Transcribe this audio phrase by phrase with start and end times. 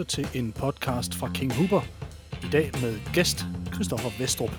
[0.00, 1.80] lytter til en podcast fra King Huber.
[2.42, 3.44] I dag med gæst
[3.74, 4.50] Christoffer Vestrup.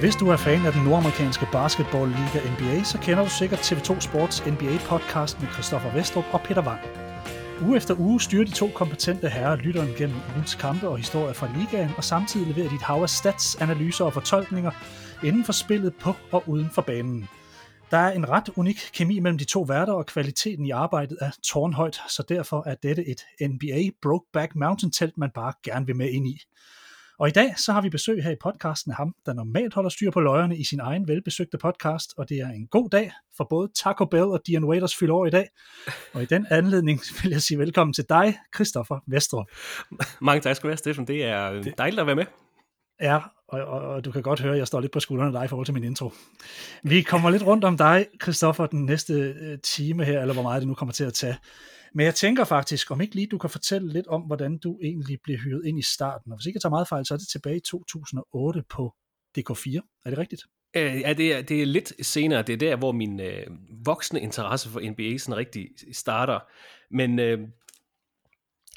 [0.00, 4.46] Hvis du er fan af den nordamerikanske basketballliga NBA, så kender du sikkert TV2 Sports
[4.46, 7.09] NBA podcast med Christoffer Vestrup og Peter Wang.
[7.62, 11.48] Uge efter uge styrer de to kompetente herrer lytteren gennem ugens kampe og historier fra
[11.58, 14.70] ligaen, og samtidig leverer de et hav af stats, analyser og fortolkninger
[15.24, 17.28] inden for spillet på og uden for banen.
[17.90, 21.30] Der er en ret unik kemi mellem de to værter, og kvaliteten i arbejdet er
[21.52, 26.10] tårnhøjt, så derfor er dette et NBA Brokeback Mountain telt, man bare gerne vil med
[26.10, 26.42] ind i.
[27.20, 29.90] Og i dag så har vi besøg her i podcasten af ham, der normalt holder
[29.90, 33.46] styr på løjerne i sin egen velbesøgte podcast, og det er en god dag for
[33.50, 35.48] både Taco Bell og Dion Waiters fylder år i dag.
[36.12, 39.46] Og i den anledning vil jeg sige velkommen til dig, Christoffer Vestrup.
[40.20, 41.06] Mange tak skal du have, Stefan.
[41.06, 42.24] Det er dejligt at være med.
[43.00, 45.32] Ja, og, og, og du kan godt høre, at jeg står lidt på skuldrene af
[45.32, 46.12] dig i forhold til min intro.
[46.82, 50.60] Vi kommer lidt rundt om dig, Christoffer, den næste øh, time her, eller hvor meget
[50.60, 51.36] det nu kommer til at tage.
[51.94, 55.18] Men jeg tænker faktisk, om ikke lige du kan fortælle lidt om, hvordan du egentlig
[55.24, 56.32] blev hyret ind i starten.
[56.32, 58.94] Og hvis ikke jeg tager meget fejl, så er det tilbage i 2008 på
[59.38, 60.00] DK4.
[60.04, 60.42] Er det rigtigt?
[60.76, 62.42] Øh, ja, det er, det er lidt senere.
[62.42, 63.46] Det er der, hvor min øh,
[63.84, 66.38] voksne interesse for NBA sådan rigtig starter.
[66.90, 67.38] Men øh,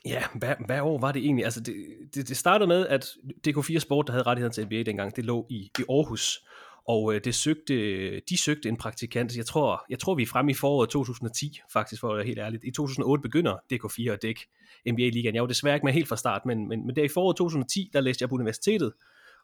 [0.05, 1.45] ja, hvad, hvad år var det egentlig?
[1.45, 1.75] Altså, det,
[2.13, 3.05] det, det startede med, at
[3.47, 6.45] DK4 Sport, der havde rettigheden til NBA dengang, det lå i, i Aarhus
[6.87, 9.37] og øh, det søgte, de søgte en praktikant.
[9.37, 12.39] Jeg tror, jeg tror, vi er fremme i foråret 2010, faktisk for at være helt
[12.39, 12.63] ærligt.
[12.63, 14.47] I 2008 begynder DK4 at dække
[14.89, 15.35] NBA-ligaen.
[15.35, 17.89] Jeg var desværre ikke med helt fra start, men, men, men der i foråret 2010,
[17.93, 18.93] der læste jeg på universitetet,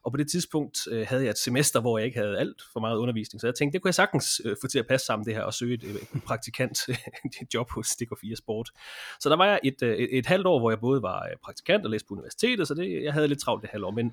[0.04, 2.80] og på det tidspunkt øh, havde jeg et semester, hvor jeg ikke havde alt for
[2.80, 5.26] meget undervisning, så jeg tænkte, det kunne jeg sagtens øh, få til at passe sammen
[5.26, 6.78] det her, og søge et, øh, praktikant
[7.42, 8.70] et job hos DK4 Sport.
[9.20, 11.36] Så der var jeg et, øh, et, et halvt år, hvor jeg både var øh,
[11.44, 14.12] praktikant og læste på universitetet, så det, jeg havde lidt travlt det halvår, men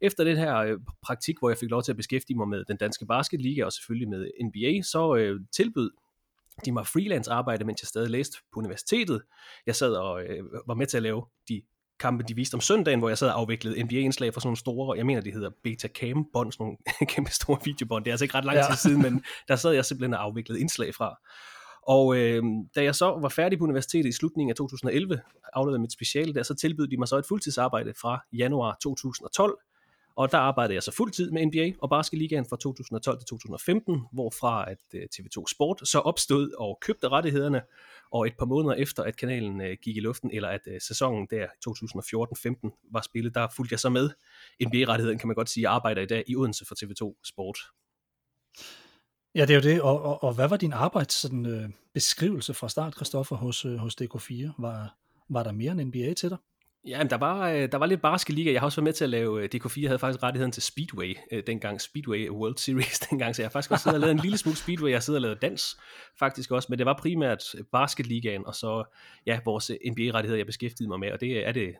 [0.00, 2.76] efter den her øh, praktik, hvor jeg fik lov til at beskæftige mig med den
[2.76, 5.90] danske basketliga og selvfølgelig med NBA, så øh, tilbød
[6.64, 9.22] de mig freelance arbejde, mens jeg stadig læste på universitetet.
[9.66, 11.62] Jeg sad og øh, var med til at lave de
[12.00, 14.96] kampe, de viste om søndagen, hvor jeg sad og afviklede NBA-indslag for sådan nogle store,
[14.96, 16.76] jeg mener, de hedder Betacam-bånd, sådan nogle
[17.14, 18.04] kæmpe store videobånd.
[18.04, 18.76] Det er altså ikke ret lang tid ja.
[18.76, 21.16] siden, men der sad jeg simpelthen og afviklede indslag fra.
[21.88, 22.42] Og øh,
[22.74, 25.20] da jeg så var færdig på universitetet i slutningen af 2011,
[25.52, 29.58] afleverede mit speciale der, så tilbød de mig så et fuldtidsarbejde fra januar 2012,
[30.16, 34.70] og der arbejdede jeg så fuldtid med NBA og Basketligaen fra 2012 til 2015, hvorfra
[34.70, 37.62] at øh, TV2 Sport så opstod og købte rettighederne,
[38.10, 41.26] og et par måneder efter, at kanalen øh, gik i luften, eller at øh, sæsonen
[41.30, 41.46] der
[42.66, 44.10] 2014-15 var spillet, der fulgte jeg så med.
[44.66, 47.58] NBA-rettigheden kan man godt sige, arbejder i dag i Odense for TV2 Sport.
[49.34, 49.82] Ja, det er jo det.
[49.82, 53.96] Og, og, og hvad var din arbejds sådan, øh, beskrivelse fra start, Christoffer, hos, hos
[54.02, 54.52] DK4?
[54.58, 54.96] Var,
[55.28, 56.38] var der mere end NBA til dig?
[56.86, 58.52] Ja, der var, øh, der var lidt basketliga.
[58.52, 61.16] Jeg har også været med til at lave, øh, DK4 havde faktisk rettigheden til Speedway
[61.32, 64.20] øh, dengang, Speedway World Series dengang, så jeg har faktisk også siddet og lavet en
[64.20, 65.76] lille smule Speedway, jeg sidder og lavet dans
[66.18, 68.84] faktisk også, men det var primært basketligaen, og så
[69.26, 71.74] ja, vores NBA-rettigheder, jeg beskæftigede mig med, og det er det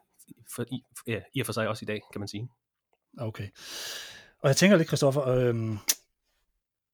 [0.54, 2.48] for, i, ja, i og for sig også i dag, kan man sige.
[3.18, 3.48] Okay.
[4.42, 5.78] Og jeg tænker lidt, Christoffer, øhm,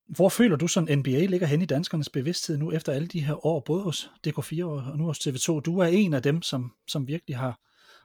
[0.06, 3.46] hvor føler du sådan, NBA ligger hen i danskernes bevidsthed nu, efter alle de her
[3.46, 5.60] år, både hos DK4 og nu hos TV2?
[5.60, 7.58] Du er en af dem, som, som virkelig har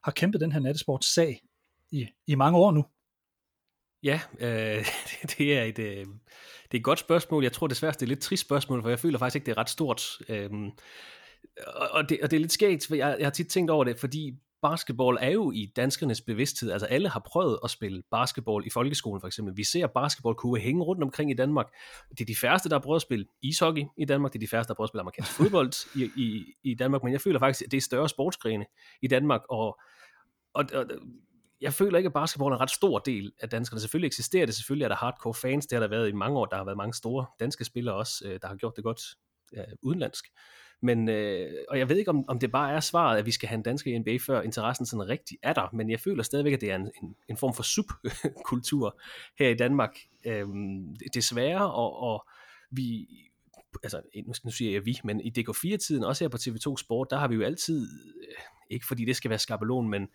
[0.04, 1.42] har kæmpet den her nattesports sag
[1.92, 2.86] i, i mange år nu?
[4.04, 4.86] Ja, øh,
[5.38, 7.44] det, er et, øh, det er et godt spørgsmål.
[7.44, 9.52] Jeg tror desværre, det er et lidt trist spørgsmål, for jeg føler faktisk ikke, det
[9.52, 10.04] er ret stort.
[10.30, 10.50] Øh,
[11.68, 14.00] og, det, og det er lidt skægt, for jeg, jeg har tit tænkt over det,
[14.00, 16.72] fordi basketball er jo i danskernes bevidsthed.
[16.72, 19.58] Altså alle har prøvet at spille basketball i folkeskolen for eksempel.
[19.58, 21.68] Vi ser basketballkure hænge rundt omkring i Danmark.
[22.10, 24.34] Det er de færreste, der har prøvet at spille ishockey i Danmark.
[24.34, 27.04] Det er de færreste, der har prøvet at spille amerikansk fodbold i, i, i Danmark.
[27.04, 28.66] Men jeg føler faktisk, at det er større sportsgrene
[29.02, 29.42] i Danmark.
[29.50, 29.80] Og,
[30.54, 30.86] og, og
[31.62, 33.82] jeg føler ikke, at basketball er en ret stor del af danskerne.
[33.82, 36.46] Selvfølgelig eksisterer det, selvfølgelig er der hardcore fans, det har der været i mange år,
[36.46, 39.02] der har været mange store danske spillere også, øh, der har gjort det godt
[39.54, 40.26] øh, udenlandsk.
[40.82, 43.50] Men, øh, og jeg ved ikke, om, om det bare er svaret, at vi skal
[43.50, 46.62] have en dansk NBA, før interessen sådan rigtig er der, men jeg føler stadigvæk, at
[46.62, 49.02] det er en, en, en form for subkultur
[49.40, 50.48] her i Danmark, øh,
[51.14, 52.28] desværre, og, og
[52.72, 53.08] vi,
[53.84, 54.02] altså
[54.46, 57.36] nu siger jeg vi, men i DK4-tiden, også her på TV2 Sport, der har vi
[57.36, 57.88] jo altid,
[58.30, 58.36] øh,
[58.70, 60.08] ikke fordi det skal være skabelon, men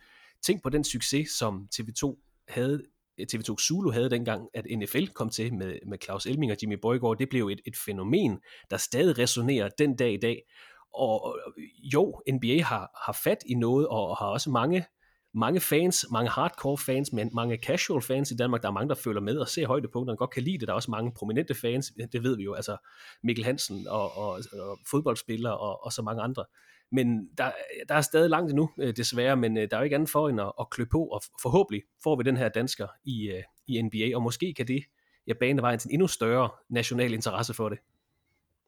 [0.43, 2.17] tænk på den succes, som TV2
[2.49, 2.83] havde
[3.21, 6.79] Øh, TV2 Zulu havde dengang, at NFL kom til med, med Claus Elming og Jimmy
[6.83, 8.39] Borgård, det blev et, et fænomen,
[8.71, 10.43] der stadig resonerer den dag i dag.
[10.95, 11.39] Og
[11.95, 14.85] jo, NBA har, har fat i noget, og har også mange,
[15.35, 18.63] mange fans, mange hardcore fans, men mange casual fans i Danmark.
[18.63, 20.69] Der er mange, der følger med og ser højdepunkterne, godt kan lide det.
[20.69, 22.77] Der er også mange prominente fans, det ved vi jo, altså
[23.23, 26.45] Mikkel Hansen og, og, og fodboldspillere og, og så mange andre.
[26.93, 27.53] Men der,
[27.89, 30.29] der er stadig langt endnu, øh, desværre, men øh, der er jo ikke andet for
[30.29, 33.83] end at, at klø på, og forhåbentlig får vi den her dansker i, øh, i
[33.83, 34.85] NBA, og måske kan det
[35.27, 37.79] ja, bane vejen til en endnu større national interesse for det.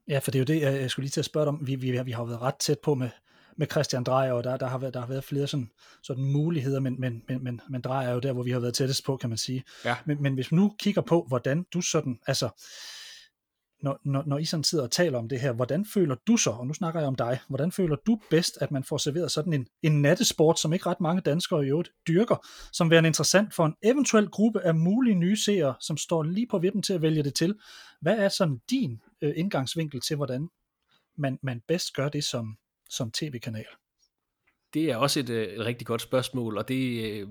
[0.09, 1.67] Ja, for det er jo det, jeg skulle lige til at spørge om.
[1.67, 3.11] Vi, vi, vi har jo været ret tæt på med,
[3.56, 5.71] med Christian Drejer, og der, der, har været, der har været flere sådan,
[6.03, 8.75] sådan muligheder, men, men, men, men, men Drejer er jo der, hvor vi har været
[8.75, 9.65] tættest på, kan man sige.
[9.85, 9.97] Ja.
[10.05, 12.49] Men, men hvis vi nu kigger på, hvordan du sådan, altså,
[13.85, 16.51] når, når, når I sådan sidder og taler om det her, hvordan føler du så,
[16.51, 19.53] og nu snakker jeg om dig, hvordan føler du bedst, at man får serveret sådan
[19.53, 23.67] en, en nattesport, som ikke ret mange danskere i øvrigt dyrker, som værende interessant for
[23.67, 27.23] en eventuel gruppe af mulige nye seere, som står lige på vippen til at vælge
[27.23, 27.55] det til.
[28.01, 30.49] Hvad er sådan din øh, indgangsvinkel til, hvordan
[31.19, 32.57] man, man bedst gør det som,
[32.91, 33.67] som tv-kanal?
[34.75, 37.29] Det er også et, øh, et rigtig godt spørgsmål, og det, øh,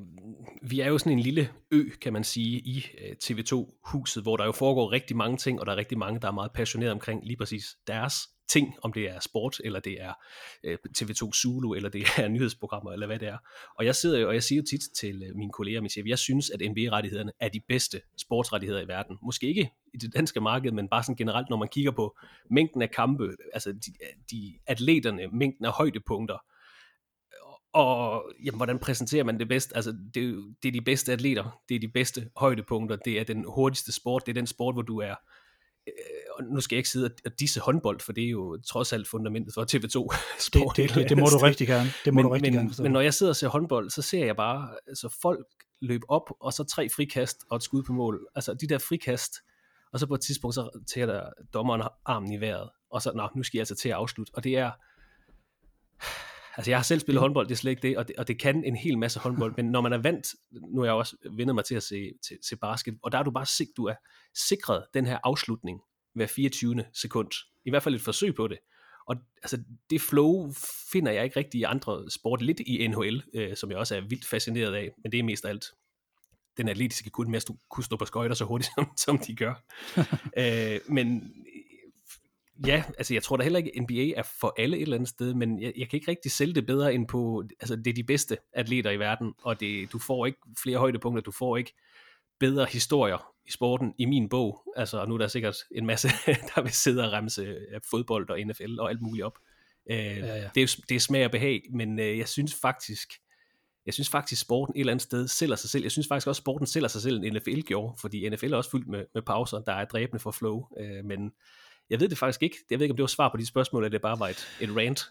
[0.61, 4.45] vi er jo sådan en lille ø, kan man sige, i øh, TV2-huset, hvor der
[4.45, 7.25] jo foregår rigtig mange ting, og der er rigtig mange, der er meget passionerede omkring
[7.25, 8.15] lige præcis deres
[8.49, 10.13] ting, om det er sport, eller det er
[10.63, 13.37] øh, TV2 Zulu, eller det er nyhedsprogrammer, eller hvad det er.
[13.77, 16.05] Og jeg sidder jo, og jeg siger jo tit til øh, mine kolleger, min chef,
[16.07, 19.17] jeg synes, at NBA-rettighederne er de bedste sportsrettigheder i verden.
[19.23, 22.17] Måske ikke i det danske marked, men bare sådan generelt, når man kigger på
[22.49, 23.91] mængden af kampe, altså de,
[24.31, 26.37] de atleterne, mængden af højdepunkter,
[27.73, 29.71] og jamen, hvordan præsenterer man det bedst?
[29.75, 33.45] Altså, det, det er de bedste atleter, det er de bedste højdepunkter, det er den
[33.47, 35.15] hurtigste sport, det er den sport, hvor du er
[35.87, 35.93] øh,
[36.39, 39.07] og nu skal jeg ikke sidde og disse håndbold, for det er jo trods alt
[39.07, 40.77] fundamentet for TV2-sport.
[40.77, 41.89] Det, det, det, det må du rigtig gerne.
[42.05, 44.01] Det må men, du rigtig men, gerne men når jeg sidder og ser håndbold, så
[44.01, 45.45] ser jeg bare altså folk
[45.81, 48.27] løbe op, og så tre frikast og et skud på mål.
[48.35, 49.33] Altså de der frikast,
[49.93, 53.29] og så på et tidspunkt, så tager der dommeren armen i vejret, og så, nå,
[53.35, 54.31] nu skal jeg altså til at afslutte.
[54.33, 54.71] Og det er,
[56.57, 58.39] Altså jeg har selv spillet håndbold, det er slet ikke det, og det, og det
[58.39, 61.55] kan en hel masse håndbold, men når man er vant, nu er jeg også vendet
[61.55, 63.95] mig til at se, til, se basket, og der er du bare sik, du er
[64.47, 65.79] sikret den her afslutning
[66.15, 66.85] hver 24.
[66.93, 67.31] sekund.
[67.65, 68.57] I hvert fald et forsøg på det.
[69.07, 70.51] Og altså, det flow
[70.91, 74.01] finder jeg ikke rigtig i andre sport, lidt i NHL, øh, som jeg også er
[74.01, 75.65] vildt fascineret af, men det er mest af alt
[76.57, 79.53] den atletiske kun med at kunne stå på skøjter så hurtigt, som, som de gør.
[80.41, 81.33] øh, men
[82.67, 85.33] Ja, altså jeg tror da heller ikke, NBA er for alle et eller andet sted,
[85.33, 88.03] men jeg, jeg kan ikke rigtig sælge det bedre end på, altså det er de
[88.03, 91.73] bedste atleter i verden, og det, du får ikke flere højdepunkter, du får ikke
[92.39, 94.61] bedre historier i sporten i min bog.
[94.75, 96.07] Altså nu er der sikkert en masse,
[96.55, 97.57] der vil sidde og remse
[97.89, 99.37] fodbold og NFL og alt muligt op.
[99.89, 100.49] Øh, ja, ja.
[100.55, 103.13] Det, er, det er smag og behag, men øh, jeg synes faktisk,
[103.85, 105.83] jeg synes faktisk, sporten et eller andet sted sælger sig selv.
[105.83, 108.71] Jeg synes faktisk også, sporten sælger sig selv, en NFL gjorde, fordi NFL er også
[108.71, 111.31] fyldt med, med pauser, der er dræbende for flow, øh, men
[111.89, 112.57] jeg ved det faktisk ikke.
[112.69, 114.47] Jeg ved ikke, om det var svar på de spørgsmål, eller det bare var et,
[114.61, 115.09] et rant.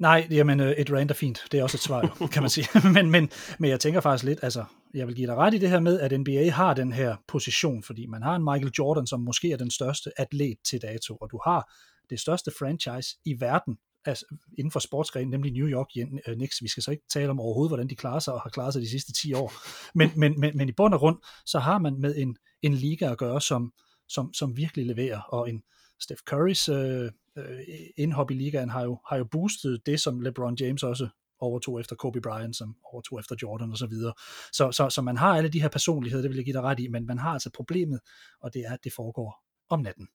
[0.00, 1.44] Nej, jamen øh, et rant er fint.
[1.52, 2.66] Det er også et svar, kan man sige.
[2.94, 4.64] men, men, men jeg tænker faktisk lidt, altså,
[4.94, 7.82] jeg vil give dig ret i det her med, at NBA har den her position,
[7.82, 11.28] fordi man har en Michael Jordan, som måske er den største atlet til dato, og
[11.30, 11.72] du har
[12.10, 14.24] det største franchise i verden, altså
[14.58, 15.86] inden for sportsgrenen, nemlig New York
[16.28, 16.62] øh, Knicks.
[16.62, 18.82] Vi skal så ikke tale om overhovedet, hvordan de klarer sig og har klaret sig
[18.82, 19.52] de sidste 10 år.
[19.94, 23.10] Men, men, men, men i bund og grund, så har man med en, en liga
[23.10, 23.72] at gøre, som,
[24.08, 25.62] som, som virkelig leverer, og en,
[26.00, 27.60] Steph Currys øh, øh,
[27.96, 31.08] indhop i ligaen har jo, har jo boostet det, som LeBron James også
[31.40, 34.12] overtog efter Kobe Bryant, som overtog efter Jordan og så videre.
[34.52, 36.80] Så, så, så man har alle de her personligheder, det vil jeg give dig ret
[36.80, 38.00] i, men man har altså problemet,
[38.40, 40.08] og det er, at det foregår om natten.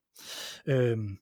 [0.66, 1.18] Øhm,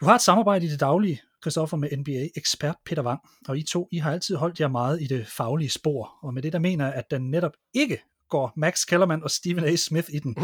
[0.00, 3.88] du har et samarbejde i det daglige, Christoffer, med NBA-ekspert Peter Wang, og I to,
[3.92, 6.86] I har altid holdt jer meget i det faglige spor, og med det der mener
[6.86, 7.98] at den netop ikke
[8.32, 9.76] går Max Kellerman og Stephen A.
[9.76, 10.36] Smith i den.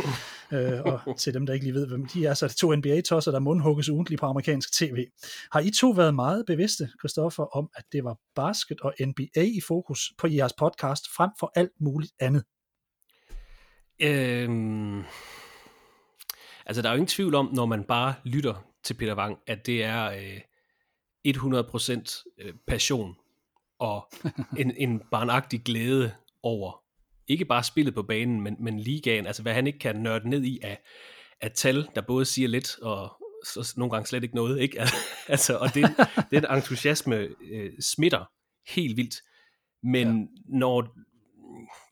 [0.53, 2.75] øh, og til dem, der ikke lige ved, hvem de er, så er det to
[2.75, 5.07] NBA-tosser, der mundhugges ugentligt på amerikansk tv.
[5.53, 9.61] Har I to været meget bevidste, Christoffer, om, at det var basket og NBA i
[9.69, 12.45] fokus på jeres podcast, frem for alt muligt andet?
[14.01, 15.03] Øhm,
[16.67, 19.67] altså, der er jo ingen tvivl om, når man bare lytter til Peter Wang, at
[19.67, 20.41] det er øh,
[21.29, 23.17] 100% øh, passion
[23.79, 24.09] og
[24.61, 26.88] en, en barnagtig glæde over
[27.29, 30.45] ikke bare spillet på banen, men, men ligaen, altså hvad han ikke kan nørde ned
[30.45, 30.79] i af,
[31.41, 33.13] af tal, der både siger lidt, og
[33.45, 34.81] så nogle gange slet ikke noget, ikke?
[35.29, 35.97] altså, og det,
[36.31, 38.25] den entusiasme øh, smitter
[38.69, 39.15] helt vildt,
[39.83, 40.59] men ja.
[40.59, 40.97] når,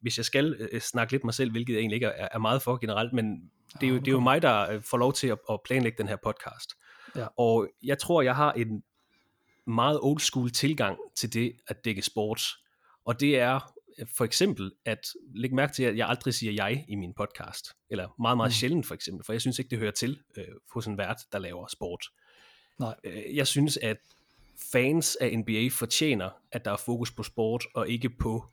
[0.03, 2.63] hvis jeg skal øh, snakke lidt mig selv, hvilket jeg egentlig ikke er, er meget
[2.63, 3.51] for generelt, men
[3.81, 5.99] det er, jo, det er jo mig, der øh, får lov til at, at planlægge
[5.99, 6.75] den her podcast.
[7.17, 7.27] Ja.
[7.39, 8.83] Og jeg tror, jeg har en
[9.67, 12.43] meget old school tilgang til det at dække sport.
[13.05, 13.73] Og det er
[14.17, 18.09] for eksempel at lægge mærke til, at jeg aldrig siger jeg i min podcast, eller
[18.19, 18.53] meget, meget mm.
[18.53, 21.39] sjældent for eksempel, for jeg synes ikke, det hører til øh, hos en vært, der
[21.39, 22.05] laver sport.
[22.79, 22.95] Nej.
[23.05, 23.97] Øh, jeg synes, at
[24.73, 28.45] fans af NBA fortjener, at der er fokus på sport, og ikke på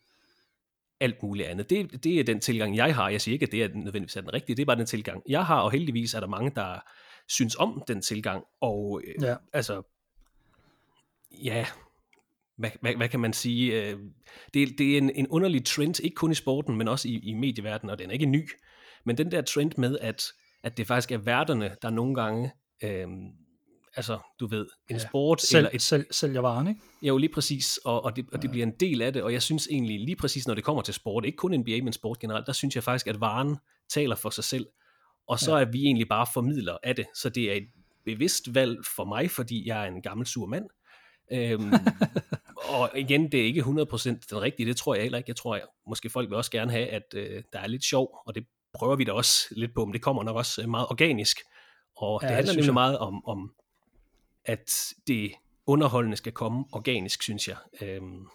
[0.99, 1.69] alt muligt andet.
[1.69, 3.09] Det, det er den tilgang, jeg har.
[3.09, 5.23] Jeg siger ikke, at det er nødvendigvis er den rigtige, det er bare den tilgang,
[5.27, 6.79] jeg har, og heldigvis er der mange, der
[7.27, 9.35] synes om den tilgang, og øh, ja.
[9.53, 9.81] altså,
[11.31, 11.65] ja,
[12.57, 13.99] hvad, hvad, hvad kan man sige, øh,
[14.53, 17.33] det, det er en, en underlig trend, ikke kun i sporten, men også i, i
[17.33, 18.49] medieverdenen, og den er ikke ny,
[19.05, 20.23] Men den der trend med, at,
[20.63, 22.51] at det faktisk er værterne, der nogle gange,
[22.83, 23.07] øh,
[23.95, 25.81] altså du ved, en ja, sport selv, eller et...
[25.81, 26.81] Selv, sælger varen, ikke?
[27.01, 29.41] Jo, lige præcis, og, og, det, og det bliver en del af det, og jeg
[29.41, 32.47] synes egentlig lige præcis, når det kommer til sport, ikke kun NBA, men sport generelt,
[32.47, 33.57] der synes jeg faktisk, at varen
[33.89, 34.65] taler for sig selv,
[35.27, 35.61] og så ja.
[35.61, 37.67] er vi egentlig bare formidler af det, så det er et
[38.05, 40.65] bevidst valg for mig, fordi jeg er en gammel sur mand,
[41.31, 41.73] øhm,
[42.73, 43.65] og igen, det er ikke 100%
[44.29, 45.29] den rigtige, det tror jeg heller ikke.
[45.29, 48.17] Jeg tror, at måske folk vil også gerne have, at øh, der er lidt sjov,
[48.25, 50.87] og det prøver vi da også lidt på, men det kommer nok også øh, meget
[50.89, 51.37] organisk.
[51.97, 53.53] Og ja, det handler nemlig meget om, om,
[54.45, 55.31] at det
[55.67, 57.57] underholdende skal komme organisk, synes jeg.
[57.81, 58.27] Øhm,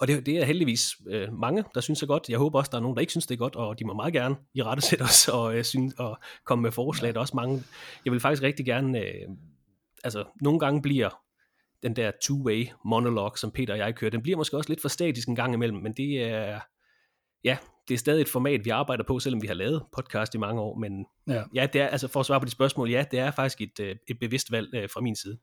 [0.00, 2.28] og det, det er heldigvis øh, mange, der synes det godt.
[2.28, 3.94] Jeg håber også, der er nogen, der ikke synes det er godt, og de må
[3.94, 7.10] meget gerne i rette sætte os og, øh, synes, og komme med forslag.
[7.10, 7.64] Der er også mange.
[8.04, 9.00] Jeg vil faktisk rigtig gerne...
[9.00, 9.28] Øh,
[10.04, 11.25] altså, nogle gange bliver
[11.86, 14.88] den der two-way monolog, som Peter og jeg kører, den bliver måske også lidt for
[14.88, 16.60] statisk en gang imellem, men det er,
[17.44, 17.56] ja,
[17.88, 20.60] det er stadig et format, vi arbejder på, selvom vi har lavet podcast i mange
[20.60, 23.18] år, men ja, ja det er, altså for at svare på de spørgsmål, ja, det
[23.18, 25.38] er faktisk et, øh, et bevidst valg øh, fra min side.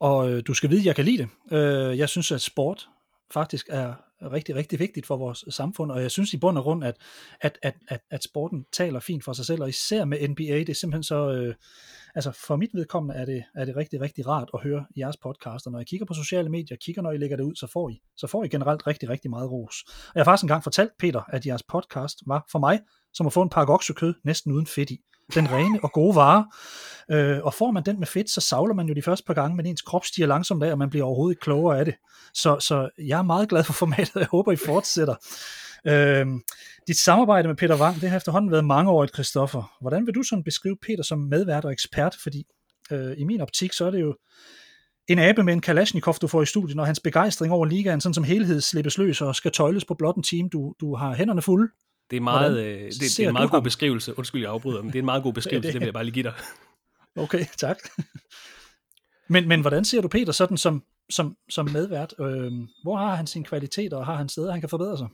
[0.00, 1.56] Og øh, du skal vide, at jeg kan lide det.
[1.56, 2.88] Øh, jeg synes, at sport
[3.30, 6.84] faktisk er rigtig, rigtig vigtigt for vores samfund, og jeg synes i bund og grund,
[6.84, 6.96] at,
[7.40, 10.68] at, at, at, at sporten taler fint for sig selv, og især med NBA, det
[10.68, 11.54] er simpelthen så, øh,
[12.14, 15.66] altså for mit vedkommende er det, er det rigtig, rigtig rart at høre jeres podcast,
[15.66, 17.88] og når jeg kigger på sociale medier, kigger når I lægger det ud, så får
[17.88, 19.76] I, så får I generelt rigtig, rigtig meget ros.
[19.86, 22.80] Og jeg har faktisk engang fortalt Peter, at jeres podcast var for mig,
[23.14, 25.00] som at få en pakke oksekød næsten uden fedt i.
[25.34, 26.46] Den rene og gode vare.
[27.10, 29.56] Øh, og får man den med fedt, så savler man jo de første par gange,
[29.56, 31.94] men ens krop stiger langsomt af, og man bliver overhovedet ikke klogere af det.
[32.34, 35.14] Så, så jeg er meget glad for formatet, og jeg håber, I fortsætter.
[35.86, 36.26] Øh,
[36.86, 39.76] dit samarbejde med Peter Wang, det har efterhånden været mange år, Christoffer.
[39.80, 42.16] Hvordan vil du sådan beskrive Peter som medvært og ekspert?
[42.22, 42.44] Fordi
[42.90, 44.16] øh, i min optik, så er det jo
[45.08, 48.14] en abe med en Kalashnikov, du får i studiet, når hans begejstring over ligaen, sådan
[48.14, 51.42] som helhed slippes løs og skal tøjles på blot en team, du, du har hænderne
[51.42, 51.68] fulde.
[52.10, 53.62] Det er, meget, øh, det, det er en meget god ham?
[53.62, 54.18] beskrivelse.
[54.18, 56.04] Undskyld, jeg afbryder, men det er en meget god beskrivelse, det, det vil jeg bare
[56.04, 56.32] lige give dig.
[57.16, 57.78] Okay, tak.
[59.28, 62.14] men, men hvordan ser du Peter sådan som, som, som medvært?
[62.20, 62.52] Øh,
[62.82, 65.08] hvor har han sine kvaliteter, og har han steder, han kan forbedre sig?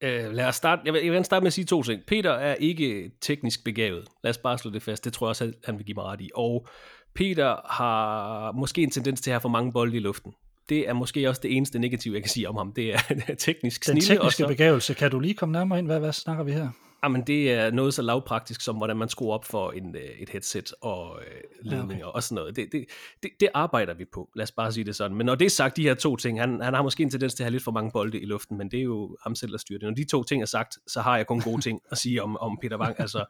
[0.00, 0.82] Øh, lad os starte.
[0.84, 2.02] Jeg vil, jeg vil starte med at sige to ting.
[2.06, 4.08] Peter er ikke teknisk begavet.
[4.24, 5.04] Lad os bare slå det fast.
[5.04, 6.30] Det tror jeg også, han vil give mig ret i.
[6.34, 6.66] Og
[7.14, 10.32] Peter har måske en tendens til at have for mange bolde i luften
[10.68, 12.72] det er måske også det eneste negative, jeg kan sige om ham.
[12.72, 12.98] Det er
[13.38, 14.00] teknisk snille.
[14.00, 15.86] Den tekniske begævelse, kan du lige komme nærmere ind?
[15.86, 16.68] Hvad, hvad snakker vi her?
[17.04, 20.30] Jamen, det er noget så lavpraktisk som, hvordan man skruer op for en, øh, et
[20.30, 22.14] headset og øh, ledninger okay.
[22.14, 22.56] og sådan noget.
[22.56, 22.84] Det, det,
[23.22, 25.16] det, det arbejder vi på, lad os bare sige det sådan.
[25.16, 27.34] Men når det er sagt, de her to ting, han, han har måske en tendens
[27.34, 29.52] til at have lidt for mange bolde i luften, men det er jo ham selv,
[29.52, 29.88] der styrer det.
[29.88, 32.36] Når de to ting er sagt, så har jeg kun gode ting at sige om,
[32.36, 33.00] om Peter Wang.
[33.00, 33.24] Altså,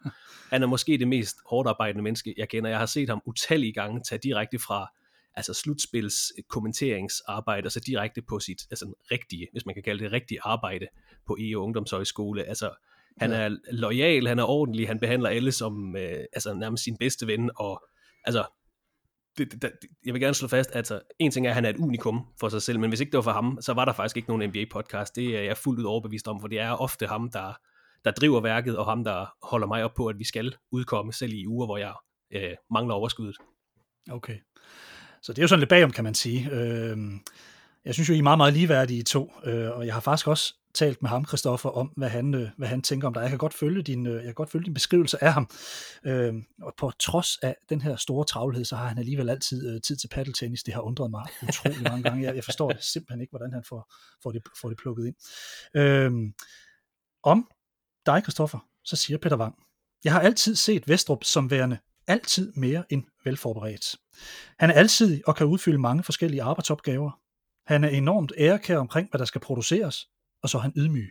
[0.51, 2.71] han er måske det mest hårdt arbejdende menneske, jeg kender.
[2.71, 4.93] Jeg har set ham utallige gange tage direkte fra
[5.37, 10.13] altså slutspils kommenteringsarbejde, og så direkte på sit altså rigtige, hvis man kan kalde det
[10.13, 10.87] rigtige arbejde
[11.27, 12.45] på EU Ungdomshøjskole.
[12.45, 12.71] Altså,
[13.17, 13.37] han ja.
[13.37, 17.51] er lojal, han er ordentlig, han behandler alle som øh, altså nærmest sin bedste ven,
[17.57, 17.83] og
[18.25, 18.45] altså,
[19.39, 19.73] det, det, det,
[20.05, 22.27] jeg vil gerne slå fast, at altså, en ting er, at han er et unikum
[22.41, 24.29] for sig selv, men hvis ikke det var for ham, så var der faktisk ikke
[24.29, 25.13] nogen NBA-podcast.
[25.15, 27.53] Det er jeg fuldt ud overbevist om, for det er ofte ham, der,
[28.05, 31.33] der driver værket, og ham, der holder mig op på, at vi skal udkomme, selv
[31.33, 31.95] i uger, hvor jeg
[32.31, 33.37] øh, mangler overskuddet.
[34.11, 34.39] Okay.
[35.25, 36.51] Så det er jo sådan lidt bagom, kan man sige.
[36.51, 36.97] Øh,
[37.85, 40.55] jeg synes jo, I er meget, meget ligeværdige to, øh, og jeg har faktisk også
[40.75, 43.21] talt med ham, Christoffer, om, hvad han, øh, hvad han tænker om dig.
[43.21, 45.51] Jeg kan godt følge din, øh, jeg kan godt følge din beskrivelse af ham.
[46.05, 49.81] Øh, og på trods af den her store travlhed, så har han alligevel altid øh,
[49.81, 50.63] tid til paddeltennis.
[50.63, 52.25] Det har undret mig utrolig mange gange.
[52.25, 55.17] Jeg, jeg forstår det simpelthen ikke, hvordan han får, får, det, får det plukket ind.
[55.75, 56.13] Øh,
[57.23, 57.49] om
[58.07, 59.55] dig, Christoffer, så siger Peter Wang,
[60.05, 63.97] jeg har altid set Vestrup som værende altid mere end velforberedt.
[64.59, 67.11] Han er alsidig og kan udfylde mange forskellige arbejdsopgaver.
[67.67, 70.09] Han er enormt ærekær omkring, hvad der skal produceres,
[70.43, 71.11] og så er han ydmyg.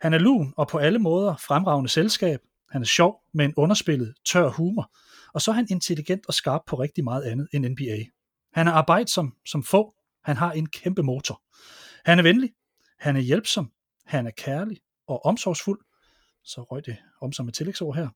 [0.00, 2.40] Han er lun og på alle måder fremragende selskab.
[2.70, 4.90] Han er sjov med en underspillet, tør humor.
[5.34, 8.04] Og så er han intelligent og skarp på rigtig meget andet end NBA.
[8.52, 9.94] Han er arbejdsom som få.
[10.24, 11.42] Han har en kæmpe motor.
[12.04, 12.50] Han er venlig.
[12.98, 13.70] Han er hjælpsom.
[14.06, 15.80] Han er kærlig og omsorgsfuld
[16.44, 18.08] så røg det om som et tillægsord her.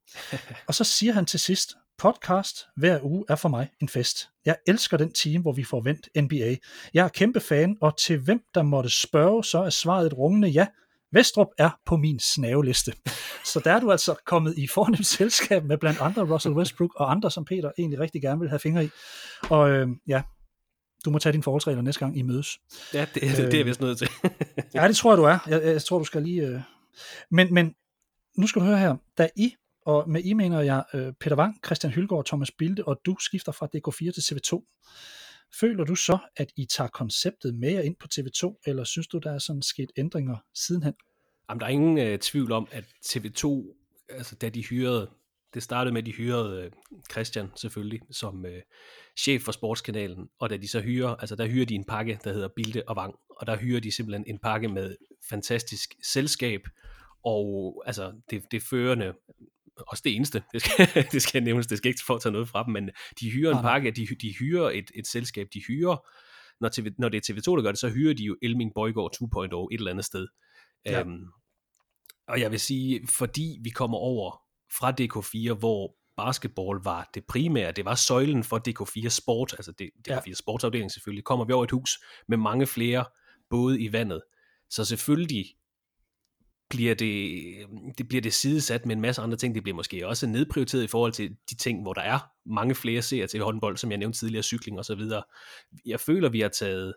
[0.66, 4.28] Og så siger han til sidst, podcast hver uge er for mig en fest.
[4.44, 6.56] Jeg elsker den time, hvor vi får vendt NBA.
[6.94, 10.48] Jeg er kæmpe fan, og til hvem der måtte spørge, så er svaret et rungende
[10.48, 10.66] ja.
[11.12, 12.92] Vestrup er på min snaveliste.
[13.44, 17.10] Så der er du altså kommet i fornemt selskab med blandt andre Russell Westbrook og
[17.10, 18.88] andre, som Peter egentlig rigtig gerne vil have fingre i.
[19.50, 20.22] Og øh, ja,
[21.04, 22.58] du må tage dine forholdsregler næste gang I mødes.
[22.94, 24.08] Ja, det, det, det er jeg vist nødt til.
[24.74, 25.38] ja, det tror jeg, du er.
[25.46, 26.42] Jeg, jeg tror, du skal lige...
[26.42, 26.60] Øh...
[27.30, 27.74] Men, men
[28.36, 29.54] nu skal du høre her, da I,
[29.86, 33.52] og med I mener jeg øh, Peter Wang, Christian Hylgaard Thomas Bilde, og du skifter
[33.52, 34.76] fra DK4 til TV2,
[35.60, 39.32] føler du så, at I tager konceptet mere ind på TV2, eller synes du, der
[39.32, 40.94] er sådan sket ændringer sidenhen?
[41.48, 43.46] Jamen, der er ingen øh, tvivl om, at TV2,
[44.08, 45.10] altså da de hyrede,
[45.54, 46.70] det startede med, at de hyrede øh,
[47.10, 48.62] Christian selvfølgelig som øh,
[49.18, 52.32] chef for sportskanalen, og da de så hyrer, altså der hyrer de en pakke, der
[52.32, 54.96] hedder Bilde og Vang, og der hyrer de simpelthen en pakke med
[55.30, 56.60] fantastisk selskab,
[57.26, 59.14] og altså det, det førende,
[59.76, 62.64] også det eneste, det skal, det skal nævnes, det skal ikke få tage noget fra
[62.64, 62.90] dem, men
[63.20, 66.08] de hyrer en pakke, de, de hyrer et, et selskab, de hyrer,
[66.60, 69.12] når, TV, når det er TV2, der gør det, så hyrer de jo Elming Bøjgaard
[69.14, 70.26] 2.0 et eller andet sted.
[70.86, 71.00] Ja.
[71.00, 71.24] Øhm,
[72.28, 74.42] og jeg vil sige, fordi vi kommer over
[74.78, 80.22] fra DK4, hvor basketball var det primære, det var søjlen for DK4 Sport, altså DK4
[80.26, 80.32] ja.
[80.34, 81.90] Sportsafdeling selvfølgelig, kommer vi over et hus
[82.28, 83.04] med mange flere
[83.50, 84.22] både i vandet.
[84.70, 85.46] Så selvfølgelig
[86.68, 87.42] bliver det,
[87.98, 89.54] det bliver det sidesat med en masse andre ting.
[89.54, 93.02] Det bliver måske også nedprioriteret i forhold til de ting, hvor der er mange flere
[93.02, 95.22] seere til håndbold, som jeg nævnte tidligere, cykling og så videre.
[95.86, 96.94] Jeg føler, vi har taget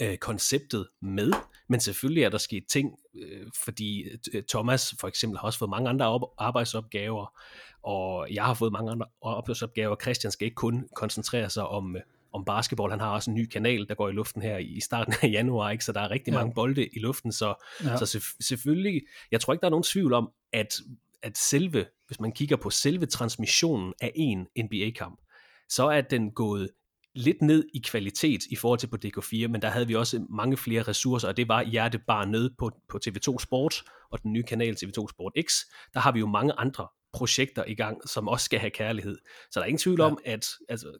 [0.00, 1.32] øh, konceptet med,
[1.68, 5.70] men selvfølgelig er der sket ting, øh, fordi øh, Thomas for eksempel har også fået
[5.70, 7.38] mange andre op- arbejdsopgaver,
[7.82, 9.96] og jeg har fået mange andre arbejdsopgaver.
[10.02, 12.90] Christian skal ikke kun koncentrere sig om, øh, om basketball.
[12.90, 15.70] Han har også en ny kanal, der går i luften her i starten af januar,
[15.70, 15.84] ikke?
[15.84, 16.38] så der er rigtig ja.
[16.38, 17.32] mange bolde i luften.
[17.32, 17.54] Så,
[17.84, 17.96] ja.
[17.96, 20.80] så selv, selvfølgelig, jeg tror ikke, der er nogen tvivl om, at,
[21.22, 25.20] at selve, hvis man kigger på selve transmissionen af en NBA-kamp,
[25.68, 26.70] så er den gået
[27.14, 30.56] lidt ned i kvalitet i forhold til på DK4, men der havde vi også mange
[30.56, 34.42] flere ressourcer, og det var hjertet bare nede på, på TV2 Sport og den nye
[34.42, 35.52] kanal TV2 Sport X.
[35.94, 39.18] Der har vi jo mange andre projekter i gang, som også skal have kærlighed.
[39.50, 40.06] Så der er ingen tvivl ja.
[40.06, 40.98] om, at altså,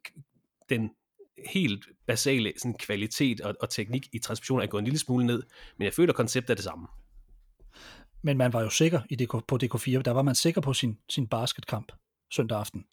[0.69, 0.91] den
[1.47, 5.43] helt basale sådan, kvalitet og, og teknik i transmission er gået en lille smule ned,
[5.79, 6.87] men jeg føler, at konceptet er det samme.
[8.23, 10.99] Men man var jo sikker i DK, på DK4, der var man sikker på sin,
[11.09, 11.93] sin basketkamp
[12.33, 12.85] søndag aften.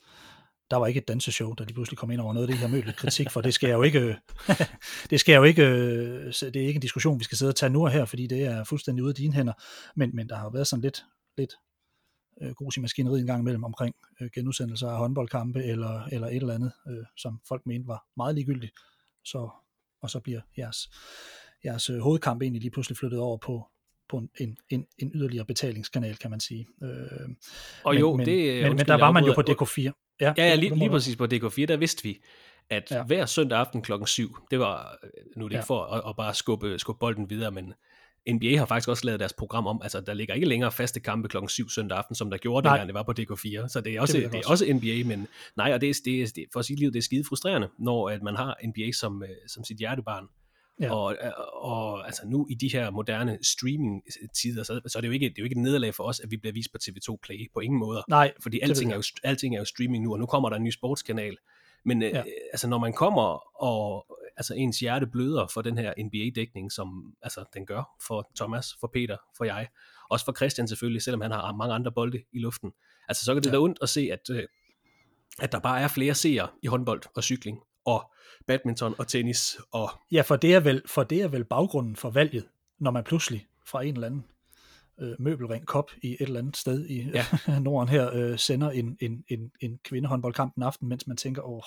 [0.72, 2.86] Der var ikke et danseshow, der lige pludselig kom ind over noget af det, her
[2.86, 3.42] har kritik for.
[3.42, 4.18] Det skal jeg jo ikke,
[5.10, 5.66] det skal jeg jo ikke,
[6.26, 8.44] det er ikke en diskussion, vi skal sidde og tage nu og her, fordi det
[8.44, 9.54] er fuldstændig ude af dine hænder.
[9.96, 11.04] Men, men der har jo været sådan lidt,
[11.38, 11.54] lidt
[12.42, 16.36] øh, grus i maskineriet en gang imellem omkring øh, genudsendelser af håndboldkampe eller, eller et
[16.36, 18.74] eller andet, øh, som folk mente var meget ligegyldigt.
[19.26, 19.50] Så,
[20.02, 20.90] og så bliver jeres,
[21.66, 23.68] jeres øh, hovedkamp egentlig lige pludselig flyttet over på,
[24.10, 26.68] på en, en, en, en yderligere betalingskanal, kan man sige.
[26.84, 26.90] Øh,
[27.84, 29.92] og men, jo, men, det, men, men der var man jo på DK4.
[30.22, 32.20] Ja, ja, ja lige, lige præcis på DK4, der vidste vi,
[32.70, 33.04] at ja.
[33.04, 34.98] hver søndag aften klokken 7, det var,
[35.38, 35.60] nu er det ja.
[35.60, 37.74] ikke for at, at bare skubbe, skubbe bolden videre, men
[38.34, 41.28] NBA har faktisk også lavet deres program om, altså der ligger ikke længere faste kampe
[41.28, 44.02] klokken 7 søndag aften, som der gjorde, dengang det var på DK4, så det er
[44.02, 46.60] også, det, det er også NBA, men nej, og det er, det er, det, for
[46.60, 49.64] at sige livet, det er skide frustrerende, når at man har NBA som, øh, som
[49.64, 50.28] sit hjertebarn,
[50.82, 50.94] Ja.
[50.94, 51.16] Og,
[51.54, 55.38] og altså nu i de her moderne streaming-tider, så, så er det jo ikke, det
[55.38, 57.60] er jo ikke et nederlag for os, at vi bliver vist på TV2 Play, på
[57.60, 58.04] ingen måde.
[58.10, 60.64] Nej, fordi alting er, jo, alting er jo streaming nu, og nu kommer der en
[60.64, 61.38] ny sportskanal.
[61.86, 62.20] Men øh, ja.
[62.20, 64.06] øh, altså når man kommer, og
[64.38, 68.88] altså ens hjerte bløder for den her NBA-dækning, som altså, den gør for Thomas, for
[68.94, 69.68] Peter, for jeg,
[70.10, 72.72] også for Christian selvfølgelig, selvom han har mange andre bolde i luften.
[73.08, 73.56] Altså så kan det ja.
[73.56, 74.44] da ondt at se, at, øh,
[75.40, 78.12] at der bare er flere seere i håndbold og cykling, og
[78.48, 79.58] badminton og tennis.
[79.72, 79.90] Og...
[80.12, 82.48] Ja, for det, er vel, for det er vel baggrunden for valget,
[82.80, 84.26] når man pludselig fra en eller anden
[85.02, 87.26] øh, møbelring kop i et eller andet sted i ja.
[87.60, 91.62] Norden her, øh, sender en, en, en, en kvindehåndboldkamp en aften, mens man tænker, åh,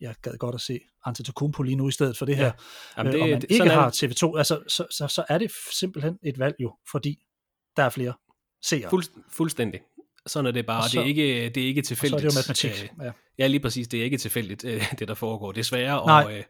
[0.00, 2.44] jeg gad godt at se Antetokounmpo lige nu i stedet for det her.
[2.44, 2.52] Ja.
[2.98, 5.52] Jamen det, øh, og man det, ikke har TV2, altså, så, så, så er det
[5.72, 7.26] simpelthen et valg jo, fordi
[7.76, 8.12] der er flere
[8.62, 8.90] seere.
[8.90, 9.80] Fuld, fuldstændig.
[10.26, 10.88] Sådan er det bare.
[10.88, 12.26] Så, det, er ikke, det er ikke tilfældigt.
[12.26, 12.90] Og så er det jo matematik.
[13.00, 13.12] Øh, ja.
[13.38, 13.88] ja, lige præcis.
[13.88, 15.52] Det er ikke tilfældigt, øh, det der foregår.
[15.52, 16.00] Desværre.
[16.00, 16.36] Og, Nej.
[16.38, 16.44] Øh,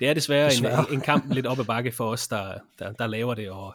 [0.00, 0.86] det er desværre, desværre.
[0.88, 3.50] En, en kamp lidt op ad bakke for os, der, der, der laver det.
[3.50, 3.74] Og,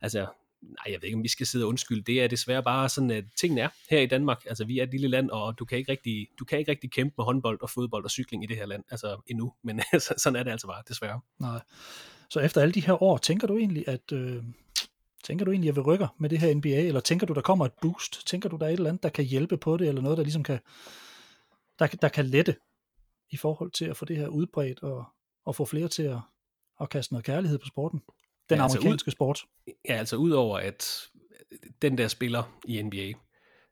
[0.00, 0.26] altså,
[0.62, 2.02] nej, jeg ved ikke, om vi skal sidde og undskylde.
[2.02, 4.44] Det er desværre bare sådan, at tingene er her i Danmark.
[4.46, 6.90] Altså, vi er et lille land, og du kan ikke rigtig, du kan ikke rigtig
[6.90, 9.52] kæmpe med håndbold og fodbold og cykling i det her land, altså endnu.
[9.64, 11.20] Men altså, sådan er det altså bare, desværre.
[11.38, 11.60] Nej.
[12.30, 14.42] Så efter alle de her år, tænker du egentlig, at øh,
[15.24, 17.66] tænker du egentlig, at vi rykker med det her NBA, eller tænker du, der kommer
[17.66, 18.26] et boost?
[18.26, 20.24] Tænker du, der er et eller andet, der kan hjælpe på det, eller noget, der
[20.24, 20.58] ligesom kan,
[21.78, 22.56] der, der kan lette
[23.30, 25.04] i forhold til at få det her udbredt og,
[25.44, 26.18] og få flere til at,
[26.80, 28.02] at kaste noget kærlighed på sporten?
[28.50, 29.44] Den ja, altså amerikanske ud, sport.
[29.88, 31.08] Ja, altså udover at
[31.82, 33.12] den der spiller i NBA,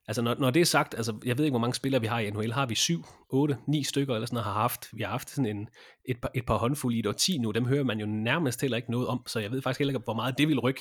[0.09, 2.19] altså når, når det er sagt, altså jeg ved ikke, hvor mange spillere vi har
[2.19, 5.11] i NHL, har vi syv, otte, ni stykker eller sådan noget, har haft, vi har
[5.11, 5.69] haft sådan en,
[6.05, 8.77] et, par, et par håndfulde i et ti nu, dem hører man jo nærmest heller
[8.77, 10.81] ikke noget om, så jeg ved faktisk heller ikke, hvor meget det vil rykke,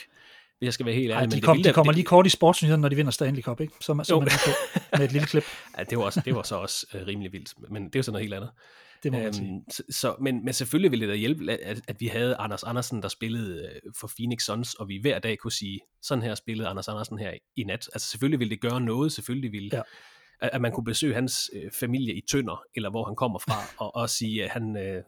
[0.58, 1.34] hvis jeg skal være helt ærlig.
[1.34, 3.42] Ej, de, kom, det de kommer det, lige kort i sportsnyhederne, når de vinder Stanley
[3.42, 3.74] Cup, ikke?
[3.82, 4.30] Så, så man
[4.98, 5.44] med et lille klip.
[5.78, 8.04] ja, det var, også, det var så også uh, rimelig vildt, men det er jo
[8.04, 8.50] sådan noget helt andet.
[9.04, 9.50] Det må man sige.
[9.50, 12.64] Øhm, så, så, men, men selvfølgelig ville det da hjælpe, at, at vi havde Anders
[12.64, 16.36] Andersen, der spillede øh, for Phoenix Suns, og vi hver dag kunne sige, sådan her
[16.36, 17.90] spillede Anders Andersen her i nat.
[17.94, 19.82] Altså selvfølgelig ville det gøre noget, selvfølgelig ville, ja.
[20.42, 23.56] at, at man kunne besøge hans øh, familie i Tønder, eller hvor han kommer fra,
[23.86, 25.04] og, og sige, at han, øh,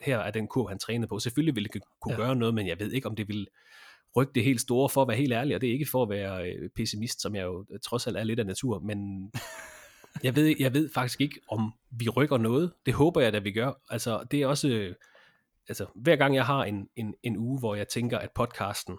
[0.00, 1.18] her er den kur, han trænede på.
[1.18, 2.20] Selvfølgelig ville det kunne ja.
[2.20, 3.46] gøre noget, men jeg ved ikke, om det ville
[4.16, 6.08] rykke det helt store, for at være helt ærlig, og det er ikke for at
[6.08, 9.30] være øh, pessimist, som jeg jo trods alt er lidt af natur, men
[10.22, 12.72] jeg ved, jeg ved faktisk ikke, om vi rykker noget.
[12.86, 13.72] Det håber jeg, at vi gør.
[13.90, 14.94] Altså, det er også, øh,
[15.68, 18.98] altså, hver gang jeg har en, en, en uge, hvor jeg tænker, at podcasten,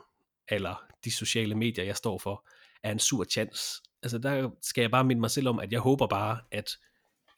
[0.50, 2.48] eller de sociale medier, jeg står for,
[2.84, 3.82] er en sur chance.
[4.04, 6.72] Altså, der skal jeg bare minde mig selv om, at jeg håber bare, at,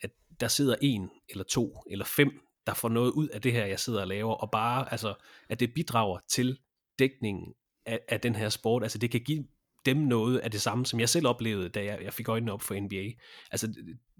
[0.02, 2.32] at der sidder en, eller to, eller fem,
[2.68, 5.13] der får noget ud af det her, jeg sidder og laver, og bare, altså,
[5.50, 6.60] at det bidrager til
[7.00, 7.54] dækningen
[7.86, 8.84] af, af den her sport.
[8.84, 9.46] Altså, det kan give
[9.88, 12.62] dem noget af det samme, som jeg selv oplevede, da jeg, jeg fik øjnene op
[12.62, 13.21] for NBA.
[13.52, 13.67] Altså,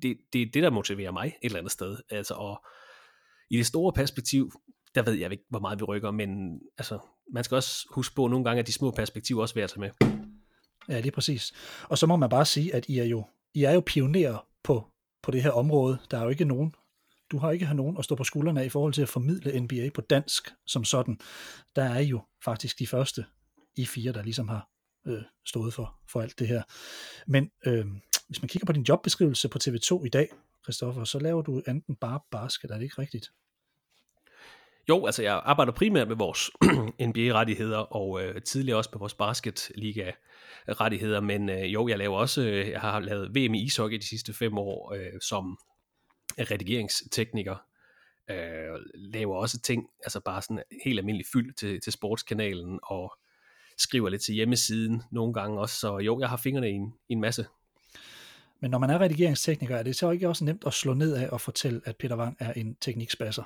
[0.01, 1.97] det, det er det, der motiverer mig et eller andet sted.
[2.10, 2.65] Altså, og
[3.49, 4.51] i det store perspektiv,
[4.95, 6.99] der ved jeg ikke, hvor meget vi rykker, men altså,
[7.34, 9.80] man skal også huske på nogle gange, at de små perspektiver også værd at tage
[9.80, 10.17] med.
[10.89, 11.53] Ja, lige præcis.
[11.84, 14.88] Og så må man bare sige, at I er jo, I er jo pionerer på,
[15.23, 15.97] på det her område.
[16.12, 16.73] Der er jo ikke nogen,
[17.32, 19.89] du har ikke nogen at stå på skuldrene af i forhold til at formidle NBA
[19.93, 21.19] på dansk som sådan.
[21.75, 23.25] Der er I jo faktisk de første
[23.77, 24.69] i fire, der ligesom har
[25.08, 26.63] øh, stået for, for alt det her.
[27.28, 27.86] Men øh,
[28.28, 30.30] hvis man kigger på din jobbeskrivelse på TV2 i dag,
[30.63, 33.32] Christoffer, så laver du enten bare basket, er det ikke rigtigt?
[34.89, 36.52] Jo, altså jeg arbejder primært med vores
[37.10, 42.70] NBA-rettigheder, og øh, tidligere også med vores basketliga-rettigheder, men øh, jo, jeg laver også, øh,
[42.70, 45.60] jeg har lavet VM i ishockey de sidste fem år øh, som
[46.39, 47.56] redigeringstekniker,
[48.30, 53.17] øh, laver også ting, altså bare sådan helt almindelig fyld til, til sportskanalen, og
[53.78, 57.13] skriver lidt til hjemmesiden nogle gange også, så jo, jeg har fingrene i en, i
[57.13, 57.46] en masse.
[58.62, 61.28] Men når man er redigeringstekniker, er det så ikke også nemt at slå ned af
[61.32, 63.44] og fortælle, at Peter Wang er en teknikspasser?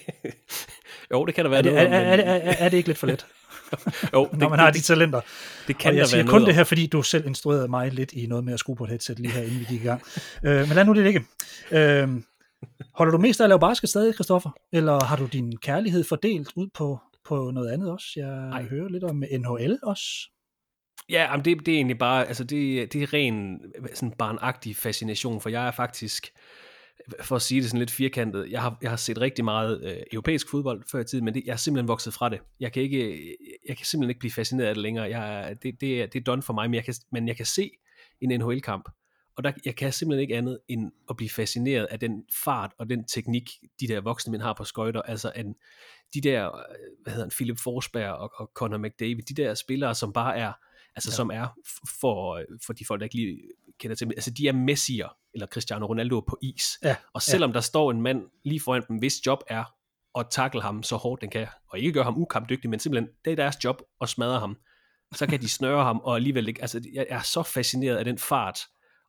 [1.12, 2.88] jo, det kan der være er det, noget er, er, er, er, er det ikke
[2.88, 3.26] lidt for let?
[4.14, 5.20] jo, når man har de talenter.
[5.66, 8.12] Det kan og jeg siger kun noget det her, fordi du selv instruerede mig lidt
[8.12, 10.02] i noget med at skrue på et headset lige her, inden vi gik i gang.
[10.44, 11.24] øh, men lad nu det ligge.
[11.70, 12.08] Øh,
[12.94, 14.50] holder du mest af at lave basket stadig, Christoffer?
[14.72, 18.06] Eller har du din kærlighed fordelt ud på, på noget andet også?
[18.16, 18.62] Jeg Ej.
[18.62, 20.04] hører lidt om NHL også.
[21.08, 23.60] Ja, men det, det er egentlig bare, altså det, det er ren
[23.94, 26.28] sådan barnagtig fascination, for jeg er faktisk,
[27.22, 30.02] for at sige det sådan lidt firkantet, jeg har, jeg har set rigtig meget øh,
[30.12, 32.40] europæisk fodbold før i tiden, men det, jeg er simpelthen vokset fra det.
[32.60, 33.36] Jeg kan, ikke,
[33.68, 35.04] jeg kan simpelthen ikke blive fascineret af det længere.
[35.04, 37.46] Jeg, det, det, er, det er done for mig, men jeg kan, men jeg kan
[37.46, 37.70] se
[38.20, 38.88] en NHL-kamp,
[39.36, 42.90] og der, jeg kan simpelthen ikke andet end at blive fascineret af den fart og
[42.90, 45.02] den teknik, de der voksne mænd har på skøjter.
[45.02, 45.54] Altså en,
[46.14, 46.50] de der,
[47.02, 50.52] hvad hedder han, Philip Forsberg og, og Conor McDavid, de der spillere, som bare er,
[50.96, 51.14] altså ja.
[51.14, 51.48] som er
[52.00, 53.40] for, for de folk, der ikke lige
[53.78, 56.78] kender til altså de er messier, eller Cristiano Ronaldo på is.
[56.82, 56.96] Ja.
[57.12, 57.54] Og selvom ja.
[57.54, 59.64] der står en mand lige foran dem, hvis job er
[60.18, 63.32] at takle ham så hårdt den kan, og ikke gøre ham ukampdygtig, men simpelthen, det
[63.32, 64.56] er deres job at smadre ham,
[65.14, 68.18] så kan de snøre ham, og alligevel ikke, altså jeg er så fascineret af den
[68.18, 68.60] fart,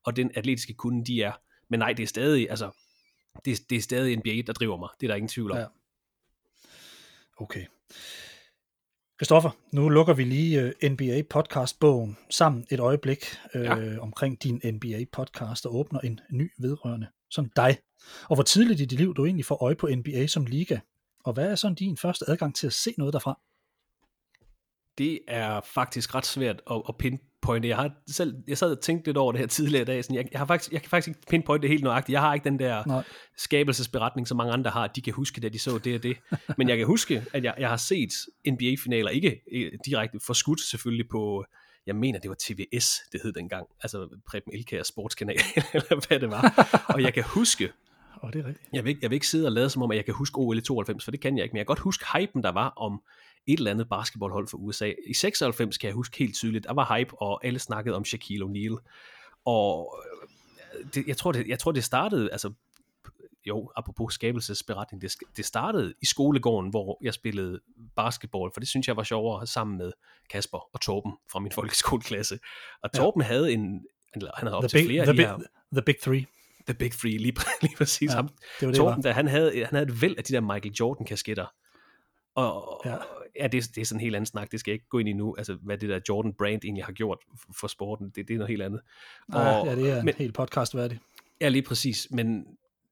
[0.06, 1.32] og den atletiske kunde, de er.
[1.70, 2.72] Men nej, det er stadig, altså,
[3.46, 4.90] det, det er stadig NBA, der driver mig.
[5.00, 5.58] Det er der ingen tvivl om.
[5.58, 5.66] Ja.
[7.38, 7.66] Okay.
[9.18, 14.00] Kristoffer, nu lukker vi lige øh, NBA podcast-bogen sammen et øjeblik uh, ja.
[14.00, 17.78] omkring din NBA podcast og åbner en ny vedrørende som dig.
[18.30, 20.80] Og hvor tidligt i dit liv du egentlig får øje på NBA som liga,
[21.24, 23.40] og hvad er sådan din første adgang til at se noget derfra?
[24.98, 27.68] Det er faktisk ret svært at, at pinde pinpointe.
[27.68, 30.04] Jeg har selv, jeg sad og tænkte lidt over det her tidligere i dag.
[30.04, 32.14] Sådan, jeg, jeg, har faktisk, jeg kan faktisk ikke pinpointe det helt nøjagtigt.
[32.14, 33.04] Jeg har ikke den der Nej.
[33.38, 34.88] skabelsesberetning, som mange andre har.
[34.88, 36.18] De kan huske, at de så det og det.
[36.58, 38.12] Men jeg kan huske, at jeg, jeg har set
[38.48, 39.42] NBA-finaler, ikke
[39.86, 41.46] direkte forskudt selvfølgelig på,
[41.86, 43.68] jeg mener, det var TVS, det hed dengang.
[43.84, 45.36] Altså Preben Elkær sportskanal,
[45.74, 46.70] eller hvad det var.
[46.88, 47.70] Og jeg kan huske,
[48.24, 48.70] Oh, det er rigtigt.
[48.74, 50.58] Jeg vil, jeg vil ikke sidde og lade som om, at jeg kan huske OL
[50.58, 52.70] i 92, for det kan jeg ikke, men jeg kan godt huske hypen, der var
[52.70, 53.02] om
[53.48, 54.94] et eller andet basketballhold for USA.
[55.08, 58.46] I 96 kan jeg huske helt tydeligt, der var hype, og alle snakkede om Shaquille
[58.46, 58.78] O'Neal.
[59.46, 62.54] Og øh, det, jeg, tror, det, jeg tror, det startede, altså
[63.46, 67.60] jo, apropos skabelsesberetning, det, det startede i skolegården, hvor jeg spillede
[67.96, 69.92] basketball, for det synes jeg var sjovere sammen med
[70.30, 72.40] Kasper og Torben fra min folkeskoleklasse.
[72.84, 73.28] Og Torben ja.
[73.28, 75.40] havde en, eller han havde op the til big, flere the, big, her,
[75.74, 76.26] the Big Three.
[76.66, 78.10] The Big Three, lige, lige præcis.
[78.10, 78.28] Ja, ham.
[78.28, 80.74] Det var det, Torben, der, han, havde, han havde et væld af de der Michael
[80.80, 81.46] Jordan-kasketter.
[82.36, 82.98] Og, ja
[83.40, 85.10] ja, det, det er sådan en helt anden snak, det skal jeg ikke gå ind
[85.10, 87.20] i nu, altså hvad det der Jordan Brand egentlig har gjort
[87.60, 88.82] for sporten, det, det er noget helt andet.
[89.28, 91.02] Og, ja, det er men, helt podcast værdigt.
[91.42, 92.46] Ja, lige præcis, men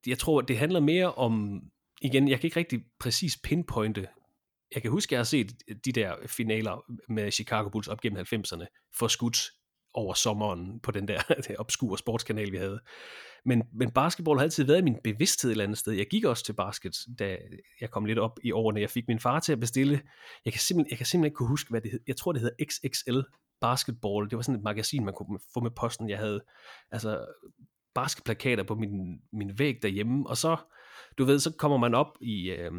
[0.07, 1.61] jeg tror, det handler mere om,
[2.01, 4.07] igen, jeg kan ikke rigtig præcis pinpointe,
[4.73, 8.89] jeg kan huske, jeg har set de der finaler med Chicago Bulls op gennem 90'erne,
[8.95, 9.51] for skudt
[9.93, 11.21] over sommeren på den der,
[11.59, 12.79] obskure sportskanal, vi havde.
[13.45, 15.93] Men, men basketball har altid været i min bevidsthed et eller andet sted.
[15.93, 17.37] Jeg gik også til basket, da
[17.81, 18.81] jeg kom lidt op i årene.
[18.81, 20.01] Jeg fik min far til at bestille.
[20.45, 21.99] Jeg kan simpelthen, jeg kan simpelthen ikke kunne huske, hvad det hed.
[22.07, 23.19] Jeg tror, det hedder XXL
[23.61, 24.29] Basketball.
[24.29, 26.09] Det var sådan et magasin, man kunne få med posten.
[26.09, 26.41] Jeg havde
[26.91, 27.25] altså
[27.95, 30.29] basketplakater på min, min væg derhjemme.
[30.29, 30.57] Og så,
[31.17, 32.49] du ved, så kommer man op i...
[32.49, 32.71] Øh,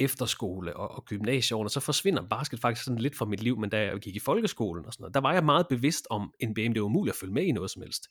[0.00, 3.82] efterskole og, og gymnasieårene, så forsvinder basket faktisk sådan lidt fra mit liv, men da
[3.82, 6.74] jeg gik i folkeskolen og sådan noget, der var jeg meget bevidst om NBA, men
[6.74, 8.08] det var umuligt at følge med i noget som helst.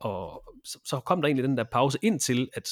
[0.00, 2.68] Og så, så kom der egentlig den der pause ind til, at,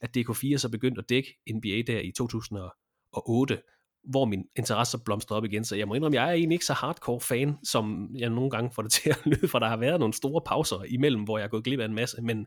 [0.00, 3.62] at DK4 så begyndte at dække NBA der i 2008,
[4.04, 5.64] hvor min interesse blomstrede op igen.
[5.64, 8.70] Så jeg må indrømme, jeg er egentlig ikke så hardcore fan, som jeg nogle gange
[8.74, 11.44] får det til at lyde, for der har været nogle store pauser imellem, hvor jeg
[11.44, 12.46] er gået glip af en masse, men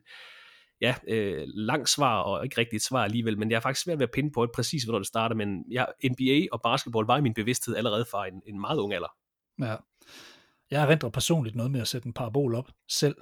[0.80, 3.98] ja, øh, langt svar og ikke rigtigt et svar alligevel, men jeg er faktisk svært
[3.98, 7.18] ved at pinde på et præcis, hvornår det starter, men ja, NBA og basketball var
[7.18, 9.14] i min bevidsthed allerede fra en, en meget ung alder.
[9.60, 9.76] Ja.
[10.70, 13.16] Jeg erindrer personligt noget med at sætte en parabol op selv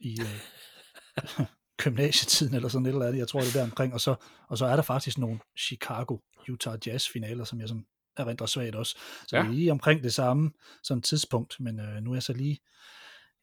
[0.00, 1.46] i øh,
[1.82, 3.18] gymnasietiden eller sådan et eller andet.
[3.18, 3.94] Jeg tror, det er der omkring.
[3.94, 4.14] Og så,
[4.48, 6.18] og så er der faktisk nogle Chicago
[6.48, 8.98] Utah Jazz finaler, som jeg sådan erindrer svagt også.
[9.28, 9.48] Så ja.
[9.48, 10.50] lige omkring det samme
[10.82, 12.58] sådan tidspunkt, men øh, nu er jeg så lige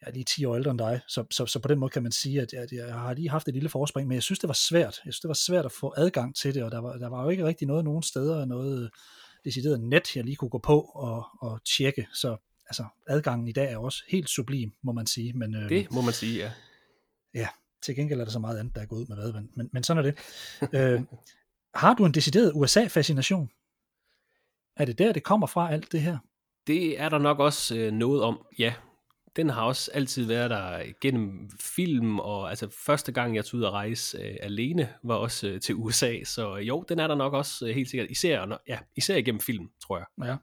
[0.01, 2.03] jeg er lige 10 år ældre end dig, så, så, så på den måde kan
[2.03, 4.47] man sige, at jeg, jeg har lige haft et lille forspring, men jeg synes, det
[4.47, 5.01] var svært.
[5.05, 7.23] Jeg synes, det var svært at få adgang til det, og der var, der var
[7.23, 8.91] jo ikke rigtig noget nogen steder, noget
[9.45, 13.73] decideret net, jeg lige kunne gå på og, og tjekke, så altså, adgangen i dag
[13.73, 15.33] er også helt sublim, må man sige.
[15.33, 16.51] Men, øh, det må man sige, ja.
[17.33, 17.47] Ja,
[17.81, 19.69] til gengæld er der så meget andet, der er gået ud med hvad, men, men,
[19.73, 20.17] men sådan er det.
[20.79, 21.01] øh,
[21.75, 23.49] har du en decideret USA-fascination?
[24.75, 26.17] Er det der, det kommer fra, alt det her?
[26.67, 28.73] Det er der nok også øh, noget om, ja
[29.35, 33.65] den har også altid været der gennem film, og altså første gang jeg tog ud
[33.65, 37.33] at rejse øh, alene, var også øh, til USA, så jo, den er der nok
[37.33, 40.27] også øh, helt sikkert, især, ja, især igennem film, tror jeg.
[40.27, 40.35] Ja.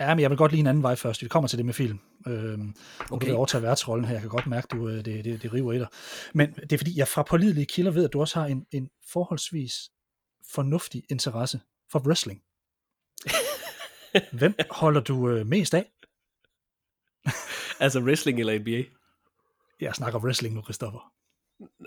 [0.00, 1.22] Ja, men jeg vil godt lige en anden vej først.
[1.22, 1.98] Vi kommer til det med film.
[2.26, 2.74] Øhm,
[3.10, 3.26] okay.
[3.26, 4.12] Du vil overtage værtsrollen her.
[4.12, 5.86] Jeg kan godt mærke, du øh, det, det, det river i dig.
[6.34, 8.88] Men det er fordi, jeg fra pålidelige kilder ved, at du også har en, en
[9.12, 9.90] forholdsvis
[10.54, 11.60] fornuftig interesse
[11.92, 12.42] for wrestling.
[14.38, 15.90] Hvem holder du øh, mest af?
[17.82, 18.82] Altså wrestling eller NBA?
[19.80, 21.12] Jeg snakker wrestling nu, Christoffer.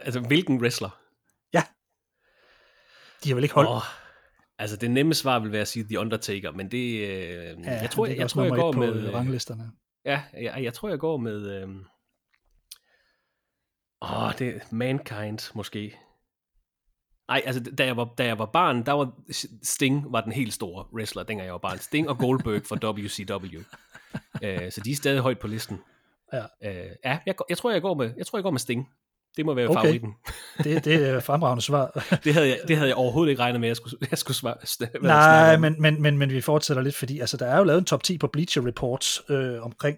[0.01, 1.01] Altså, hvilken wrestler?
[1.53, 1.63] Ja.
[3.23, 3.69] De har vel ikke holdt?
[3.69, 3.81] Oh,
[4.57, 7.07] altså, det nemme svar vil være at sige The Undertaker, men det...
[7.07, 9.07] Øh, ja, jeg tror, jeg, jeg, tror, jeg går med...
[9.07, 9.71] Øh, ranglisterne.
[10.05, 11.61] Ja, jeg, jeg tror, jeg går med...
[11.61, 11.69] Øh,
[14.01, 15.97] åh, oh, det er Mankind, måske.
[17.27, 19.11] Nej, altså da jeg, var, da jeg var barn, der var
[19.63, 21.77] Sting var den helt store wrestler, dengang jeg var barn.
[21.77, 23.61] Sting og Goldberg fra WCW.
[24.43, 25.79] Uh, så de er stadig højt på listen.
[26.33, 26.45] Ja, uh,
[27.05, 28.87] ja jeg, jeg, tror, jeg går med, jeg tror, jeg går med Sting.
[29.37, 29.81] Det må være okay.
[29.81, 30.13] favoritten.
[30.63, 32.05] det, det er fremragende svar.
[32.23, 34.37] det, havde jeg, det havde jeg overhovedet ikke regnet med, at jeg skulle, jeg skulle
[34.37, 34.55] svare.
[35.01, 37.85] Nej, men, men, men, men vi fortsætter lidt, fordi altså, der er jo lavet en
[37.85, 39.97] top 10 på Bleacher Reports øh, omkring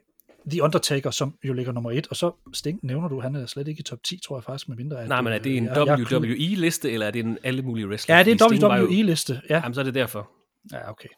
[0.50, 3.68] The Undertaker, som jo ligger nummer et, og så Sting nævner du, han er slet
[3.68, 5.02] ikke i top 10, tror jeg faktisk, med mindre.
[5.02, 8.18] At, Nej, men er det en WWE-liste, eller er det en alle mulige wrestler?
[8.18, 9.56] Ja, det er en WWE-liste, ja.
[9.56, 10.30] Jamen, så er det derfor.
[10.72, 11.10] Ja, okay.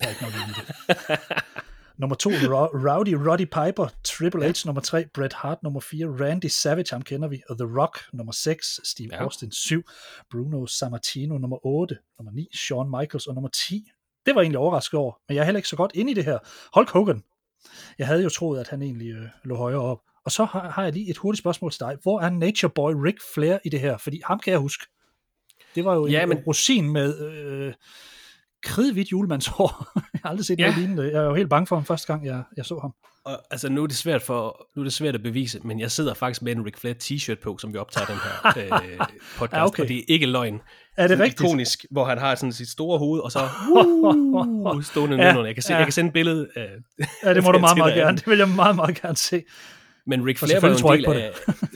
[0.00, 1.64] Der er ikke noget i det.
[2.00, 3.88] Nummer to, Rowdy Roddy Piper.
[4.04, 7.68] Triple H, nummer tre, Bret Hart, nummer fire, Randy Savage, ham kender vi, og The
[7.80, 9.22] Rock, nummer 6, Steve ja.
[9.22, 9.82] Austin, 7,
[10.30, 13.84] Bruno Sammartino, nummer 8, nummer 9, Shawn Michaels, og nummer 10,
[14.26, 16.24] det var egentlig overrasket over, men jeg er heller ikke så godt inde i det
[16.24, 16.38] her.
[16.74, 17.22] Hulk Hogan,
[17.98, 19.98] jeg havde jo troet, at han egentlig øh, lå højere op.
[20.24, 21.96] Og så har, har jeg lige et hurtigt spørgsmål til dig.
[22.02, 23.96] Hvor er Nature Boy Rick Flair i det her?
[23.96, 24.86] Fordi ham kan jeg huske.
[25.74, 26.38] Det var jo ja, en, men...
[26.46, 27.74] rosin med øh,
[28.62, 29.92] kridhvidt julemandshår.
[30.12, 30.64] jeg har aldrig set ja.
[30.64, 31.12] noget lignende.
[31.12, 32.94] Jeg var jo helt bange for ham første gang, jeg, jeg så ham.
[33.24, 35.90] Og, altså nu er det svært for nu er det svært at bevise, men jeg
[35.90, 38.98] sidder faktisk med en Ric Flair t-shirt på, som vi optager den her øh,
[39.36, 39.82] podcast, ja, okay.
[39.82, 40.60] og det er ikke løgn.
[40.96, 41.40] Er det rigtigt?
[41.40, 43.38] Ikonisk, hvor han har sådan sit store hoved, og så
[44.74, 45.76] uh, stående ja, Jeg kan, se, ja.
[45.76, 46.68] jeg kan sende et billede af
[47.24, 48.16] Ja, det må du meget, meget gerne.
[48.16, 49.42] Det vil jeg meget, meget gerne se.
[50.06, 51.30] Men Ric Flair, var jo en del af,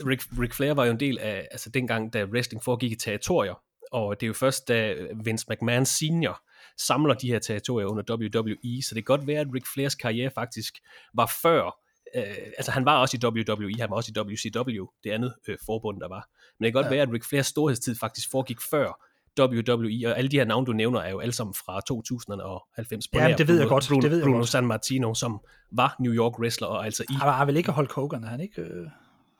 [0.07, 3.53] Ric, Ric Flair var jo en del af, altså dengang, da wrestling foregik i territorier,
[3.91, 6.41] og det er jo først, da Vince McMahon senior
[6.77, 10.31] samler de her territorier under WWE, så det kan godt være, at Ric Flairs karriere
[10.31, 10.73] faktisk
[11.13, 11.79] var før,
[12.15, 12.23] øh,
[12.57, 15.99] altså han var også i WWE, han var også i WCW, det andet øh, forbund,
[15.99, 16.29] der var.
[16.59, 16.89] Men det kan godt ja.
[16.89, 19.05] være, at Ric Flairs storhedstid faktisk foregik før
[19.39, 23.19] WWE, og alle de her navne, du nævner, er jo alle sammen fra 2090 på
[23.19, 23.85] ja, det ved jeg godt.
[23.89, 24.49] Bruno, det ved jeg Bruno godt.
[24.49, 25.39] San Martino, som
[25.71, 27.13] var New York wrestler, og altså i...
[27.13, 28.61] Han var vel ikke Hulk Hogan, han ikke?
[28.61, 28.87] Øh,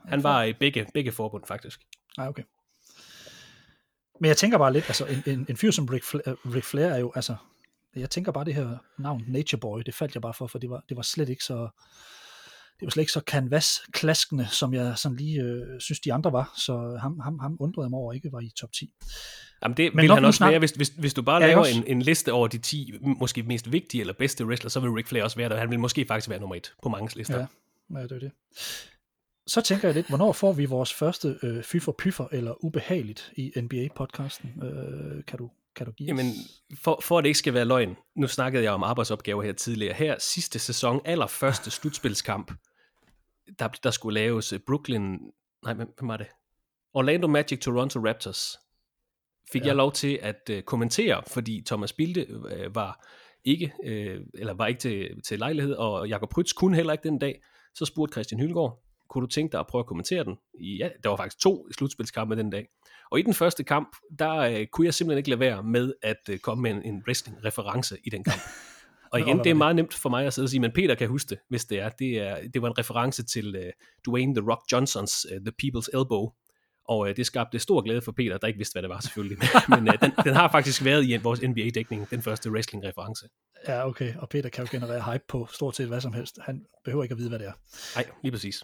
[0.05, 1.81] han var i begge, begge forbund, faktisk.
[2.17, 2.43] Nej, okay.
[4.19, 6.87] Men jeg tænker bare lidt, altså en, en, en fyr som Ric Flair, Ric Flair
[6.87, 7.35] er jo, altså,
[7.95, 10.69] jeg tænker bare det her navn, Nature Boy, det faldt jeg bare for, for det
[10.69, 11.69] var, det var slet ikke så,
[12.79, 16.53] det var slet ikke så canvas-klaskende, som jeg sådan lige øh, synes, de andre var.
[16.57, 18.93] Så ham, ham, ham undrede mig over ikke var i top 10.
[19.63, 20.51] Jamen det Men vil han også snart...
[20.51, 23.43] være, hvis, hvis, hvis du bare ja, laver en, en liste over de 10 måske
[23.43, 25.57] mest vigtige eller bedste wrestler, så vil Ric Flair også være der.
[25.57, 27.39] Han vil måske faktisk være nummer et på mange lister.
[27.39, 28.31] Ja, ja det er det.
[29.47, 33.31] Så tænker jeg lidt, hvornår får vi vores første øh, fy for pyffer eller ubehageligt
[33.35, 34.63] i NBA-podcasten?
[34.63, 36.25] Øh, kan du kan du give Jamen,
[36.83, 39.93] for, for at det ikke skal være løgn, nu snakkede jeg om arbejdsopgaver her tidligere.
[39.93, 42.51] Her sidste sæson, allerførste slutspilskamp,
[43.59, 45.17] der, der skulle laves Brooklyn,
[45.63, 46.27] nej, hvem var det?
[46.93, 48.57] Orlando Magic Toronto Raptors.
[49.51, 49.67] fik ja.
[49.67, 53.05] jeg lov til at øh, kommentere, fordi Thomas Bilde øh, var
[53.43, 57.19] ikke, øh, eller var ikke til, til lejlighed, og Jakob Prytz kunne heller ikke den
[57.19, 57.41] dag.
[57.73, 60.35] Så spurgte Christian Hylgaard, kunne du tænke dig at prøve at kommentere den?
[60.59, 62.67] Ja, der var faktisk to slutspilskampe den dag.
[63.11, 66.29] Og i den første kamp, der øh, kunne jeg simpelthen ikke lade være med at
[66.29, 68.41] øh, komme med en, en wrestling-reference i den kamp.
[69.11, 71.07] Og igen, det er meget nemt for mig at sidde og sige, men Peter kan
[71.07, 71.89] huske det, hvis det er.
[71.89, 73.63] Det, er, det var en reference til uh,
[74.07, 76.29] Dwayne The Rock Johnsons uh, The People's Elbow,
[76.87, 79.37] og uh, det skabte stor glæde for Peter, der ikke vidste, hvad det var selvfølgelig.
[79.69, 83.27] Men uh, den, den har faktisk været i vores NBA-dækning, den første wrestling-reference.
[83.67, 84.15] Ja, okay.
[84.15, 86.39] Og Peter kan jo generere hype på stort set hvad som helst.
[86.41, 87.53] Han behøver ikke at vide, hvad det er.
[87.95, 88.63] Nej, lige præcis.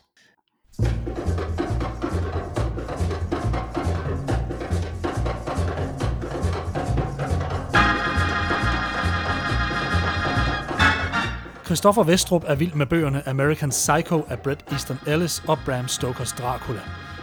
[11.72, 16.32] Christoffer Vestrup er vild med bøgerne American Psycho af Bret Easton Ellis og Bram Stokers
[16.32, 16.80] Dracula.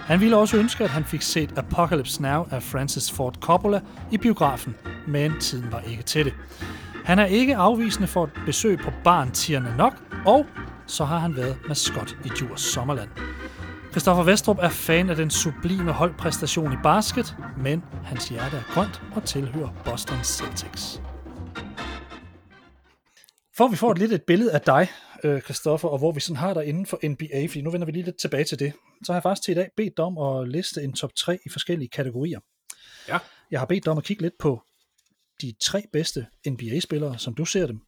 [0.07, 3.81] Han ville også ønske, at han fik set Apocalypse Now af Francis Ford Coppola
[4.11, 4.75] i biografen,
[5.07, 6.35] men tiden var ikke til det.
[7.05, 9.95] Han er ikke afvisende for et besøg på barn Tierne nok,
[10.27, 10.47] og
[10.89, 13.11] så har han været maskot i Djurs Sommerland.
[13.91, 19.03] Christoffer Vestrup er fan af den sublime holdpræstation i basket, men hans hjerte er grønt
[19.17, 21.03] og tilhører Boston Celtics.
[23.57, 24.89] For vi får et lidt et billede af dig,
[25.25, 27.93] øh, Christoffer, og hvor vi sådan har dig inden for NBA, fordi nu vender vi
[27.93, 28.73] lige lidt tilbage til det.
[29.05, 31.39] Så har jeg faktisk til i dag bedt dig om at liste en top 3
[31.47, 32.41] i forskellige kategorier.
[33.09, 33.19] Ja.
[33.51, 34.63] Jeg har bedt dig om at kigge lidt på
[35.43, 37.81] de tre bedste NBA-spillere, som du ser dem,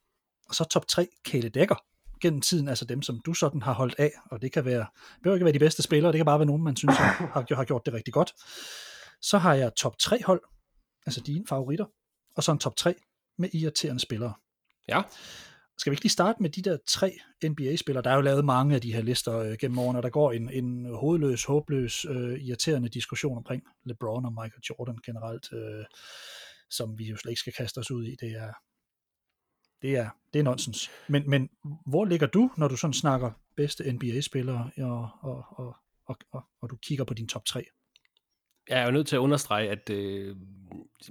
[0.49, 1.75] og så top 3 Kale Dækker
[2.21, 5.21] gennem tiden, altså dem, som du sådan har holdt af, og det kan være, det
[5.23, 7.63] behøver ikke være de bedste spillere, det kan bare være nogen, man synes har, har
[7.63, 8.33] gjort det rigtig godt.
[9.21, 10.41] Så har jeg top 3 hold,
[11.05, 11.85] altså dine favoritter,
[12.35, 12.95] og så en top 3
[13.37, 14.33] med irriterende spillere.
[14.87, 15.01] Ja.
[15.77, 18.03] Skal vi ikke lige starte med de der tre NBA-spillere?
[18.03, 20.31] Der er jo lavet mange af de her lister øh, gennem årene, og der går
[20.31, 25.85] en, en hovedløs, håbløs, øh, irriterende diskussion omkring LeBron og Michael Jordan generelt, øh,
[26.69, 28.15] som vi jo slet ikke skal kaste os ud i.
[28.21, 28.53] Det er,
[29.81, 30.91] det er, det er nonsens.
[31.07, 31.49] Men, men
[31.85, 36.69] hvor ligger du, når du sådan snakker bedste NBA-spillere, og, og, og, og, og, og
[36.69, 37.65] du kigger på din top 3?
[38.69, 40.35] Jeg er jo nødt til at understrege, at øh,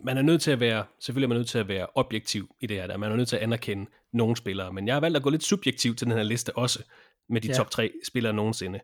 [0.03, 2.67] man er nødt til at være, selvfølgelig er man nødt til at være objektiv i
[2.67, 2.97] det her, der.
[2.97, 5.45] man er nødt til at anerkende nogle spillere, men jeg har valgt at gå lidt
[5.45, 6.85] subjektiv til den her liste også,
[7.29, 7.55] med de ja.
[7.55, 8.81] top tre spillere nogensinde.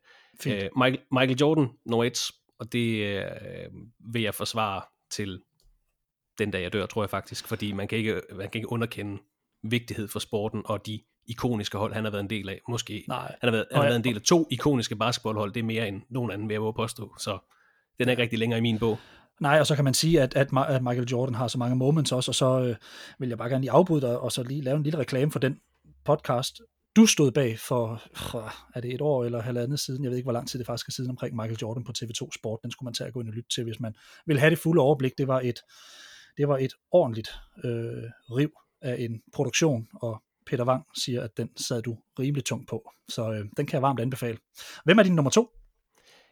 [0.46, 3.24] Øh, Michael, Michael Jordan, no 1, og det øh,
[4.12, 5.42] vil jeg forsvare til
[6.38, 9.22] den dag jeg dør, tror jeg faktisk, fordi man kan ikke, man kan ikke underkende
[9.62, 12.60] vigtighed for sporten og de ikoniske hold, han har været en del af.
[12.68, 13.04] Måske.
[13.08, 13.36] Nej.
[13.40, 15.52] Han har været, han har været en del af to ikoniske basketballhold.
[15.52, 17.14] Det er mere end nogen anden, vil jeg påstå.
[17.18, 17.38] Så
[17.98, 18.98] den er ikke rigtig længere i min bog.
[19.40, 22.12] Nej, og så kan man sige, at, at, at Michael Jordan har så mange moments
[22.12, 22.76] også, og så øh,
[23.18, 25.38] vil jeg bare gerne lige afbryde dig, og så lige lave en lille reklame for
[25.38, 25.60] den
[26.04, 26.60] podcast,
[26.96, 28.02] du stod bag for,
[28.74, 30.88] er det et år eller halvandet siden, jeg ved ikke, hvor lang tid det faktisk
[30.88, 33.28] er siden omkring Michael Jordan på TV2 Sport, den skulle man tage og gå ind
[33.28, 33.94] og lytte til, hvis man
[34.26, 35.12] vil have det fulde overblik.
[35.18, 35.58] Det var et,
[36.36, 37.28] det var et ordentligt
[37.64, 38.50] øh, riv
[38.82, 42.90] af en produktion, og Peter Wang siger, at den sad du rimelig tungt på.
[43.08, 44.38] Så øh, den kan jeg varmt anbefale.
[44.84, 45.48] Hvem er din nummer to?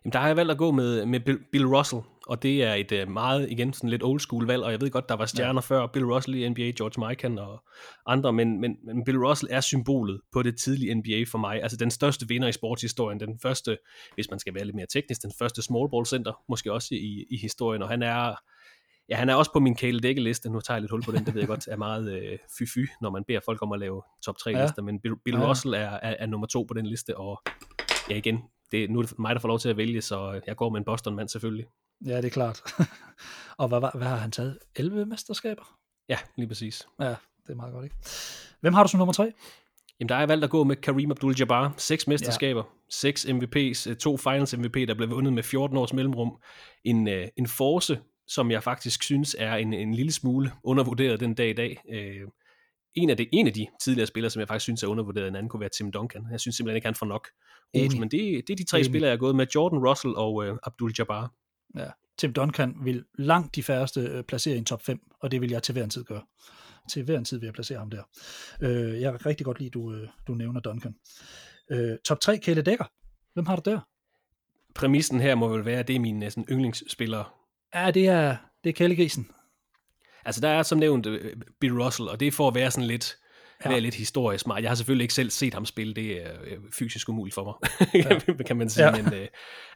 [0.04, 1.20] Jamen, der har jeg valgt at gå med, med
[1.52, 4.72] Bill Russell, og det er et uh, meget, igen, sådan lidt old school valg, og
[4.72, 5.74] jeg ved godt, der var stjerner ja.
[5.74, 7.64] før, Bill Russell i NBA, George Mikan og
[8.06, 11.76] andre, men, men, men Bill Russell er symbolet på det tidlige NBA for mig, altså
[11.76, 13.78] den største vinder i sportshistorien, den første,
[14.14, 17.24] hvis man skal være lidt mere teknisk, den første small ball center, måske også i,
[17.30, 18.34] i historien, og han er,
[19.08, 20.50] Ja, han er også på min Kale Dække-liste.
[20.50, 22.86] Nu tager jeg lidt hul på den, det ved jeg godt er meget øh, fy-fy,
[23.00, 24.62] når man beder folk om at lave top 3 ja.
[24.62, 25.48] lister, men Bill, Bill ja.
[25.48, 27.42] Russell er, er, er nummer to på den liste, og
[28.10, 30.56] ja igen, det, nu er det mig, der får lov til at vælge, så jeg
[30.56, 31.66] går med en Boston-mand selvfølgelig.
[32.06, 32.62] Ja, det er klart.
[33.60, 34.58] og hvad, hvad, hvad har han taget?
[34.76, 35.78] 11 mesterskaber?
[36.08, 36.88] Ja, lige præcis.
[37.00, 37.96] Ja, det er meget godt, ikke?
[38.60, 39.32] Hvem har du som nummer 3?
[40.00, 41.74] Jamen, der er jeg valgt at gå med Kareem Abdul-Jabbar.
[41.76, 42.90] Seks mesterskaber, ja.
[42.90, 46.38] seks MVP's, øh, to Finals MVP, der blev vundet med 14 års mellemrum.
[46.84, 51.34] En, uh, en force, som jeg faktisk synes er en, en lille smule undervurderet den
[51.34, 51.80] dag i dag.
[51.88, 52.30] Uh,
[52.94, 55.36] en af, de, en af de tidligere spillere, som jeg faktisk synes er undervurderet, en
[55.36, 56.26] anden kunne være Tim Duncan.
[56.30, 57.28] Jeg synes simpelthen ikke, han får nok
[57.76, 58.86] ros, men det, det er de tre Enig.
[58.86, 59.46] spillere, jeg har gået med.
[59.54, 61.32] Jordan, Russell og uh, Abdul Jabbar.
[61.76, 61.86] Ja.
[62.18, 65.50] Tim Duncan vil langt de færreste uh, placere i en top 5, og det vil
[65.50, 66.22] jeg til hver en tid gøre.
[66.90, 68.02] Til hver en tid vil jeg placere ham der.
[68.62, 70.94] Uh, jeg kan rigtig godt lide, du, uh, du nævner Duncan.
[71.74, 72.84] Uh, top 3, Kæle Dækker.
[73.34, 73.80] Hvem har du der?
[74.74, 77.43] Præmissen her må vel være, at det er min næsten yndlingsspiller.
[77.74, 79.30] Ja, det er, det er Kæle Grisen.
[80.24, 81.16] Altså der er som nævnt uh,
[81.60, 83.16] Bill Russell, og det for at være sådan lidt,
[83.64, 83.70] ja.
[83.70, 84.62] være lidt historisk smart.
[84.62, 87.54] Jeg har selvfølgelig ikke selv set ham spille, det er uh, fysisk umuligt for mig,
[88.04, 88.32] ja.
[88.48, 88.86] kan man sige.
[88.86, 89.02] Ja.
[89.02, 89.26] Men uh,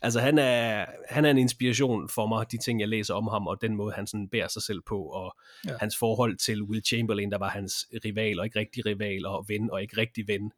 [0.02, 3.46] altså han er, han er en inspiration for mig, de ting jeg læser om ham,
[3.46, 5.36] og den måde han sådan bærer sig selv på, og
[5.66, 5.76] ja.
[5.80, 9.70] hans forhold til Will Chamberlain, der var hans rival, og ikke rigtig rival, og ven,
[9.70, 10.52] og ikke rigtig ven.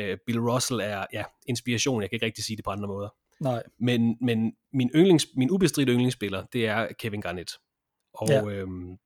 [0.00, 3.08] Uh, Bill Russell er ja, inspiration, jeg kan ikke rigtig sige det på andre måder.
[3.40, 3.62] Nej.
[3.78, 7.58] Men, men min, yndlings, min ubestridte yndlingsspiller, det er Kevin Garnett.
[8.14, 8.96] Og ja, øhm,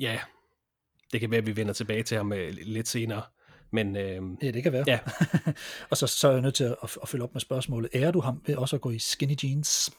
[0.00, 0.20] ja
[1.12, 3.22] det kan være, at vi vender tilbage til ham øh, lidt senere.
[3.72, 4.84] Men, øhm, ja, det kan være.
[4.86, 4.98] Ja.
[5.90, 7.90] og så, så er jeg nødt til at, at følge op med spørgsmålet.
[7.92, 9.90] Er du ham ved også at gå i skinny jeans?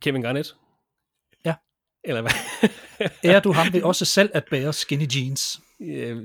[0.00, 0.56] Kevin Garnett?
[1.44, 1.54] Ja.
[2.04, 2.30] Eller hvad?
[3.24, 5.60] er du ham ved også selv at bære skinny jeans?
[5.82, 6.16] Øh,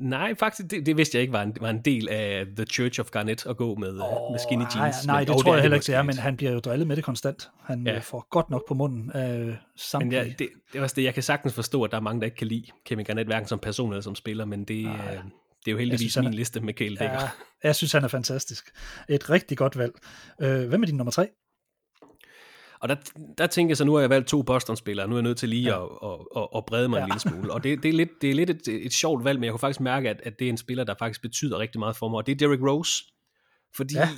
[0.00, 3.00] nej, faktisk, det, det vidste jeg ikke var en, var en del af The Church
[3.00, 5.06] of Garnett at gå med, oh, med skinny jeans.
[5.06, 6.88] Nej, nej det men, tror jeg heller ikke, det er, men han bliver jo drillet
[6.88, 7.50] med det konstant.
[7.62, 7.98] Han ja.
[7.98, 10.20] får godt nok på munden af samtlige.
[10.20, 12.20] Men ja, det, det er også det, jeg kan sagtens forstå, at der er mange,
[12.20, 14.92] der ikke kan lide Kevin Garnett, hverken som person eller som spiller, men det, øh,
[14.92, 16.96] det er jo heldigvis synes, min er, liste med Kale.
[17.00, 17.18] Ja,
[17.62, 18.70] jeg synes, han er fantastisk.
[19.08, 19.92] Et rigtig godt valg.
[20.42, 21.28] Øh, hvem er din nummer tre?
[22.80, 22.96] Og der,
[23.38, 25.48] der tænker jeg så, nu har jeg valgt to Boston-spillere, nu er jeg nødt til
[25.48, 25.84] lige ja.
[25.84, 27.02] at, at, at, at brede mig ja.
[27.02, 27.52] en lille smule.
[27.52, 29.60] Og det, det er lidt, det er lidt et, et sjovt valg, men jeg kunne
[29.60, 32.16] faktisk mærke, at, at det er en spiller, der faktisk betyder rigtig meget for mig,
[32.16, 33.04] og det er Derrick Rose.
[33.76, 34.08] Fordi ja.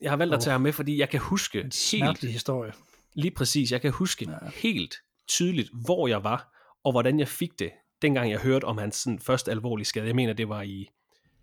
[0.00, 2.20] jeg har valgt at tage ham med, fordi jeg kan huske en helt...
[2.20, 2.72] historie.
[3.14, 4.50] Lige præcis, jeg kan huske ja.
[4.54, 4.94] helt
[5.28, 6.52] tydeligt, hvor jeg var,
[6.84, 7.70] og hvordan jeg fik det,
[8.02, 10.06] dengang jeg hørte om hans sådan, første alvorlige skade.
[10.06, 10.88] Jeg mener, det var i,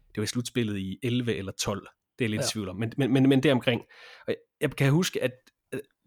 [0.10, 1.88] det var i slutspillet i 11 eller 12.
[2.20, 2.48] Det er lidt ja.
[2.52, 3.82] tvivl om, men, men, men, men deromkring.
[4.28, 5.32] Og jeg kan huske, at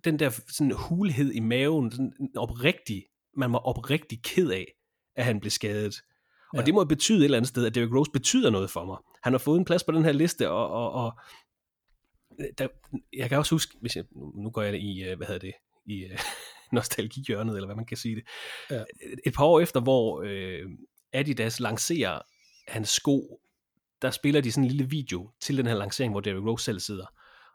[0.05, 3.05] den der sådan hulhed i maven, sådan oprigtig,
[3.37, 4.75] man var oprigtig ked af,
[5.17, 6.03] at han blev skadet.
[6.53, 6.65] Og ja.
[6.65, 8.97] det må betyde et eller andet sted, at Derrick Rose betyder noget for mig.
[9.23, 11.13] Han har fået en plads på den her liste, og, og, og
[12.59, 12.69] der,
[13.13, 15.55] jeg kan også huske, hvis jeg, nu går jeg i, øh, hvad hedder det,
[15.87, 16.19] i uh,
[16.77, 18.25] nostalgihjørnet, eller hvad man kan sige det.
[18.71, 18.85] Ja.
[19.27, 20.71] Et par år efter, hvor uh,
[21.13, 22.21] Adidas lancerer
[22.69, 23.41] hans sko,
[24.03, 26.81] der spiller de sådan en lille video til den her lancering, hvor Derrick Rose selv
[26.81, 27.07] sidder.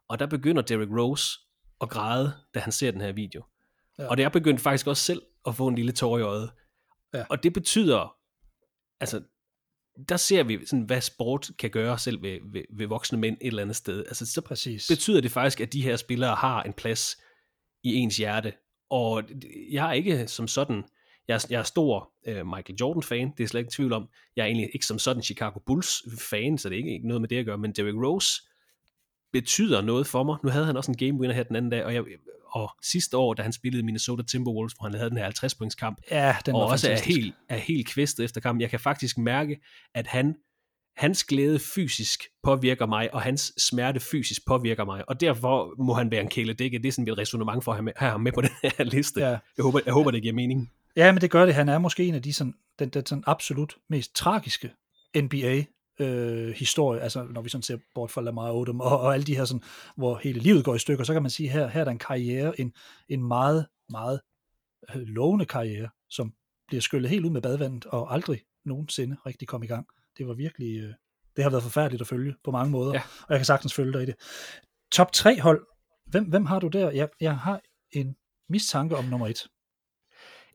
[0.08, 1.40] Og der begynder Derrick Rose
[1.82, 3.44] at græde, da han ser den her video.
[4.00, 4.08] Ja.
[4.08, 6.52] Og det er begyndt faktisk også selv at få en lille tår i øjet.
[7.14, 7.26] Ja.
[7.30, 8.16] Og det betyder,
[9.00, 9.22] altså,
[10.10, 13.48] der ser vi, sådan, hvad sport kan gøre selv ved, ved, ved voksne mænd et
[13.48, 14.06] eller andet sted.
[14.06, 14.88] Altså, så Præcis.
[14.88, 17.18] betyder det faktisk, at de her spillere har en plads
[17.84, 18.54] i ens hjerte.
[18.90, 19.24] Og
[19.72, 20.84] jeg er ikke som sådan,
[21.28, 24.10] jeg er, jeg er stor uh, Michael Jordan-fan, det er slet ikke tvivl om.
[24.36, 27.30] Jeg er egentlig ikke som sådan Chicago Bulls-fan, så det er ikke, ikke noget med
[27.30, 28.42] det at gøre, men Derrick Rose
[29.34, 30.38] betyder noget for mig.
[30.44, 32.04] Nu havde han også en game winner her den anden dag, og, jeg,
[32.52, 35.76] og sidste år, da han spillede Minnesota Timberwolves, hvor han havde den her 50 points
[35.76, 38.62] kamp, ja, den og også er helt, er helt kvæstet efter kampen.
[38.62, 39.60] Jeg kan faktisk mærke,
[39.94, 40.36] at han
[40.98, 46.12] hans glæde fysisk påvirker mig, og hans smerte fysisk påvirker mig, og derfor må han
[46.12, 46.80] være en kæle dække.
[46.80, 49.20] Det er sådan et resonemang for at have ham med på den her liste.
[49.20, 49.28] Ja.
[49.28, 50.72] Jeg, håber, jeg håber, det giver mening.
[50.96, 51.56] Ja, men det gør det.
[51.56, 54.72] Han er måske en af de sådan, den, den sådan absolut mest tragiske
[55.16, 55.64] NBA
[56.00, 59.36] øh, historie, altså når vi sådan ser bort fra Lamar Odom og, og alle de
[59.36, 59.64] her, sådan,
[59.96, 62.00] hvor hele livet går i stykker, så kan man sige, her, her er der en
[62.00, 62.74] karriere, en,
[63.10, 64.22] en meget, meget
[64.96, 66.34] øh, lovende karriere, som
[66.68, 69.88] bliver skyllet helt ud med badvandet og aldrig nogensinde rigtig kom i gang.
[70.18, 70.94] Det var virkelig, øh,
[71.36, 73.02] det har været forfærdeligt at følge på mange måder, ja.
[73.22, 74.16] og jeg kan sagtens følge dig i det.
[74.92, 75.68] Top 3 hold,
[76.06, 76.92] hvem, hvem har du der?
[76.92, 78.16] Jeg, jeg har en
[78.50, 79.48] mistanke om nummer 1.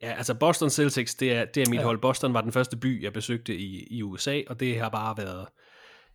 [0.02, 1.84] Ja, altså Boston Celtics, det er, det er mit ja.
[1.84, 1.98] hold.
[1.98, 5.46] Boston var den første by, jeg besøgte i, i USA, og det har bare været,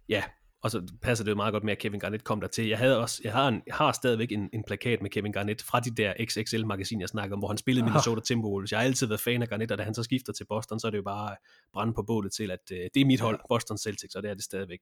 [0.09, 0.23] ja,
[0.61, 2.67] og så passer det jo meget godt med, at Kevin Garnett kom der til.
[2.67, 5.79] Jeg, havde også, jeg, har, en, har stadigvæk en, en plakat med Kevin Garnett fra
[5.79, 7.89] de der XXL-magasin, jeg snakkede om, hvor han spillede Aha.
[7.89, 8.71] Minnesota Timberwolves.
[8.71, 10.87] Jeg har altid været fan af Garnett, og da han så skifter til Boston, så
[10.87, 11.35] er det jo bare
[11.73, 14.35] brænde på bålet til, at uh, det er mit hold, Boston Celtics, og det er
[14.35, 14.79] det stadigvæk.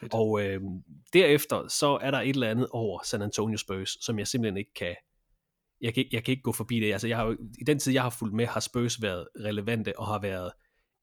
[0.00, 0.14] Fedt.
[0.14, 0.60] Og øh,
[1.12, 4.74] derefter, så er der et eller andet over San Antonio Spurs, som jeg simpelthen ikke
[4.74, 4.96] kan,
[5.80, 6.92] jeg kan, jeg kan ikke gå forbi det.
[6.92, 10.06] Altså, jeg har, I den tid, jeg har fulgt med, har Spurs været relevante og
[10.06, 10.52] har været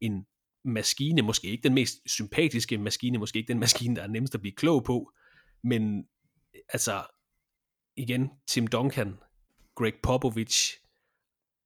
[0.02, 0.26] en
[0.66, 4.42] maskine, måske ikke den mest sympatiske maskine, måske ikke den maskine, der er nemmest at
[4.42, 5.12] blive klog på,
[5.64, 6.06] men
[6.70, 7.04] altså,
[7.98, 9.14] igen, Tim Duncan,
[9.76, 10.84] Greg Popovich,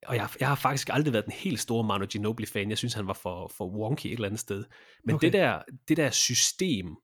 [0.05, 2.69] og jeg, jeg har faktisk aldrig været den helt store Manu Ginobili-fan.
[2.69, 4.65] Jeg synes, han var for, for wonky et eller andet sted.
[5.03, 5.25] Men okay.
[5.25, 6.95] det, der, det der system,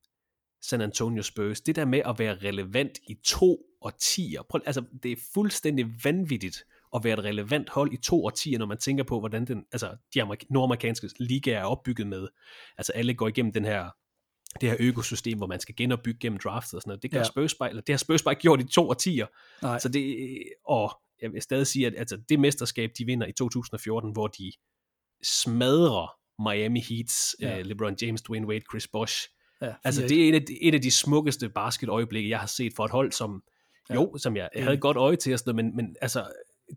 [0.62, 5.12] San Antonio Spurs, det der med at være relevant i to årtier, prøv, altså det
[5.12, 6.64] er fuldstændig vanvittigt
[6.94, 9.96] at være et relevant hold i to årtier, når man tænker på, hvordan den, altså,
[10.14, 12.28] de nordamerikanske ligaer er opbygget med.
[12.78, 13.90] Altså alle går igennem den her
[14.60, 17.02] det her økosystem, hvor man skal genopbygge gennem drafts og sådan noget.
[17.02, 17.24] Det gør ja.
[17.24, 19.26] Spurs bare, eller det har Spurs bare ikke gjort i to årtier.
[19.62, 19.78] Nej.
[19.78, 24.12] Så det, og jeg vil stadig sige, at altså, det mesterskab, de vinder i 2014,
[24.12, 24.52] hvor de
[25.22, 27.60] smadrer Miami Heats, ja.
[27.60, 29.28] uh, LeBron James, Dwayne Wade, Chris Bosh,
[29.62, 32.72] Ja, altså det er et af, de, et af de smukkeste basketøjeblikke, jeg har set
[32.76, 33.42] for et hold, som
[33.90, 33.94] ja.
[33.94, 36.26] jo, som jeg, jeg havde godt øje til, og sådan noget, men, men altså,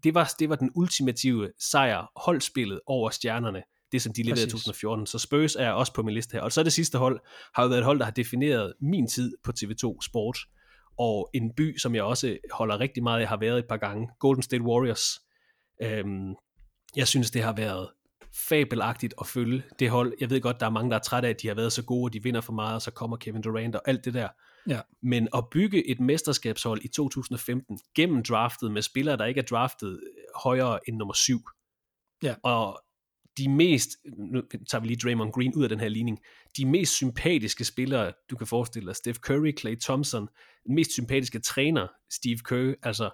[0.04, 4.50] det var, det var den ultimative sejr, holdspillet over stjernerne, det som de leverede i
[4.50, 5.06] 2014.
[5.06, 6.42] Så Spurs er også på min liste her.
[6.42, 7.20] Og så det sidste hold,
[7.54, 10.38] har jo været et hold, der har defineret min tid på TV2 Sport,
[11.00, 14.10] og en by, som jeg også holder rigtig meget af, har været et par gange,
[14.20, 15.22] Golden State Warriors.
[15.82, 16.36] Øhm,
[16.96, 17.90] jeg synes, det har været
[18.50, 20.14] fabelagtigt at følge det hold.
[20.20, 21.84] Jeg ved godt, der er mange, der er trætte af, at de har været så
[21.84, 24.28] gode, og de vinder for meget, og så kommer Kevin Durant og alt det der.
[24.68, 24.82] Ja.
[25.04, 29.90] Men at bygge et mesterskabshold i 2015 gennem draftet med spillere, der ikke er draftet
[29.92, 31.40] øh, højere end nummer syv.
[32.24, 32.36] Ja.
[32.44, 32.82] Og
[33.38, 36.20] de mest, nu tager vi lige Draymond Green ud af den her ligning,
[36.58, 40.28] de mest sympatiske spillere, du kan forestille dig, Steph Curry, Clay Thompson,
[40.68, 43.10] den mest sympatiske træner, Steve Kerr, altså,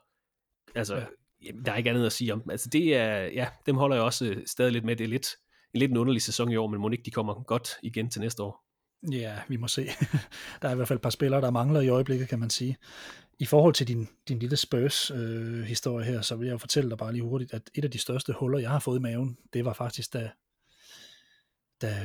[0.76, 1.06] altså
[1.46, 1.52] Ja.
[1.66, 2.44] der er ikke andet at sige om.
[2.50, 4.96] Altså det er, ja, dem holder jeg også øh, stadig lidt med.
[4.96, 5.28] Det er lidt,
[5.74, 8.22] en lidt en underlig sæson i år, men må ikke de kommer godt igen til
[8.22, 8.63] næste år.
[9.12, 9.88] Ja, vi må se.
[10.62, 12.78] Der er i hvert fald et par spillere, der mangler i øjeblikket, kan man sige.
[13.40, 17.12] I forhold til din, din lille Spurs-historie her, så vil jeg jo fortælle dig bare
[17.12, 19.74] lige hurtigt, at et af de største huller, jeg har fået i maven, det var
[19.74, 20.30] faktisk, da,
[21.82, 21.96] da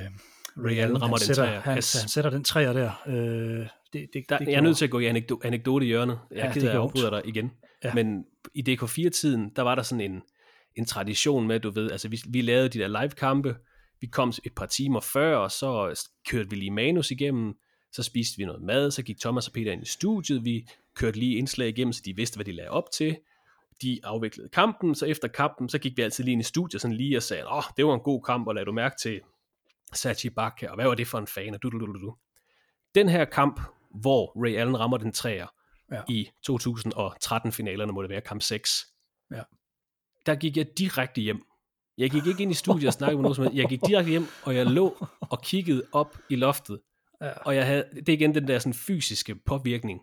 [0.57, 1.61] Ray Allen rammer han den sætter, træer.
[1.61, 2.01] Han, Yes.
[2.01, 2.91] han sætter den træer der.
[3.07, 5.89] Øh, det, det, Der, det jeg er nødt til at gå i anekdo- anekdote i
[5.89, 6.19] hjørnet.
[6.31, 7.51] Jeg Ja, er af, at afbryder dig igen.
[7.85, 7.95] Ja.
[7.95, 8.25] Men
[8.55, 10.23] i DK4-tiden, der var der sådan en,
[10.77, 13.57] en tradition med, du ved, altså vi, vi lavede de der live-kampe,
[14.01, 17.55] vi kom et par timer før, og så kørte vi lige manus igennem,
[17.93, 21.19] så spiste vi noget mad, så gik Thomas og Peter ind i studiet, vi kørte
[21.19, 23.19] lige indslag igennem, så de vidste, hvad de lagde op til.
[23.83, 26.97] De afviklede kampen, så efter kampen, så gik vi altid lige ind i studiet sådan
[26.97, 29.21] lige og sagde, åh, oh, det var en god kamp, og lad du mærke til
[29.93, 32.17] Sachi Bakke, og hvad var det for en fan, og du, du, du, du.
[32.95, 35.47] Den her kamp, hvor Ray Allen rammer den træer
[35.93, 36.03] ja.
[36.09, 38.87] i 2013-finalerne, må det være kamp 6,
[39.31, 39.43] Ja.
[40.27, 41.43] der gik jeg direkte hjem.
[41.99, 43.57] Jeg gik ikke ind i studiet og snakkede med nogen som.
[43.57, 46.81] Jeg gik direkte hjem, og jeg lå og kiggede op i loftet.
[47.23, 47.31] Ja.
[47.31, 50.01] Og jeg havde, det er igen den der sådan fysiske påvirkning,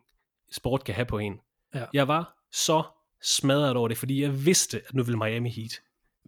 [0.52, 1.40] sport kan have på en.
[1.76, 1.86] Ja.
[1.94, 2.84] Jeg var så
[3.24, 5.72] smadret over det, fordi jeg vidste, at nu ville Miami Heat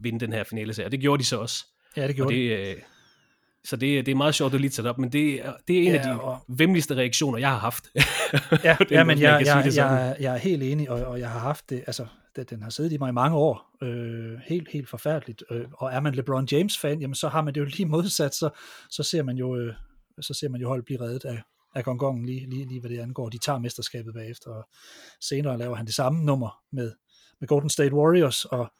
[0.01, 0.87] vinde den her finale serie.
[0.87, 1.65] Og det gjorde de så også.
[1.95, 2.49] ja, det Og gjorde det.
[2.67, 2.81] det, øh,
[3.69, 5.75] så det, det er meget sjovt, at lige tager det op, men det, er- det
[5.77, 7.87] er en Ja, af de og- vemmeligste reaktioner, jeg har haft.
[8.63, 11.29] Ja, den ja men jeg jeg, jeg, jeg, jeg er helt enig, og, og jeg
[11.29, 12.05] har haft det, altså,
[12.49, 15.99] den har siddet i mig i mange år, øh, helt, helt forfærdeligt, øh, og er
[15.99, 18.49] man LeBron James-fan, jamen så har man det jo lige modsat, så,
[18.89, 19.73] så ser man jo, øh,
[20.21, 21.41] så ser man jo hold blive reddet af,
[21.75, 23.29] af gongongen lige, lige, lige hvad det angår.
[23.29, 24.67] De tager mesterskabet bagefter, og
[25.21, 26.91] senere laver han det samme nummer med,
[27.39, 28.71] med Golden State Warriors, og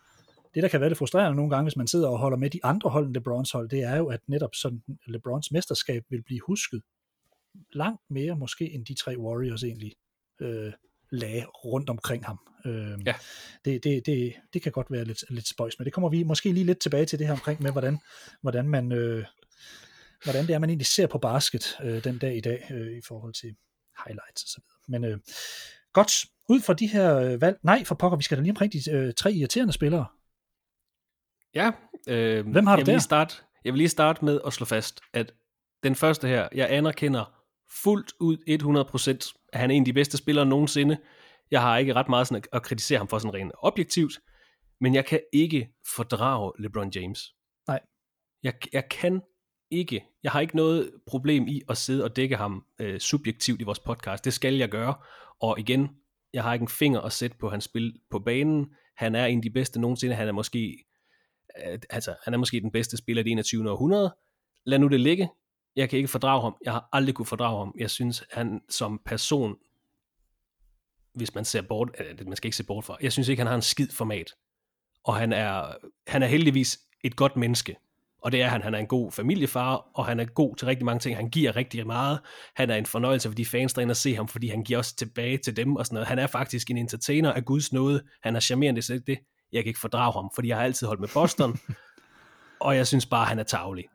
[0.56, 2.60] det, der kan være lidt frustrerende nogle gange, hvis man sidder og holder med de
[2.64, 6.40] andre hold end LeBrons hold, det er jo, at netop sådan LeBrons mesterskab vil blive
[6.48, 6.82] husket
[7.74, 9.94] langt mere måske, end de tre Warriors egentlig
[10.42, 10.74] øh,
[11.12, 12.40] lagde rundt omkring ham.
[12.66, 13.14] Øh, Ja.
[13.66, 16.52] det, det, det, det kan godt være lidt, lidt spøjs, men det kommer vi måske
[16.52, 18.00] lige lidt tilbage til det her omkring med, hvordan,
[18.42, 18.92] hvordan man...
[18.92, 19.26] Øh,
[20.24, 23.02] hvordan det er, man egentlig ser på basket øh, den dag i dag øh, i
[23.08, 23.56] forhold til
[24.06, 25.02] highlights og så videre.
[25.02, 25.20] Men øh,
[25.94, 26.12] godt,
[26.50, 28.92] ud fra de her øh, valg, nej for pokker, vi skal da lige omkring de
[28.92, 30.06] øh, tre irriterende spillere.
[31.58, 31.72] Ja.
[32.08, 32.92] Øh, Hvem har du jeg vil der?
[32.92, 33.36] Lige starte,
[33.66, 35.34] jeg vil lige starte med at slå fast, at
[35.84, 37.34] den første her, jeg anerkender
[37.84, 38.38] fuldt ud
[39.30, 40.98] 100%, at han er en af de bedste spillere nogensinde.
[41.52, 44.20] Jeg har ikke ret meget sådan at, at kritisere ham for sådan rent objektivt,
[44.82, 47.34] men jeg kan ikke fordrage LeBron James.
[47.68, 47.80] Nej.
[48.44, 49.22] Jeg, jeg kan
[49.72, 50.06] ikke.
[50.24, 53.80] Jeg har ikke noget problem i at sidde og dække ham øh, subjektivt i vores
[53.80, 54.26] podcast.
[54.26, 54.94] Det skal jeg gøre.
[55.42, 55.90] Og igen,
[56.34, 58.68] jeg har ikke en finger at sætte på hans spil på banen.
[58.98, 60.16] Han er en af de bedste nogensinde.
[60.16, 60.84] Han er måske,
[61.90, 63.72] altså, han er måske den bedste spiller i det 21.
[63.72, 64.16] århundrede.
[64.66, 65.30] Lad nu det ligge.
[65.76, 66.56] Jeg kan ikke fordrage ham.
[66.64, 67.76] Jeg har aldrig kunne fordrage ham.
[67.80, 69.56] Jeg synes, han som person,
[71.14, 73.48] hvis man ser bort, det man skal ikke se bort fra, jeg synes ikke, han
[73.48, 74.34] har en skid format.
[75.04, 75.74] Og han er,
[76.08, 77.76] han er heldigvis et godt menneske.
[78.22, 78.62] Og det er han.
[78.62, 81.16] Han er en god familiefar, og han er god til rigtig mange ting.
[81.16, 82.20] Han giver rigtig meget.
[82.56, 84.64] Han er en fornøjelse for de fans, der er inde og se ham, fordi han
[84.64, 86.08] giver også tilbage til dem og sådan noget.
[86.08, 88.04] Han er faktisk en entertainer af Guds nåde.
[88.24, 89.18] Han er charmerende, så det
[89.52, 91.60] jeg kan ikke fordrage ham, fordi jeg har altid holdt med Boston,
[92.66, 93.86] og jeg synes bare, han er tavlig.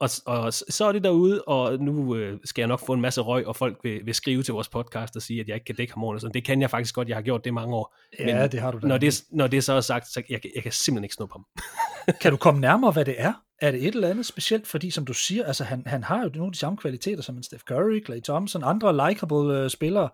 [0.00, 3.20] Og, og så er det derude, og nu øh, skal jeg nok få en masse
[3.20, 5.74] røg, og folk vil, vil skrive til vores podcast og sige, at jeg ikke kan
[5.74, 6.34] dække ham ordentligt.
[6.34, 7.96] Det kan jeg faktisk godt, jeg har gjort det mange år.
[8.18, 8.86] Ja, Men det har du da.
[8.86, 11.46] Når det, når det så er sagt, så jeg, jeg kan simpelthen ikke snuppe ham.
[12.22, 13.32] Kan du komme nærmere, hvad det er?
[13.60, 14.66] Er det et eller andet specielt?
[14.66, 17.36] Fordi som du siger, altså han, han har jo nogle af de samme kvaliteter som
[17.36, 20.08] en Steph Curry, Klay Thompson, andre likable øh, spillere.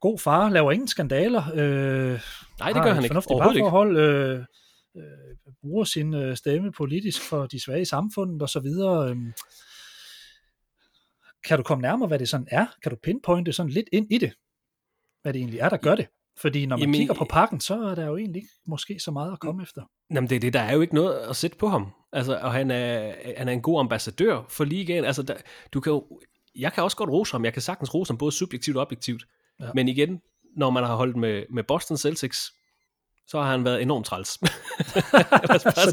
[0.00, 1.42] God far, laver ingen skandaler.
[1.54, 2.20] Øh,
[2.58, 3.14] Nej, det gør han ikke.
[3.16, 3.28] Ikke.
[3.28, 4.44] parforhold, øh,
[4.96, 5.02] øh,
[5.60, 9.10] bruger sin øh, stemme politisk for de svage i samfundet og så videre.
[9.10, 9.16] Øh.
[11.44, 12.66] Kan du komme nærmere, hvad det sådan er?
[12.82, 14.32] Kan du pinpointe sådan lidt ind i det?
[15.22, 16.06] Hvad det egentlig er, der gør det?
[16.40, 19.10] Fordi når man Jamen, kigger på pakken, så er der jo egentlig ikke måske så
[19.10, 19.82] meget at komme efter.
[20.14, 21.86] Jamen det er det, der er jo ikke noget at sætte på ham.
[22.12, 25.04] Altså, og han er, han er en god ambassadør for ligaen.
[25.04, 25.34] Altså, der,
[25.72, 26.20] du kan jo,
[26.54, 27.44] jeg kan også godt rose ham.
[27.44, 29.24] Jeg kan sagtens rose ham både subjektivt og objektivt.
[29.60, 29.64] Ja.
[29.66, 29.70] Ja.
[29.74, 30.20] Men igen,
[30.56, 32.52] når man har holdt med, med Boston Celtics,
[33.26, 34.28] så har han været enormt træls.
[34.30, 34.40] Så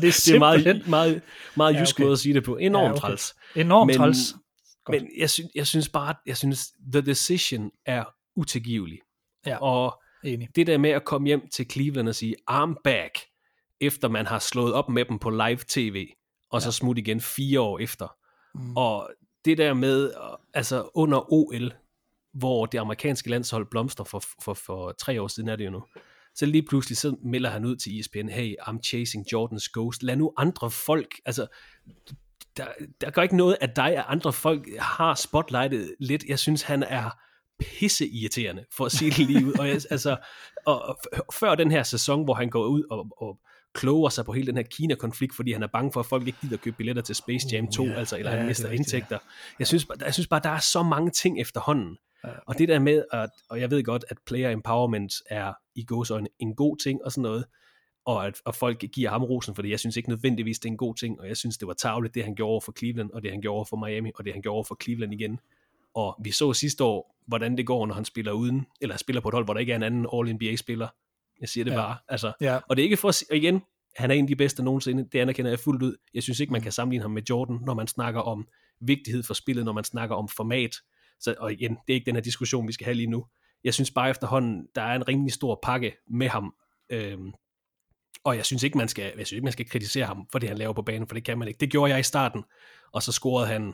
[0.01, 1.21] det er det er meget, meget,
[1.55, 2.03] meget Ja, okay.
[2.03, 2.57] måde at sige det på.
[2.57, 3.01] Enormt Ja, ja, okay.
[3.01, 3.35] træls.
[3.55, 4.35] Enormt Men- træls.
[4.85, 5.01] Godt.
[5.01, 8.03] Men jeg, synes, jeg synes bare, jeg synes, The Decision er
[8.35, 8.99] utilgivelig.
[9.45, 9.57] Ja.
[9.57, 10.49] Og Enig.
[10.55, 13.19] det der med at komme hjem til Cleveland og sige, I'm back,
[13.81, 16.07] efter man har slået op med dem på live tv,
[16.51, 18.07] og så smutte igen fire år efter.
[18.55, 18.77] Mm.
[18.77, 19.09] Og
[19.45, 20.11] det der med,
[20.53, 21.73] altså under OL,
[22.33, 25.83] hvor det amerikanske landshold blomster for, for, for tre år siden er det jo nu.
[26.35, 30.03] Så lige pludselig så melder han ud til ESPN, hey, I'm chasing Jordans ghost.
[30.03, 31.47] Lad nu andre folk, altså
[32.57, 32.67] der,
[33.01, 36.23] der gør ikke noget, at dig og andre folk har spotlightet lidt.
[36.27, 37.09] Jeg synes, han er
[37.59, 39.53] pisse irriterende, for at sige det lige ud.
[39.59, 40.17] Og, jeg, altså,
[40.65, 43.39] og, og før den her sæson, hvor han går ud og, og
[43.73, 46.39] kloger sig på hele den her Kina-konflikt, fordi han er bange for, at folk ikke
[46.41, 47.99] gider købe billetter til Space Jam 2, uh, yeah.
[47.99, 49.15] altså, eller ja, han mister indtægter.
[49.15, 49.29] Ja.
[49.59, 51.97] Jeg, synes, jeg synes bare, der er så mange ting efterhånden.
[52.23, 52.29] Ja.
[52.45, 56.27] Og det der med, at, og jeg ved godt, at player empowerment er i gåsøjne
[56.39, 57.45] en god ting og sådan noget,
[58.05, 59.69] og at og folk giver ham rosen for det.
[59.69, 62.15] Jeg synes ikke nødvendigvis, det er en god ting, og jeg synes, det var tageligt,
[62.15, 64.33] det han gjorde over for Cleveland, og det han gjorde over for Miami, og det
[64.33, 65.39] han gjorde over for Cleveland igen.
[65.95, 69.27] Og vi så sidste år, hvordan det går, når han spiller uden, eller spiller på
[69.27, 70.87] et hold, hvor der ikke er en anden All-NBA-spiller.
[71.41, 71.77] Jeg siger det ja.
[71.77, 71.97] bare.
[72.07, 72.59] Altså, ja.
[72.69, 73.61] Og det er ikke for at og igen,
[73.95, 75.95] han er en af de bedste nogensinde, det anerkender jeg fuldt ud.
[76.13, 78.47] Jeg synes ikke, man kan sammenligne ham med Jordan, når man snakker om
[78.79, 80.75] vigtighed for spillet, når man snakker om format.
[81.19, 83.25] Så, og igen, det er ikke den her diskussion, vi skal have lige nu.
[83.63, 86.53] Jeg synes bare efterhånden, der er en rimelig stor pakke med ham.
[86.89, 87.31] Øhm,
[88.23, 90.49] og jeg synes ikke, man skal, jeg synes ikke, man skal kritisere ham for det,
[90.49, 91.57] han laver på banen, for det kan man ikke.
[91.57, 92.43] Det gjorde jeg i starten,
[92.91, 93.73] og så scorede han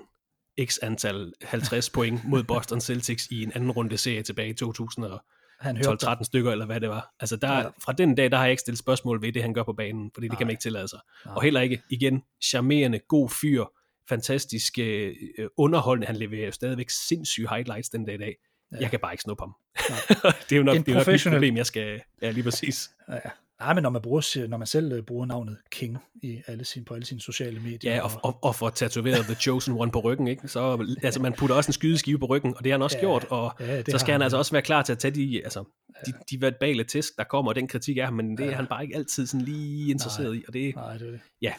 [0.65, 6.23] x antal 50 point mod Boston Celtics i en anden runde serie tilbage i 2012-13
[6.23, 7.13] stykker, eller hvad det var.
[7.19, 7.67] Altså der, ja.
[7.83, 10.11] fra den dag, der har jeg ikke stillet spørgsmål ved det, han gør på banen,
[10.13, 10.37] fordi det Nej.
[10.37, 10.99] kan man ikke tillade sig.
[11.25, 11.35] Nej.
[11.35, 13.65] Og heller ikke, igen, charmerende, god fyr,
[14.09, 15.15] fantastisk øh,
[15.57, 18.35] underholdende, han leverer jo stadigvæk sindssyge highlights den dag i dag.
[18.71, 18.77] Ja.
[18.79, 19.55] Jeg kan bare ikke snuppe ham.
[20.49, 22.01] det er jo nok, det er nok mit problem, jeg skal...
[22.21, 22.89] Ja, lige præcis.
[23.09, 23.29] Ja, ja.
[23.59, 26.85] Nej, men når man, bruger, når man selv øh, bruger navnet King i alle sine,
[26.85, 27.95] på alle sine sociale medier.
[27.95, 30.47] Ja, og, og, og får tatoveret The Chosen One på ryggen, ikke?
[30.47, 33.01] Så altså, man putter også en skydeskive på ryggen, og det har han også ja,
[33.01, 35.41] gjort, og ja, så skal han, han altså også være klar til at tage de,
[35.43, 35.63] altså,
[35.95, 36.11] ja.
[36.11, 38.51] de, de verbale tæsk, der kommer, og den kritik af ham, men det ja.
[38.51, 41.11] er han bare ikke altid sådan lige interesseret nej, i, og det, nej, det er
[41.11, 41.19] det.
[41.41, 41.53] Ja,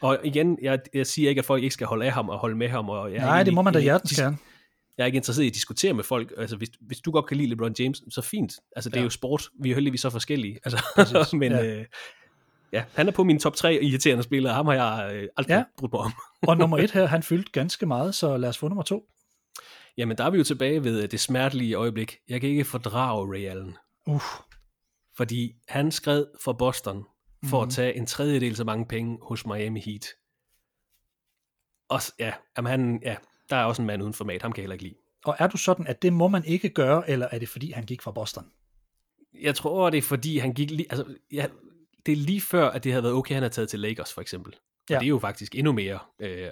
[0.00, 2.56] og igen, jeg, jeg siger ikke, at folk ikke skal holde af ham og holde
[2.56, 2.88] med ham.
[2.88, 4.36] Og jeg Nej, det må man da hjertens gerne
[5.00, 6.32] jeg er ikke interesseret i at diskutere med folk.
[6.36, 8.52] Altså, hvis, hvis du godt kan lide LeBron James, så fint.
[8.76, 9.00] Altså, det ja.
[9.00, 9.48] er jo sport.
[9.60, 10.58] Vi er heldigvis så forskellige.
[10.64, 11.66] Altså, men ja.
[11.66, 11.84] Øh,
[12.72, 14.54] ja, han er på min top 3 irriterende spillere.
[14.54, 15.64] Ham har jeg øh, aldrig ja.
[15.78, 16.12] brugt mig om.
[16.48, 19.02] og nummer et her, han fyldte ganske meget, så lad os få nummer to.
[19.98, 22.16] Jamen, der er vi jo tilbage ved det smertelige øjeblik.
[22.28, 23.76] Jeg kan ikke fordrage Ray Allen.
[24.06, 24.22] Uh.
[25.16, 27.04] Fordi han skred for Boston
[27.44, 27.62] for mm.
[27.62, 27.70] at mhm.
[27.70, 30.06] tage en tredjedel så mange penge hos Miami Heat.
[31.88, 33.16] Og ja, jamen han, ja,
[33.50, 34.94] der er også en mand uden format, ham kan jeg heller ikke lide.
[35.24, 37.84] Og er du sådan, at det må man ikke gøre, eller er det fordi, han
[37.84, 38.50] gik fra Boston?
[39.40, 41.46] Jeg tror, det er fordi, han gik lige, altså, ja,
[42.06, 44.20] det er lige før, at det havde været okay, han havde taget til Lakers, for
[44.20, 44.54] eksempel.
[44.90, 44.96] Ja.
[44.96, 46.50] Og det er jo faktisk endnu mere øh,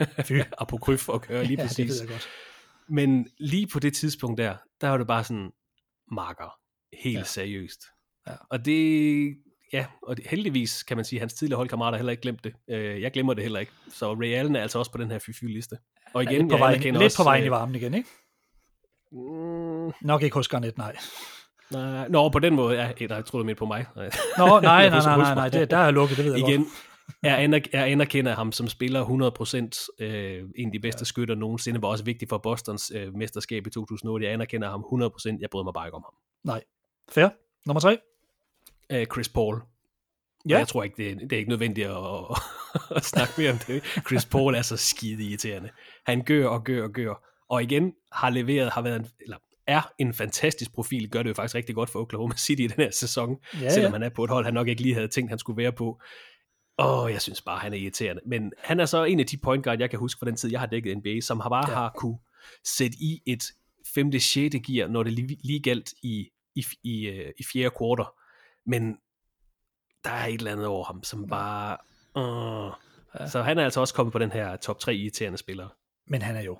[0.58, 1.78] apokryf at køre lige præcis.
[1.78, 2.28] ja, det ved jeg godt.
[2.88, 5.50] Men lige på det tidspunkt der, der var det bare sådan,
[6.12, 6.58] marker,
[7.02, 7.24] helt ja.
[7.24, 7.84] seriøst.
[8.26, 8.32] Ja.
[8.50, 9.36] Og det,
[9.76, 12.54] ja, og det, heldigvis kan man sige, at hans tidligere holdkammerater heller ikke glemt det.
[12.70, 13.72] Øh, jeg glemmer det heller ikke.
[13.88, 15.76] Så Ray Allen er altså også på den her fyfy-liste.
[16.14, 18.08] Og igen, ja, lidt på vej, lidt også, på vej i øh, varmen igen, ikke?
[19.12, 20.96] Mm, Nok ikke hos Garnett, nej.
[21.70, 23.86] Nej, nå, på den måde, ja, jeg troede midt på mig.
[23.96, 26.72] Nå, nej, nej, nej, nej, nej, det, der er lukket, det ved jeg Igen, godt.
[27.22, 29.04] jeg, anerk- jeg anerkender ham som spiller
[29.98, 31.04] 100% øh, en af de bedste ja.
[31.04, 34.26] skytter nogensinde, var også vigtig for Bostons øh, mesterskab i 2008.
[34.26, 36.14] Jeg anerkender ham 100%, jeg bryder mig bare ikke om ham.
[36.44, 36.62] Nej.
[37.10, 37.28] Fair.
[37.66, 37.98] Nummer tre?
[38.92, 39.62] Øh, Chris Paul.
[40.48, 40.58] Ja.
[40.58, 41.96] jeg tror ikke, det er, det er ikke nødvendigt at,
[42.96, 43.84] at snakke mere om det.
[44.06, 45.70] Chris Paul er så skide irriterende.
[46.06, 47.14] Han gør og gør og gør.
[47.48, 51.34] Og igen har leveret, har været, en, eller er en fantastisk profil, gør det jo
[51.34, 54.24] faktisk rigtig godt for Oklahoma City i den her sæson, ja, selvom han er på
[54.24, 56.00] et hold, han nok ikke lige havde tænkt, han skulle være på.
[56.78, 58.22] Åh, oh, jeg synes bare, han er irriterende.
[58.26, 60.50] Men han er så en af de point guard, jeg kan huske fra den tid,
[60.50, 61.74] jeg har dækket NBA, som har bare ja.
[61.74, 62.18] har kunne
[62.64, 63.42] sætte i et
[63.94, 64.12] 5.
[64.12, 64.56] 6.
[64.66, 68.06] gear, når det lige, lige galt i, i, i, øh, i fjerde kvartal.
[68.66, 68.98] Men
[70.04, 71.76] der er et eller andet over ham, som bare...
[72.14, 72.72] Uh.
[73.20, 73.28] Ja.
[73.28, 75.68] Så han er altså også kommet på den her top 3 irriterende spillere.
[76.06, 76.58] Men han er jo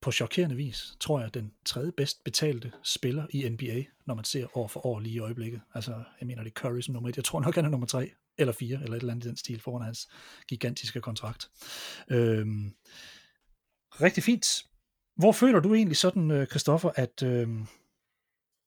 [0.00, 4.58] på chokerende vis, tror jeg, den tredje bedst betalte spiller i NBA, når man ser
[4.58, 5.60] år for år lige i øjeblikket.
[5.74, 7.16] Altså, jeg mener, det er Curry som nummer et.
[7.16, 9.36] Jeg tror nok, han er nummer tre, eller fire, eller et eller andet i den
[9.36, 10.08] stil, foran hans
[10.48, 11.50] gigantiske kontrakt.
[12.08, 12.72] Øhm,
[14.00, 14.64] rigtig fint.
[15.16, 17.66] Hvor føler du egentlig sådan, øh, Christoffer, at, øhm,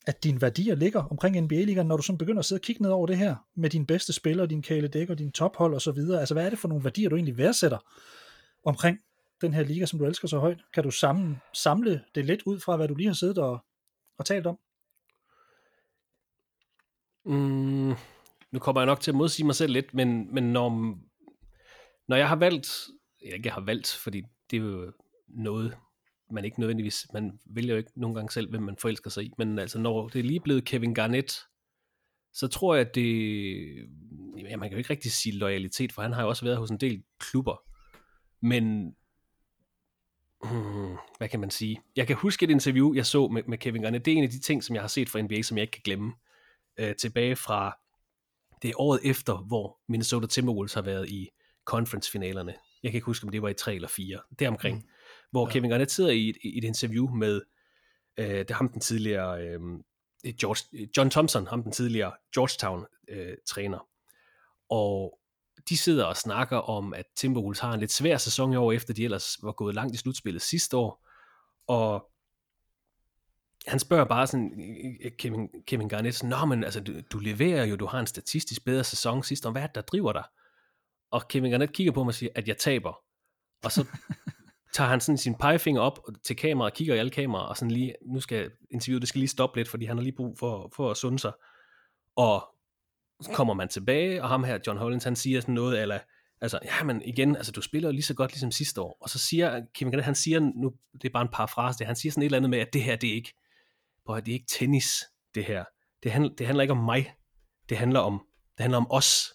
[0.07, 2.91] at dine værdier ligger omkring NBA-ligaen, når du sådan begynder at sidde og kigge ned
[2.91, 6.19] over det her, med dine bedste spillere, din Kale Dækker, din tophold og så videre.
[6.19, 7.77] Altså, hvad er det for nogle værdier, du egentlig værdsætter
[8.65, 8.97] omkring
[9.41, 10.59] den her liga, som du elsker så højt?
[10.73, 13.65] Kan du samle, samle det lidt ud fra, hvad du lige har siddet og,
[14.17, 14.59] og talt om?
[17.25, 17.93] Mm,
[18.51, 20.97] nu kommer jeg nok til at modsige mig selv lidt, men, men når,
[22.07, 22.87] når jeg har valgt,
[23.25, 24.91] jeg ikke har valgt, fordi det er jo
[25.27, 25.77] noget,
[26.31, 29.31] man ikke nødvendigvis, man vælger jo ikke nogle gange selv, hvem man forelsker sig i,
[29.37, 31.47] men altså når det er lige blevet Kevin Garnett,
[32.33, 33.75] så tror jeg, at det,
[34.37, 36.69] ja, man kan jo ikke rigtig sige loyalitet, for han har jo også været hos
[36.69, 37.61] en del klubber,
[38.41, 38.95] men
[40.43, 41.81] hmm, hvad kan man sige?
[41.95, 44.05] Jeg kan huske et interview, jeg så med, med Kevin Garnett.
[44.05, 45.71] Det er en af de ting, som jeg har set fra NBA, som jeg ikke
[45.71, 46.13] kan glemme.
[46.77, 47.77] Øh, tilbage fra
[48.61, 51.29] det året efter, hvor Minnesota Timberwolves har været i
[51.65, 52.53] conference-finalerne.
[52.83, 54.19] Jeg kan ikke huske, om det var i 3 eller 4.
[54.39, 54.77] Deromkring.
[54.77, 54.89] Mm.
[55.35, 55.53] Hvor ja.
[55.53, 57.41] Kevin Garnett sidder i et, i et interview med,
[58.17, 59.59] øh, det er ham den tidligere, øh,
[60.41, 63.77] George, John Thompson, ham den tidligere Georgetown-træner.
[63.77, 63.85] Øh,
[64.69, 65.19] og
[65.69, 68.93] de sidder og snakker om, at Timberwolves har en lidt svær sæson i år, efter
[68.93, 71.07] de ellers var gået langt i slutspillet sidste år.
[71.67, 72.09] Og
[73.67, 74.51] han spørger bare sådan,
[75.17, 78.83] Kevin, Kevin Garnett, Nå, men altså, du, du leverer jo, du har en statistisk bedre
[78.83, 80.23] sæson sidste år, hvad er det, der driver dig?
[81.11, 82.93] Og Kevin Garnett kigger på mig og siger, at jeg taber.
[83.63, 83.85] Og så
[84.75, 87.95] tager han sådan sin pegefinger op til kameraet, kigger i alle kameraer, og sådan lige,
[88.05, 90.91] nu skal interviewet, det skal lige stoppe lidt, fordi han har lige brug for, for
[90.91, 91.31] at sunde sig.
[92.15, 92.43] Og
[93.21, 95.99] så kommer man tilbage, og ham her, John Hollins, han siger sådan noget, eller,
[96.41, 98.97] altså, ja, men igen, altså, du spiller jo lige så godt ligesom sidste år.
[99.01, 101.87] Og så siger Kevin Garnett, han siger, nu, det er bare en par fraser, det,
[101.87, 103.33] han siger sådan et eller andet med, at det her, det er ikke,
[104.05, 105.03] prøv det er ikke tennis,
[105.35, 105.63] det her.
[106.03, 107.13] Det handler, det handler ikke om mig.
[107.69, 108.13] Det handler om,
[108.57, 109.33] det handler om os.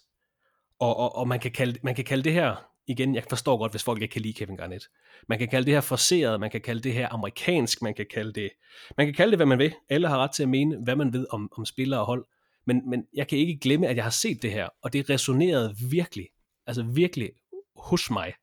[0.79, 3.71] Og, og, og man, kan kalde, man kan kalde det her, igen, jeg forstår godt,
[3.71, 4.89] hvis folk ikke kan lide Kevin Garnett.
[5.27, 8.33] Man kan kalde det her forseret, man kan kalde det her amerikansk, man kan kalde
[8.33, 8.49] det,
[8.97, 9.73] man kan kalde det, hvad man vil.
[9.89, 12.25] Alle har ret til at mene, hvad man ved om, om spillere og hold.
[12.65, 15.75] Men, men jeg kan ikke glemme, at jeg har set det her, og det resonerede
[15.91, 16.27] virkelig,
[16.67, 17.31] altså virkelig
[17.75, 18.33] hos mig,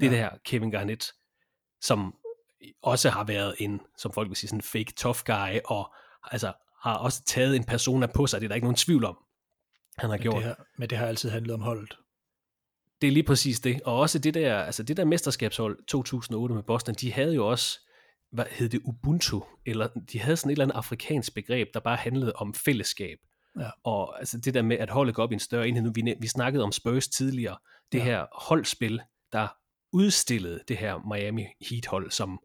[0.00, 0.16] det ja.
[0.16, 1.12] der Kevin Garnett,
[1.80, 2.14] som
[2.82, 6.52] også har været en, som folk vil sige, sådan en fake tough guy, og altså
[6.82, 9.18] har også taget en persona på sig, det er der ikke nogen tvivl om,
[9.98, 10.36] han har men gjort.
[10.36, 11.98] Det har, men det har altid handlet om holdet.
[13.00, 16.62] Det er lige præcis det, og også det der, altså det der mesterskabshold 2008 med
[16.62, 17.78] Boston, de havde jo også,
[18.32, 21.96] hvad hed det, Ubuntu, eller de havde sådan et eller andet afrikansk begreb, der bare
[21.96, 23.18] handlede om fællesskab.
[23.58, 23.70] Ja.
[23.84, 26.14] Og altså det der med at holdet går op i en større enhed, nu vi,
[26.20, 27.56] vi snakkede om Spurs tidligere,
[27.92, 28.04] det ja.
[28.04, 29.00] her holdspil,
[29.32, 29.48] der
[29.92, 32.40] udstillede det her Miami Heat hold, som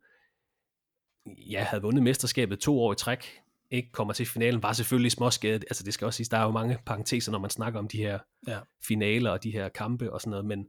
[1.26, 3.43] ja, havde vundet mesterskabet to år i træk,
[3.74, 5.66] ikke kommer til finalen, var selvfølgelig småskadet.
[5.70, 7.98] Altså det skal også siges, der er jo mange parenteser, når man snakker om de
[7.98, 8.60] her ja.
[8.88, 10.68] finaler og de her kampe og sådan noget, men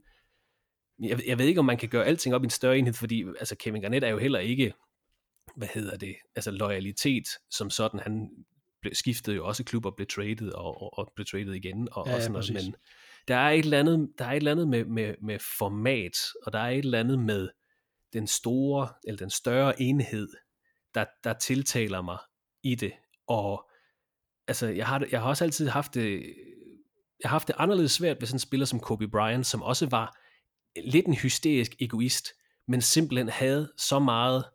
[0.99, 3.23] jeg, jeg ved ikke, om man kan gøre alting op i en større enhed, fordi
[3.39, 4.73] altså Kevin Garnett er jo heller ikke,
[5.55, 8.29] hvad hedder det, altså loyalitet som sådan, han
[8.81, 12.07] blev, skiftede jo også klub og blev traded og, og, og blev traded igen og,
[12.07, 12.75] ja, og sådan noget, men
[13.27, 16.53] der er et eller andet, der er et eller andet med, med, med format, og
[16.53, 17.49] der er et eller andet med
[18.13, 20.27] den store, eller den større enhed,
[20.93, 22.17] der, der tiltaler mig
[22.65, 22.93] i det.
[23.27, 23.69] Og
[24.47, 26.35] altså, jeg har, jeg har også altid haft det,
[27.23, 29.85] jeg har haft det anderledes svært ved sådan en spiller som Kobe Bryant, som også
[29.85, 30.17] var
[30.85, 32.27] lidt en hysterisk egoist,
[32.67, 34.45] men simpelthen havde så meget,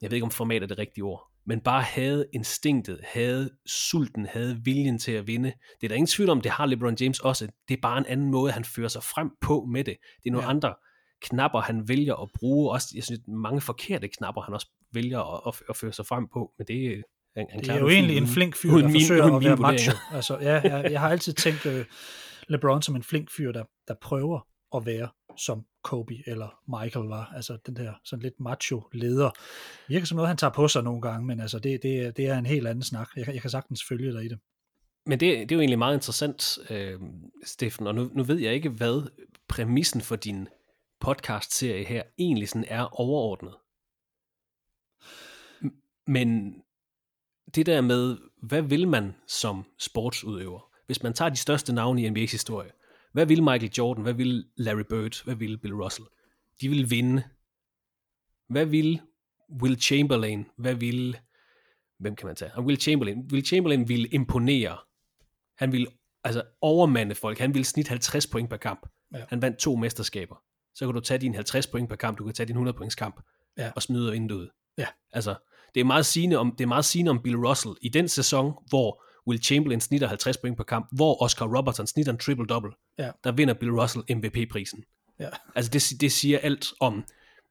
[0.00, 4.26] jeg ved ikke om format er det rigtige ord, men bare havde instinktet, havde sulten,
[4.26, 5.52] havde viljen til at vinde.
[5.80, 7.48] Det er der ingen tvivl om, det har LeBron James også.
[7.68, 9.96] Det er bare en anden måde, han fører sig frem på med det.
[10.24, 10.50] Det er nogle ja.
[10.50, 10.74] andre
[11.20, 12.72] knapper, han vælger at bruge.
[12.72, 16.52] Også, jeg synes, mange forkerte knapper, han også vælger at, at, føre sig frem på.
[16.58, 17.04] Men det,
[17.38, 19.92] han, han det er jo egentlig en flink fyr, der min, forsøger at være macho.
[20.16, 21.84] Altså, ja, jeg, jeg har altid tænkt uh,
[22.48, 24.40] LeBron som en flink fyr, der, der prøver
[24.76, 27.32] at være som Kobe eller Michael var.
[27.36, 29.30] Altså den der sådan lidt macho leder.
[29.88, 32.38] Virker som noget, han tager på sig nogle gange, men altså det, det, det er
[32.38, 33.08] en helt anden snak.
[33.16, 34.38] Jeg, jeg kan sagtens følge dig i det.
[35.06, 37.00] Men det, det er jo egentlig meget interessant, øh,
[37.44, 39.10] Steffen, og nu, nu ved jeg ikke, hvad
[39.48, 40.48] præmissen for din
[41.00, 43.54] podcast-serie her egentlig sådan er overordnet.
[46.06, 46.54] Men
[47.54, 50.70] det der med, hvad vil man som sportsudøver?
[50.86, 52.70] Hvis man tager de største navne i NBA's historie,
[53.12, 56.06] hvad vil Michael Jordan, hvad vil Larry Bird, hvad vil Bill Russell?
[56.60, 57.22] De vil vinde.
[58.48, 59.00] Hvad vil
[59.62, 61.18] Will Chamberlain, hvad vil,
[61.98, 62.54] hvem kan man tage?
[62.54, 64.78] Og Will Chamberlain, Will Chamberlain vil imponere.
[65.58, 65.88] Han vil
[66.24, 67.38] altså overmande folk.
[67.38, 68.88] Han vil snit 50 point per kamp.
[69.14, 69.24] Ja.
[69.28, 70.36] Han vandt to mesterskaber
[70.78, 72.94] så kan du tage din 50 point per kamp, du kan tage din 100 points
[72.94, 73.20] kamp,
[73.56, 73.70] ja.
[73.76, 74.50] og smide vinduet.
[74.78, 74.86] Ja.
[75.12, 75.34] Altså,
[75.74, 78.52] det er meget sigende om, det er meget sigende om Bill Russell i den sæson,
[78.68, 83.10] hvor Will Chamberlain snitter 50 point per kamp, hvor Oscar Robertson snitter en triple-double, ja.
[83.24, 84.84] der vinder Bill Russell MVP-prisen.
[85.20, 85.28] Ja.
[85.54, 87.04] Altså, det, det siger alt om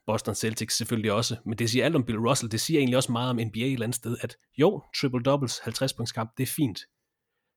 [0.05, 3.11] Boston Celtics selvfølgelig også, men det siger alt om Bill Russell, det siger egentlig også
[3.11, 6.47] meget om NBA et eller andet sted, at jo, triple-doubles, 50 points kamp, det er
[6.47, 6.79] fint,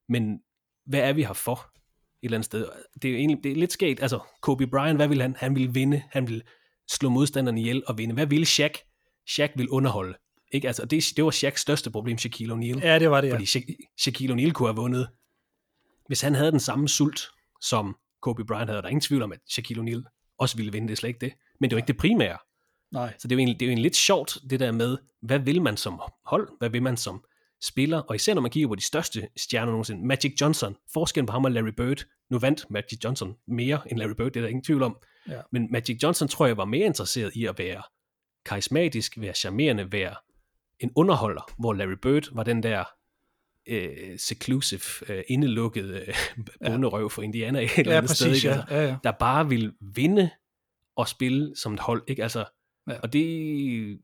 [0.08, 0.40] men
[0.86, 1.70] hvad er vi her for?
[2.22, 2.68] et eller andet sted.
[3.02, 4.02] Det er jo egentlig det er lidt skægt.
[4.02, 5.36] Altså, Kobe Bryant, hvad vil han?
[5.38, 6.02] Han vil vinde.
[6.10, 6.42] Han vil
[6.90, 8.14] slå modstanderen ihjel og vinde.
[8.14, 8.72] Hvad ville Shaq?
[9.28, 10.14] Shaq vil underholde.
[10.52, 10.66] Ikke?
[10.66, 12.86] Altså, det, det var Shaqs største problem, Shaquille O'Neal.
[12.86, 13.34] Ja, det var det, ja.
[13.34, 15.08] Fordi Sha- Shaquille O'Neal kunne have vundet.
[16.06, 17.20] Hvis han havde den samme sult,
[17.60, 20.88] som Kobe Bryant havde, der er ingen tvivl om, at Shaquille O'Neal også ville vinde,
[20.88, 21.32] det er slet ikke det.
[21.60, 22.38] Men det er jo ikke det primære.
[22.92, 23.14] Nej.
[23.18, 25.38] Så det er, jo egentlig, det er jo egentlig lidt sjovt, det der med, hvad
[25.38, 26.48] vil man som hold?
[26.58, 27.24] Hvad vil man som
[27.62, 31.32] spiller, og især når man kigger på de største stjerner nogensinde, Magic Johnson, forskellen på
[31.32, 34.48] ham og Larry Bird, nu vandt Magic Johnson mere end Larry Bird, det er der
[34.48, 34.96] ingen tvivl om,
[35.28, 35.40] ja.
[35.52, 37.82] men Magic Johnson tror jeg var mere interesseret i at være
[38.44, 40.14] karismatisk, være charmerende, være
[40.80, 42.84] en underholder, hvor Larry Bird var den der
[43.68, 46.14] øh, seclusive, øh, indelukkede øh,
[46.66, 48.50] bunderøv for Indiana et eller andet præcis, sted, ikke?
[48.60, 48.96] Altså, ja, ja.
[49.04, 50.30] der bare vil vinde
[50.96, 52.22] og spille som et hold, ikke?
[52.22, 52.44] Altså,
[52.88, 53.00] Ja.
[53.02, 54.00] og det,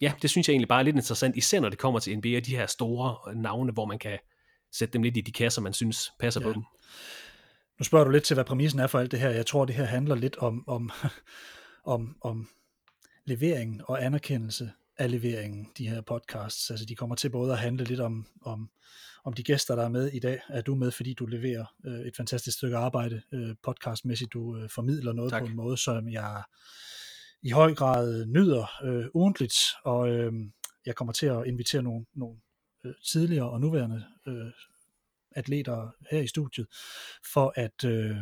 [0.00, 2.40] ja, det synes jeg egentlig bare er lidt interessant, især når det kommer til NBA,
[2.40, 4.18] de her store navne, hvor man kan
[4.72, 6.46] sætte dem lidt i de kasser, man synes passer Ja.
[6.46, 6.62] på dem.
[7.78, 9.30] Nu spørger du lidt til, hvad præmissen er for alt det her.
[9.30, 10.90] Jeg tror, det her handler lidt om, om,
[11.94, 12.48] om, om
[13.24, 16.70] leveringen og anerkendelse af leveringen, de her podcasts.
[16.70, 18.70] Altså, de kommer til både at handle lidt om, om,
[19.24, 20.40] om de gæster, der er med i dag.
[20.48, 24.32] Er du med, fordi du leverer øh, et fantastisk stykke arbejde øh, podcastmæssigt.
[24.32, 25.42] Du øh, formidler noget Tak.
[25.42, 26.42] på en måde, som jeg
[27.42, 30.32] i høj grad nyder øh, ugentligt, og øh,
[30.86, 32.36] jeg kommer til at invitere nogle, nogle
[32.84, 34.52] øh, tidligere og nuværende øh,
[35.30, 36.66] atleter her i studiet,
[37.32, 38.16] for at øh,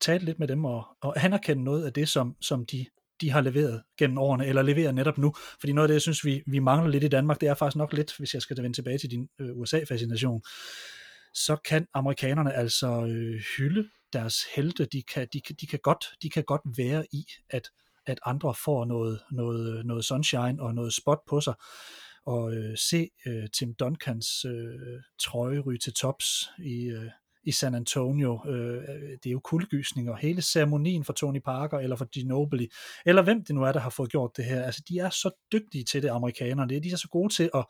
[0.00, 2.86] tale lidt med dem og, og anerkende noget af det, som, som de,
[3.20, 5.34] de har leveret gennem årene, eller leverer netop nu.
[5.60, 7.76] Fordi noget af det, jeg synes, vi, vi mangler lidt i Danmark, det er faktisk
[7.76, 10.42] nok lidt, hvis jeg skal vende tilbage til din øh, USA-fascination,
[11.34, 14.84] så kan amerikanerne altså øh, hylde deres helte.
[14.84, 17.68] De kan, de, kan, de, kan godt, de kan godt være i, at,
[18.06, 21.54] at andre får noget, noget, øh, noget sunshine og noget spot på sig
[22.26, 27.10] og øh, se øh, Tim Duncans øh, trøje ryge til tops i, øh,
[27.44, 28.40] i San Antonio.
[28.48, 28.82] Øh,
[29.22, 30.16] det er jo kuldegysninger.
[30.16, 32.68] Hele ceremonien for Tony Parker eller for Ginobili,
[33.06, 34.62] eller hvem det nu er, der har fået gjort det her.
[34.62, 36.80] Altså, de er så dygtige til det, amerikanerne.
[36.80, 37.64] De er så gode til at,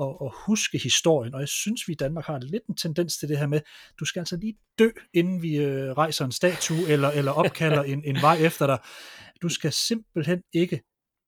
[0.00, 3.28] at, at huske historien, og jeg synes, vi i Danmark har lidt en tendens til
[3.28, 3.60] det her med,
[4.00, 8.04] du skal altså lige dø, inden vi øh, rejser en statue, eller, eller opkalder en,
[8.04, 8.78] en vej efter dig.
[9.42, 10.80] Du skal simpelthen ikke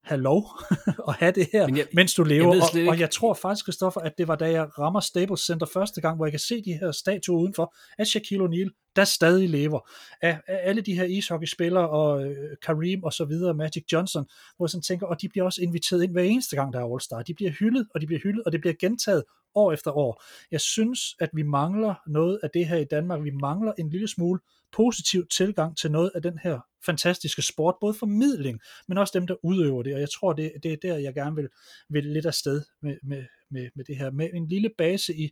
[0.08, 0.46] have lov
[1.08, 2.54] at have det her, Men jeg- mens du lever.
[2.54, 5.66] jeg og, og jeg tror faktisk, Christoffer, at det var da jeg rammer Staples Center
[5.66, 9.48] første gang, hvor jeg kan se de her statuer udenfor, af Shaquille O'Neal, der stadig
[9.48, 9.90] lever.
[10.22, 14.26] Af, af alle de her ishockeyspillere, og øh, Kareem og så videre, Magic Johnson,
[14.56, 16.84] hvor jeg sådan tænker, og de bliver også inviteret ind hver eneste gang, der er
[16.84, 17.22] All-Star.
[17.22, 19.24] De bliver hyldet, og de bliver hyldet, og det bliver gentaget
[19.54, 20.22] år efter år.
[20.50, 23.24] Jeg synes, at vi mangler noget af det her i Danmark.
[23.24, 24.40] Vi mangler en lille smule
[24.72, 29.34] positiv tilgang til noget af den her fantastiske sport, både formidling, men også dem, der
[29.42, 31.48] udøver det, og jeg tror, det, det er der, jeg gerne vil,
[31.88, 35.30] vil lidt afsted med, med, med, med det her, med en lille base i,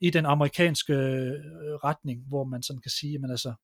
[0.00, 1.34] i den amerikanske øh,
[1.84, 3.54] retning, hvor man sådan kan sige, men altså,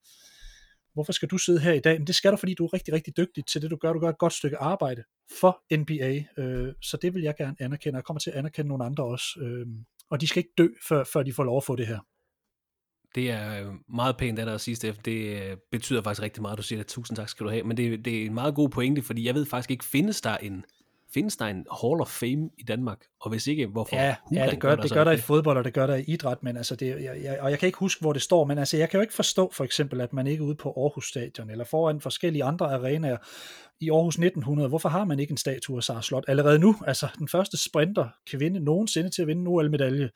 [0.94, 1.98] hvorfor skal du sidde her i dag?
[1.98, 3.92] Men det skal du, fordi du er rigtig, rigtig dygtig til det, du gør.
[3.92, 5.02] Du gør et godt stykke arbejde
[5.40, 8.68] for NBA, øh, så det vil jeg gerne anerkende, og jeg kommer til at anerkende
[8.68, 9.66] nogle andre også, øh,
[10.10, 11.98] og de skal ikke dø, før, før de får lov at få det her.
[13.14, 14.98] Det er øh, meget pænt af dig at sige, Steff.
[14.98, 16.86] Det øh, betyder faktisk rigtig meget, at du siger det.
[16.86, 17.62] Tusind tak skal du have.
[17.62, 20.36] Men det, det er en meget god pointe, fordi jeg ved faktisk ikke, findes der
[20.36, 20.64] en,
[21.14, 22.98] findes der en Hall of Fame i Danmark?
[23.20, 23.96] Og hvis ikke, hvorfor?
[23.96, 26.04] Ja, ja det gør, der det gør der i fodbold, og det gør der i
[26.06, 28.58] idræt, men altså det, jeg, jeg, og jeg kan ikke huske, hvor det står, men
[28.58, 31.08] altså jeg kan jo ikke forstå for eksempel, at man ikke er ude på Aarhus
[31.08, 33.16] Stadion, eller foran forskellige andre arenaer
[33.80, 36.76] i Aarhus 1900, hvorfor har man ikke en statue af Sara Slot allerede nu?
[36.86, 40.10] Altså den første sprinter kvinde nogensinde til at vinde en OL-medalje.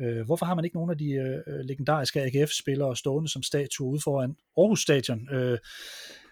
[0.00, 4.00] Øh, hvorfor har man ikke nogen af de øh, legendariske AGF-spillere stående som statue ude
[4.04, 5.28] foran Aarhus Stadion?
[5.32, 5.58] Øh,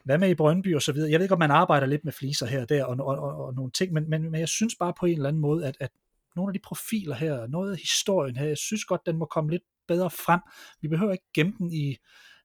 [0.06, 1.10] hvad med i Brøndby og så videre?
[1.10, 3.54] Jeg ved godt, man arbejder lidt med fliser her og der og, og, og, og
[3.54, 5.90] nogle ting, men, men, men jeg synes bare på en eller anden måde, at, at
[6.36, 9.50] nogle af de profiler her, noget af historien her, jeg synes godt, den må komme
[9.50, 10.40] lidt bedre frem.
[10.80, 11.96] Vi behøver ikke gemme den i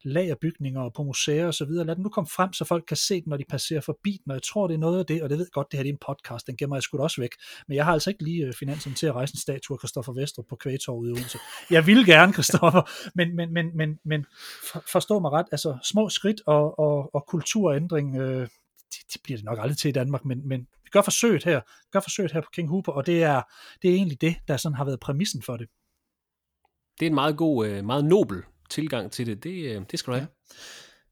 [0.04, 1.86] lagerbygninger og på museer og så videre.
[1.86, 4.32] Lad den nu komme frem, så folk kan se den, når de passerer forbi den,
[4.32, 5.90] og jeg tror, det er noget af det, og det ved godt, det her det
[5.90, 7.32] er en podcast, den gemmer jeg sgu da også væk,
[7.68, 10.14] men jeg har altså ikke lige øh, finansen til at rejse en statue af Christoffer
[10.14, 11.38] Vestrup på Kvægtorvet i Odense.
[11.70, 14.26] Jeg vil gerne, Christoffer, men, men, men, men, men
[14.92, 18.48] forstå mig ret, altså små skridt og, og, og kulturændring, øh,
[18.92, 21.60] det, det bliver det nok aldrig til i Danmark, men, men vi gør forsøget her,
[21.60, 23.42] vi gør forsøget her på King Hooper, og det er,
[23.82, 25.68] det er egentlig det, der sådan har været præmissen for det.
[27.00, 29.44] Det er en meget god, øh, meget nobel tilgang til det.
[29.44, 30.28] Det, øh, det skal du have.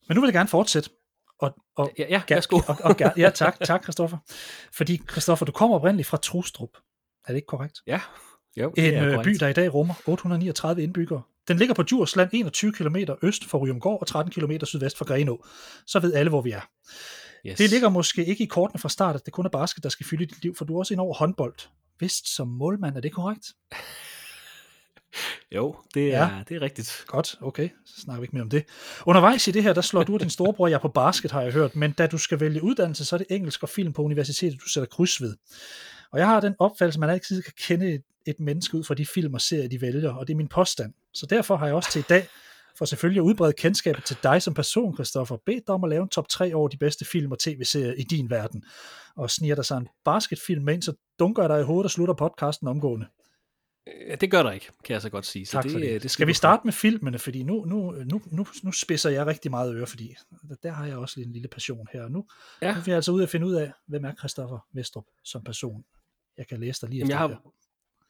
[0.08, 0.90] Men nu vil jeg gerne fortsætte.
[1.40, 2.56] Og, og, Ja, ja værsgo.
[2.68, 4.18] Og, og, ger- ja, tak, tak, Christoffer.
[4.74, 6.70] Fordi, Christoffer, du kommer oprindeligt fra Trustrup.
[7.28, 7.78] Er det ikke korrekt?
[7.88, 8.02] Ja,
[8.58, 9.26] jo, det En er øh, korrekt.
[9.26, 11.22] by, der i dag rummer 839 indbyggere.
[11.48, 15.46] Den ligger på Djursland 21 km øst for Ryumgård og 13 km sydvest for Grenå.
[15.88, 16.62] Så ved alle, hvor vi er.
[17.48, 17.58] Yes.
[17.58, 20.06] Det ligger måske ikke i kortene fra start, at det kun er basket, der skal
[20.06, 21.56] fylde dit liv, for du er også ind over håndbold.
[22.00, 23.46] Vist som målmand, er det korrekt?
[25.56, 26.30] Jo, det er, ja.
[26.50, 27.04] det er rigtigt.
[27.08, 28.66] Godt, okay, så snakker vi ikke mere om det.
[29.06, 31.52] Undervejs i det her, der slår du og din storebror jer på basket, har jeg
[31.52, 34.62] hørt, men da du skal vælge uddannelse, så er det engelsk og film på universitetet,
[34.62, 35.36] du sætter kryds ved.
[36.12, 38.94] Og jeg har den opfattelse, at man altid kan kende et, et menneske ud fra
[38.94, 40.94] de film og serier, de vælger, og det er min påstand.
[41.14, 42.28] Så derfor har jeg også til i dag,
[42.78, 46.04] for selvfølgelig at udbrede kendskabet til dig som person, Christoffer, bedt dig om at lave
[46.04, 48.64] en top 3 over de bedste film og tv-serier i din verden.
[49.16, 51.92] Og sniger der sig en basketfilm med ind, så dunker jeg dig i hovedet og
[51.92, 53.06] slutter podcasten omgående.
[54.08, 55.46] Ja, det gør der ikke, kan jeg så godt sige.
[55.46, 55.90] Så Tak det, for det.
[55.96, 59.26] øh, det skal vi starte med filmene, fordi nu, nu, nu, nu, nu spidser jeg
[59.26, 60.16] rigtig meget øre, fordi
[60.64, 62.08] der har jeg også en lille passion her.
[62.08, 62.26] Nu,
[62.62, 62.72] ja.
[62.74, 65.86] Nu er vi altså ude at finde ud af, hvem er Christoffer Vestrup som person.
[66.38, 67.42] Jeg kan læse dig lige Jamen, efter jeg det har,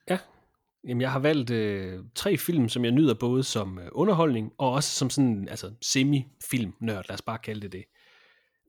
[0.07, 0.13] her.
[0.15, 0.19] ja,
[0.89, 4.71] Jamen, jeg har valgt øh, tre film, som jeg nyder både som øh, underholdning, og
[4.71, 7.83] også som sådan, altså semi-film-nørd, lad os bare kalde det det.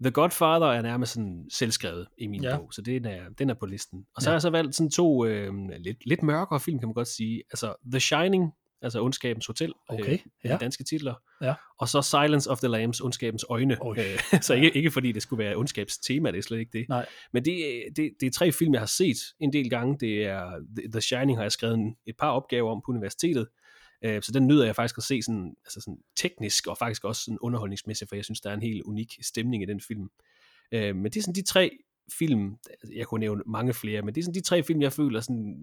[0.02, 2.56] The Godfather er nærmest sådan selvskrevet i min Ja.
[2.56, 4.04] bog, så den er, den er på listen.
[4.16, 4.32] Og så Ja.
[4.32, 7.42] har jeg så valgt sådan to øh, lidt, lidt mørkere film, kan man godt sige.
[7.52, 8.50] Altså The Shining,
[8.82, 10.52] altså Ondskabens Hotel, Okay, øh, ja.
[10.54, 11.14] de danske titler.
[11.42, 11.54] Ja.
[11.78, 13.76] Og så Silence of the Lambs, Ondskabens Øjne.
[13.98, 16.88] Øh, så ikke, ikke fordi det skulle være ondskabstema, det er slet ikke det.
[16.88, 17.06] Nej.
[17.32, 19.96] Men det, det, det er tre film, jeg har set en del gange.
[20.00, 23.46] Det er The- The Shining har jeg skrevet en- et par opgaver om på universitetet.
[24.02, 27.24] Øh, Så den nyder jeg faktisk at se sådan, altså sådan teknisk og faktisk også
[27.24, 30.10] sådan underholdningsmæssigt, for jeg synes, der er en helt unik stemning i den film.
[30.72, 31.70] Øh, Men det er sådan de tre
[32.18, 34.92] film, altså, jeg kunne nævne mange flere, men det er sådan de tre film, jeg
[34.92, 35.56] føler sådan,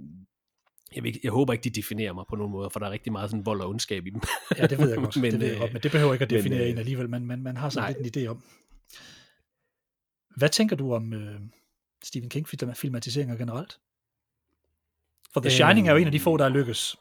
[0.96, 3.12] jeg, ved, jeg håber ikke, de definerer mig på nogen måde, for der er rigtig
[3.12, 4.22] meget sådan vold og ondskab i dem.
[4.58, 5.16] Ja, det ved jeg godt.
[5.18, 6.78] Men, det ved jeg øh, godt, men det behøver ikke at men, definere øh, en
[6.78, 8.02] alligevel, men man, man har sådan nej.
[8.02, 8.44] lidt en idé om.
[10.38, 11.40] Hvad tænker du om øh,
[12.04, 13.80] Stephen King film- filmatiseringer generelt?
[15.34, 16.96] For The Shining er jo en af de få, der er lykkes.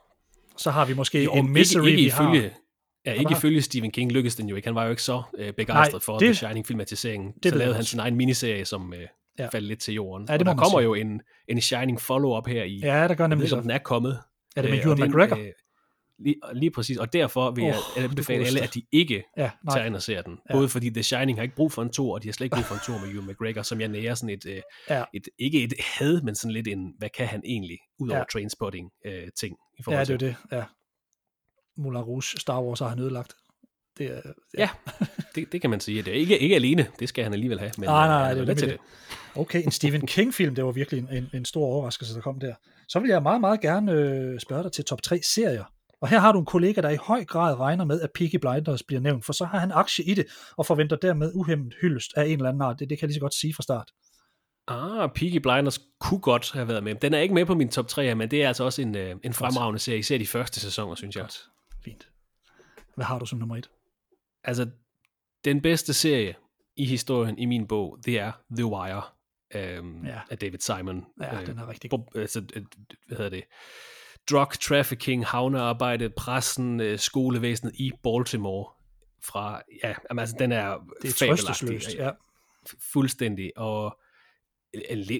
[0.56, 2.32] Så har vi måske Jo, en Misery, ikke, ikke vi har.
[2.34, 2.50] ifølge,
[3.06, 4.68] Ja, ikke ifølge Stephen King lykkedes den jo ikke.
[4.68, 7.32] Han var jo ikke så øh, begejstret Nej, for det- The Shining-filmatiseringen.
[7.42, 9.00] det Så lavede han sin egen miniserie, som øh,
[9.38, 9.48] Ja.
[9.48, 10.26] faldt lidt til jorden.
[10.28, 10.84] Ja, det og der kommer sige.
[10.84, 12.80] jo en, en Shining follow-up her i...
[12.82, 13.62] Ja, der gør nemlig ikke, om så.
[13.62, 14.18] den er kommet.
[14.56, 15.36] Er det med Øh, Ewan McGregor?
[15.36, 15.46] øh,
[16.18, 16.96] lige, lige præcis.
[16.98, 19.74] Og derfor vil jeg Åh, anbefale det alle, at de ikke Ja, nej.
[19.74, 20.38] tager ind og ser den.
[20.50, 20.54] Ja.
[20.54, 22.56] Både fordi The Shining har ikke brug for en tur, og de har slet ikke
[22.56, 24.60] brug for en tur med Ewan McGregor, som jeg nærer sådan et, øh,
[24.90, 25.04] Ja.
[25.14, 28.20] et, ikke et had, men sådan lidt en, hvad kan han egentlig, ud over Ja.
[28.20, 28.24] ja.
[28.32, 29.56] trainspotting øh, ting.
[29.78, 30.20] I forhold Ja, til.
[30.20, 30.56] det er jo det.
[30.56, 30.64] Ja.
[31.76, 33.34] Moulin Rouge, Star Wars har han ødelagt.
[33.98, 34.20] Det er,
[34.58, 34.68] Ja,
[35.34, 36.02] det, det kan man sige.
[36.02, 37.70] Det er ikke, ikke alene, det skal han alligevel have.
[37.78, 38.78] Men, Nej, nej, øh, nej, han det er til det.
[39.34, 42.54] Okay, en Stephen King-film, det var virkelig en, en, en stor overraskelse, der kom der.
[42.88, 45.64] Så vil jeg meget, meget gerne øh, spørge dig til top 3 serier.
[46.06, 48.82] Og her har du en kollega, der i høj grad regner med, at Peaky Blinders
[48.82, 50.26] bliver nævnt, for så har han aktie i det,
[50.56, 52.78] og forventer dermed uhemmet hyldest af en eller anden art.
[52.78, 53.90] Det, det kan jeg lige så godt sige fra start.
[54.68, 56.94] Ah, Peaky Blinders kunne godt have været med.
[56.94, 58.96] Den er ikke med på min top 3 her, men det er altså også en,
[58.96, 61.22] øh, en fremragende serie, især de første sæsoner, synes jeg.
[61.22, 61.48] Godt.
[61.84, 62.08] Fint.
[62.94, 63.70] Hvad har du som nummer et?
[64.44, 64.68] Altså,
[65.44, 66.34] den bedste serie
[66.76, 69.02] i historien i min bog, det er The Wire
[69.54, 70.20] øhm, Ja.
[70.30, 71.04] af David Simon.
[71.20, 72.00] Ja, den er rigtig god.
[72.14, 72.62] altså, øh,
[73.06, 73.44] hvad hedder det?
[74.30, 78.72] Drug trafficking, havnearbejde, pressen, øh, skolevæsenet i Baltimore.
[79.22, 81.94] Fra, ja, jamen, altså, den er Det er fabelagtig.
[81.98, 82.10] Ja.
[82.68, 83.98] Fu- fuldstændig, og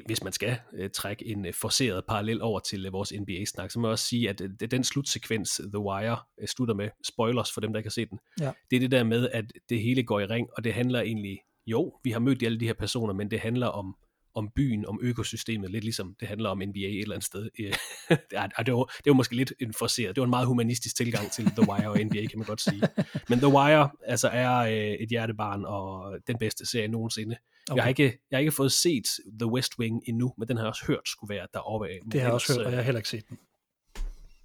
[0.06, 3.78] hvis man skal øh, trække en øh, forceret parallel over til øh, vores NBA-snak, så
[3.78, 7.78] må jeg også sige, at den slutsekvens, The Wire, slutter med, spoilers for dem, der
[7.78, 8.52] ikke har set den, Ja.
[8.70, 11.38] det er det der med, at det hele går i ring, og det handler egentlig,
[11.66, 13.96] jo, vi har mødt alle de her personer, men det handler om
[14.36, 17.48] om byen, om økosystemet, lidt ligesom det handler om NBA et eller andet sted.
[17.60, 17.72] Øh,
[18.66, 21.44] det, var, det var måske lidt en forceret, det var en meget humanistisk tilgang til
[21.44, 22.82] The Wire og NBA, kan man godt sige.
[23.28, 27.36] Men The Wire altså, er øh, et hjertebarn og den bedste serie nogensinde.
[27.70, 27.76] Okay.
[27.76, 29.06] Jeg, har ikke, jeg har ikke fået set
[29.40, 32.00] The West Wing endnu, men den har jeg også hørt skulle være deroppe af.
[32.12, 33.38] Det har jeg også hørt, og jeg øh, har heller ikke set den.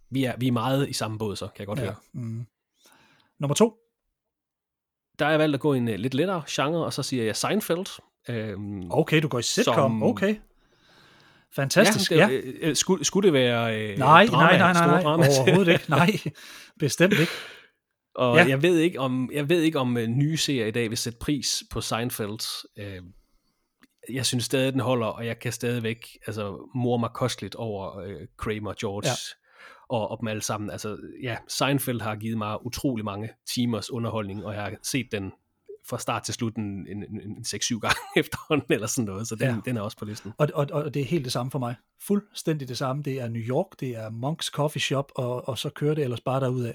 [0.09, 1.83] vi, er, vi er meget i samme båd, så kan jeg godt ja.
[1.83, 1.95] høre.
[2.13, 2.45] Mm.
[3.39, 3.77] Nummer to.
[5.19, 7.35] Der har jeg valgt at gå en uh, lidt lettere genre, og så siger jeg
[7.35, 8.01] Seinfeld.
[8.29, 9.75] Øhm, Okay, du går i sitcom.
[9.75, 10.35] Som- Okay.
[11.55, 12.17] Fantastisk, ja.
[12.17, 15.25] Ja, det, øh, skulle, skulle det være øh, Nej, drama, nej, nej, nej, nej, drama?
[15.39, 15.85] overhovedet ikke.
[15.89, 16.09] Nej,
[16.79, 17.31] bestemt ikke.
[18.15, 18.45] Og Ja.
[18.47, 21.19] jeg ved ikke om jeg ved ikke om uh, nye serier i dag vil sætte
[21.19, 22.65] pris på Seinfeld.
[22.79, 23.05] Uh,
[24.15, 25.97] jeg synes stadig den holder, og jeg kan stadigvæk
[26.27, 29.13] altså mor mig kosteligt over uh, Kramer, George ja.
[29.89, 30.69] og, og dem alle sammen.
[30.69, 35.31] Altså ja, Seinfeld har givet mig utrolig mange timers underholdning, og jeg har set den
[35.91, 39.35] fra start til slut en, en, en, en 6-7 gange efterhånden, eller sådan noget, så
[39.35, 39.53] den, Ja.
[39.53, 39.59] ja.
[39.65, 40.31] den er også på listen.
[40.37, 41.75] Og, og, og det er helt det samme for mig.
[42.07, 43.03] Fuldstændig det samme.
[43.03, 46.21] Det er New York, det er Monks Coffee Shop, og, og så kører det ellers
[46.21, 46.73] bare derudad.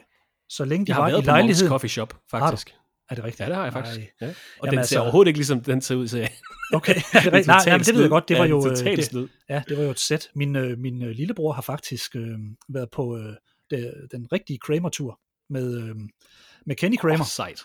[0.49, 1.69] Så længe de Jeg har været i på Monks lejligheden...
[1.69, 2.75] Coffee Shop, faktisk.
[3.11, 3.41] Er det rigtigt?
[3.41, 3.99] Ja, det har jeg faktisk.
[3.99, 4.11] Nej.
[4.21, 4.27] Ja.
[4.29, 6.29] Og Jamen den altså- ser overhovedet ikke ligesom den ser ud til.
[6.73, 7.47] Okay, er det rigtigt?
[7.47, 8.29] Nej, nej, men det ved jeg godt.
[8.29, 9.29] Det var jo, øh, det, snyd.
[9.49, 10.29] ja, det var jo et sæt.
[10.35, 12.39] Min, øh, min øh, lillebror har faktisk øh,
[12.69, 13.35] været på øh,
[13.71, 15.95] det, den rigtige Kramer-tur med, øh,
[16.67, 17.65] med Kenny Kramer, Oh, sejt.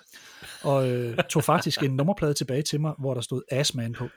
[0.61, 4.07] og øh, tog faktisk en nummerplade tilbage til mig, hvor der stod Assman på.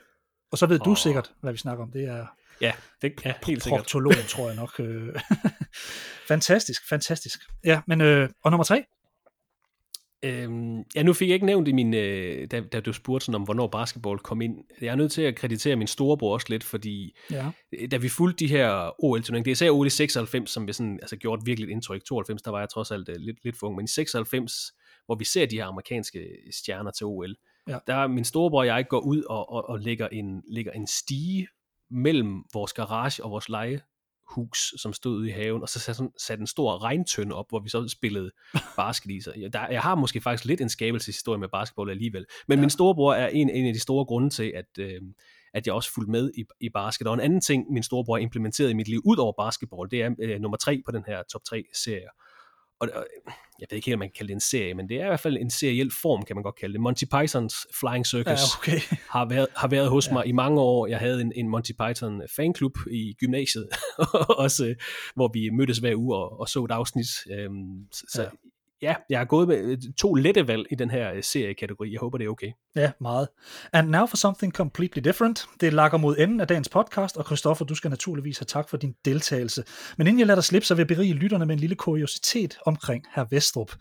[0.51, 0.97] Og så ved du Åh.
[0.97, 1.91] sikkert, hvad vi snakker om.
[1.91, 2.25] Det er
[2.61, 2.71] Ja,
[3.01, 3.79] det er helt sikkert.
[3.79, 4.79] proktologen, tror jeg nok.
[4.79, 5.15] øh.
[6.27, 7.39] fantastisk, fantastisk.
[7.65, 8.83] Ja, men øh, og nummer tre?
[10.25, 13.35] Øhm, ja, nu fik jeg ikke nævnt i min, øh, da, da du spurgte sådan
[13.35, 14.57] om, hvornår basketball kom ind.
[14.81, 17.51] Jeg er nødt til at kreditere min storebror også lidt, fordi Ja.
[17.71, 20.73] øh, da vi fulgte de her OL-turneringer, det er især OL i 96, som vi
[20.73, 22.03] sådan, altså, gjorde et virkelig indtryk.
[22.05, 24.53] 92, der var jeg trods alt øh, lidt, lidt for ung, men i 96,
[25.05, 26.19] hvor vi ser de her amerikanske
[26.51, 27.35] stjerner til OL,
[27.69, 27.77] Ja.
[27.87, 30.87] der er min storebror og jeg går ud og, og, og lægger, en, lægger en
[30.87, 31.47] stige
[31.91, 33.81] mellem vores garage og vores leje
[34.29, 37.45] hus, som stod ude i haven, og så satte, sådan, satte en stor regntønde op,
[37.49, 38.31] hvor vi så spillede
[38.77, 39.21] basket i.
[39.21, 42.25] Så jeg, der, jeg har måske faktisk lidt en skabelseshistorie med basketball alligevel.
[42.47, 42.61] Men ja.
[42.61, 45.01] min storebror er en, en af de store grunde til, at, øh,
[45.53, 47.07] at jeg også fulgte med i, i basket.
[47.07, 50.15] Og en anden ting, min storebror implementerede i mit liv, ud over basketball, det er
[50.21, 52.09] øh, nummer tre på den her top 3-serie.
[52.79, 53.05] Og, og
[53.59, 55.07] jeg ved ikke helt, om man kan kalde det en serie, men det er i
[55.07, 56.81] hvert fald en seriel form, kan man godt kalde det.
[56.81, 58.79] Monty Pythons Flying Circus ja, okay.
[59.15, 60.13] har, været, har været hos ja.
[60.13, 60.87] mig i mange år.
[60.87, 63.67] Jeg havde en, en Monty Python fanklub i gymnasiet,
[64.45, 64.75] også,
[65.15, 67.07] hvor vi mødtes hver uge og, og så et afsnit.
[67.31, 68.29] Øhm, så ja
[68.85, 71.91] ja, jeg har gået med øh, to lette valg i den her øh, seriekategori.
[71.91, 72.51] Jeg håber, det er okay.
[72.75, 73.27] Ja, meget.
[73.73, 75.45] And now for something completely different.
[75.61, 78.77] Det lakker mod enden af dagens podcast, og Christoffer, du skal naturligvis have tak for
[78.77, 79.63] din deltagelse.
[79.97, 82.57] Men inden jeg lader dig slippe, så vil jeg berige lytterne med en lille kuriositet
[82.65, 83.71] omkring her Vestrup.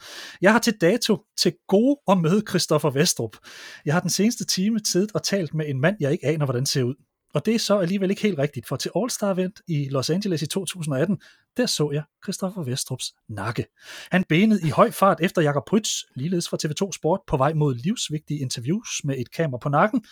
[0.42, 3.36] Jeg har til dato til gode at møde Christoffer Vestrup.
[3.84, 6.66] Jeg har den seneste time tid og talt med en mand, jeg ikke aner, hvordan
[6.66, 6.94] ser ud.
[7.34, 10.42] Og det er så alligevel ikke helt rigtigt, for til All-Star Event i Los Angeles
[10.42, 11.20] i 2018,
[11.56, 13.66] der så jeg Christoffer Vestrups nakke.
[14.10, 17.74] Han benede i høj fart efter Jakob Prytz, ligeledes fra TV2 Sport, på vej mod
[17.74, 20.04] livsvigtige interviews med et kamera på nakken,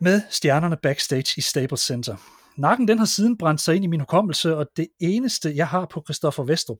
[0.00, 2.16] med stjernerne backstage i Staples Center.
[2.56, 5.86] Nakken den har siden brændt sig ind i min hukommelse, og det eneste, jeg har
[5.86, 6.78] på Christoffer Vestrup,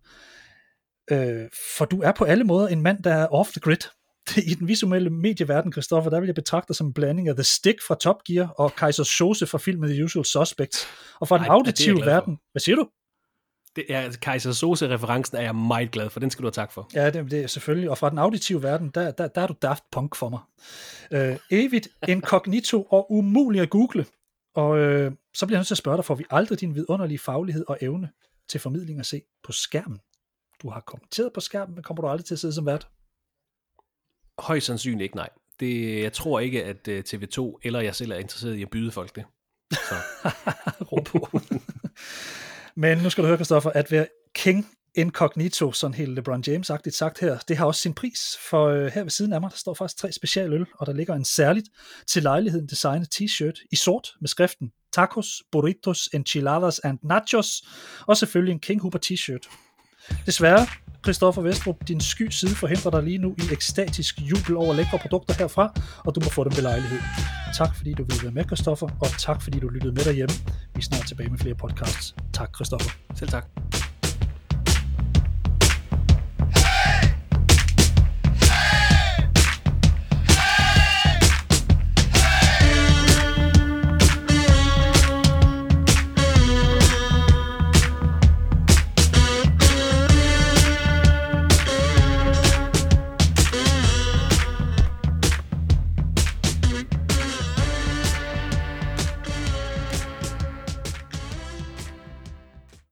[1.10, 1.48] øh,
[1.78, 3.99] for du er på alle måder en mand, der er off the grid
[4.50, 7.44] i den visuelle medieverden, Christoffer, der vil jeg betragte dig som en blanding af The
[7.44, 10.86] Stick fra Top Gear og Kaiser Sose fra filmen The Usual Suspects.
[11.20, 12.88] Og fra den Ej, auditive verden, hvad siger du?
[13.76, 16.90] Det er, Kaiser Sose-referencen er jeg meget glad for, den skal du have tak for.
[16.94, 17.90] Ja, det, det er selvfølgelig.
[17.90, 20.40] Og fra den auditive verden, der, der, der er du Daft Punk for mig.
[21.12, 24.06] Øh, evigt incognito og umulig at google.
[24.54, 27.18] Og øh, så bliver jeg nødt til at spørge dig, får vi aldrig din vidunderlige
[27.18, 28.10] faglighed og evne
[28.48, 29.98] til formidling at se på skærmen?
[30.62, 32.88] Du har kommenteret på skærmen, men kommer du aldrig til at sidde som vært?
[34.40, 35.28] Højst sandsynligt ikke, nej.
[35.60, 38.70] Det, jeg tror ikke, at øh, uh, TV2 eller jeg selv er interesseret i at
[38.70, 39.24] byde folk det.
[39.72, 39.94] Så.
[41.06, 41.40] på.
[42.74, 47.20] Men nu skal du høre, Christoffer, at være king incognito, sådan helt LeBron James-agtigt sagt
[47.20, 49.74] her, det har også sin pris, for øh, her ved siden af mig, der står
[49.74, 51.68] faktisk tre specialøl, og der ligger en særligt
[52.06, 57.62] til lejligheden designet t-shirt i sort med skriften Tacos, Burritos, Enchiladas and Nachos,
[58.06, 59.50] og selvfølgelig en King Hooper t-shirt.
[60.26, 60.66] Desværre,
[61.04, 65.34] Christoffer Vestrup, din sky side forhindrer dig lige nu i ekstatisk jubel over lækre produkter
[65.38, 65.72] herfra,
[66.04, 66.98] og du må få dem ved lejlighed.
[67.54, 70.34] Tak fordi du ville være med, Christoffer, og tak fordi du lyttede med derhjemme.
[70.74, 72.14] Vi er snart tilbage med flere podcasts.
[72.32, 72.90] Tak, Christoffer.
[73.14, 73.89] Selv tak.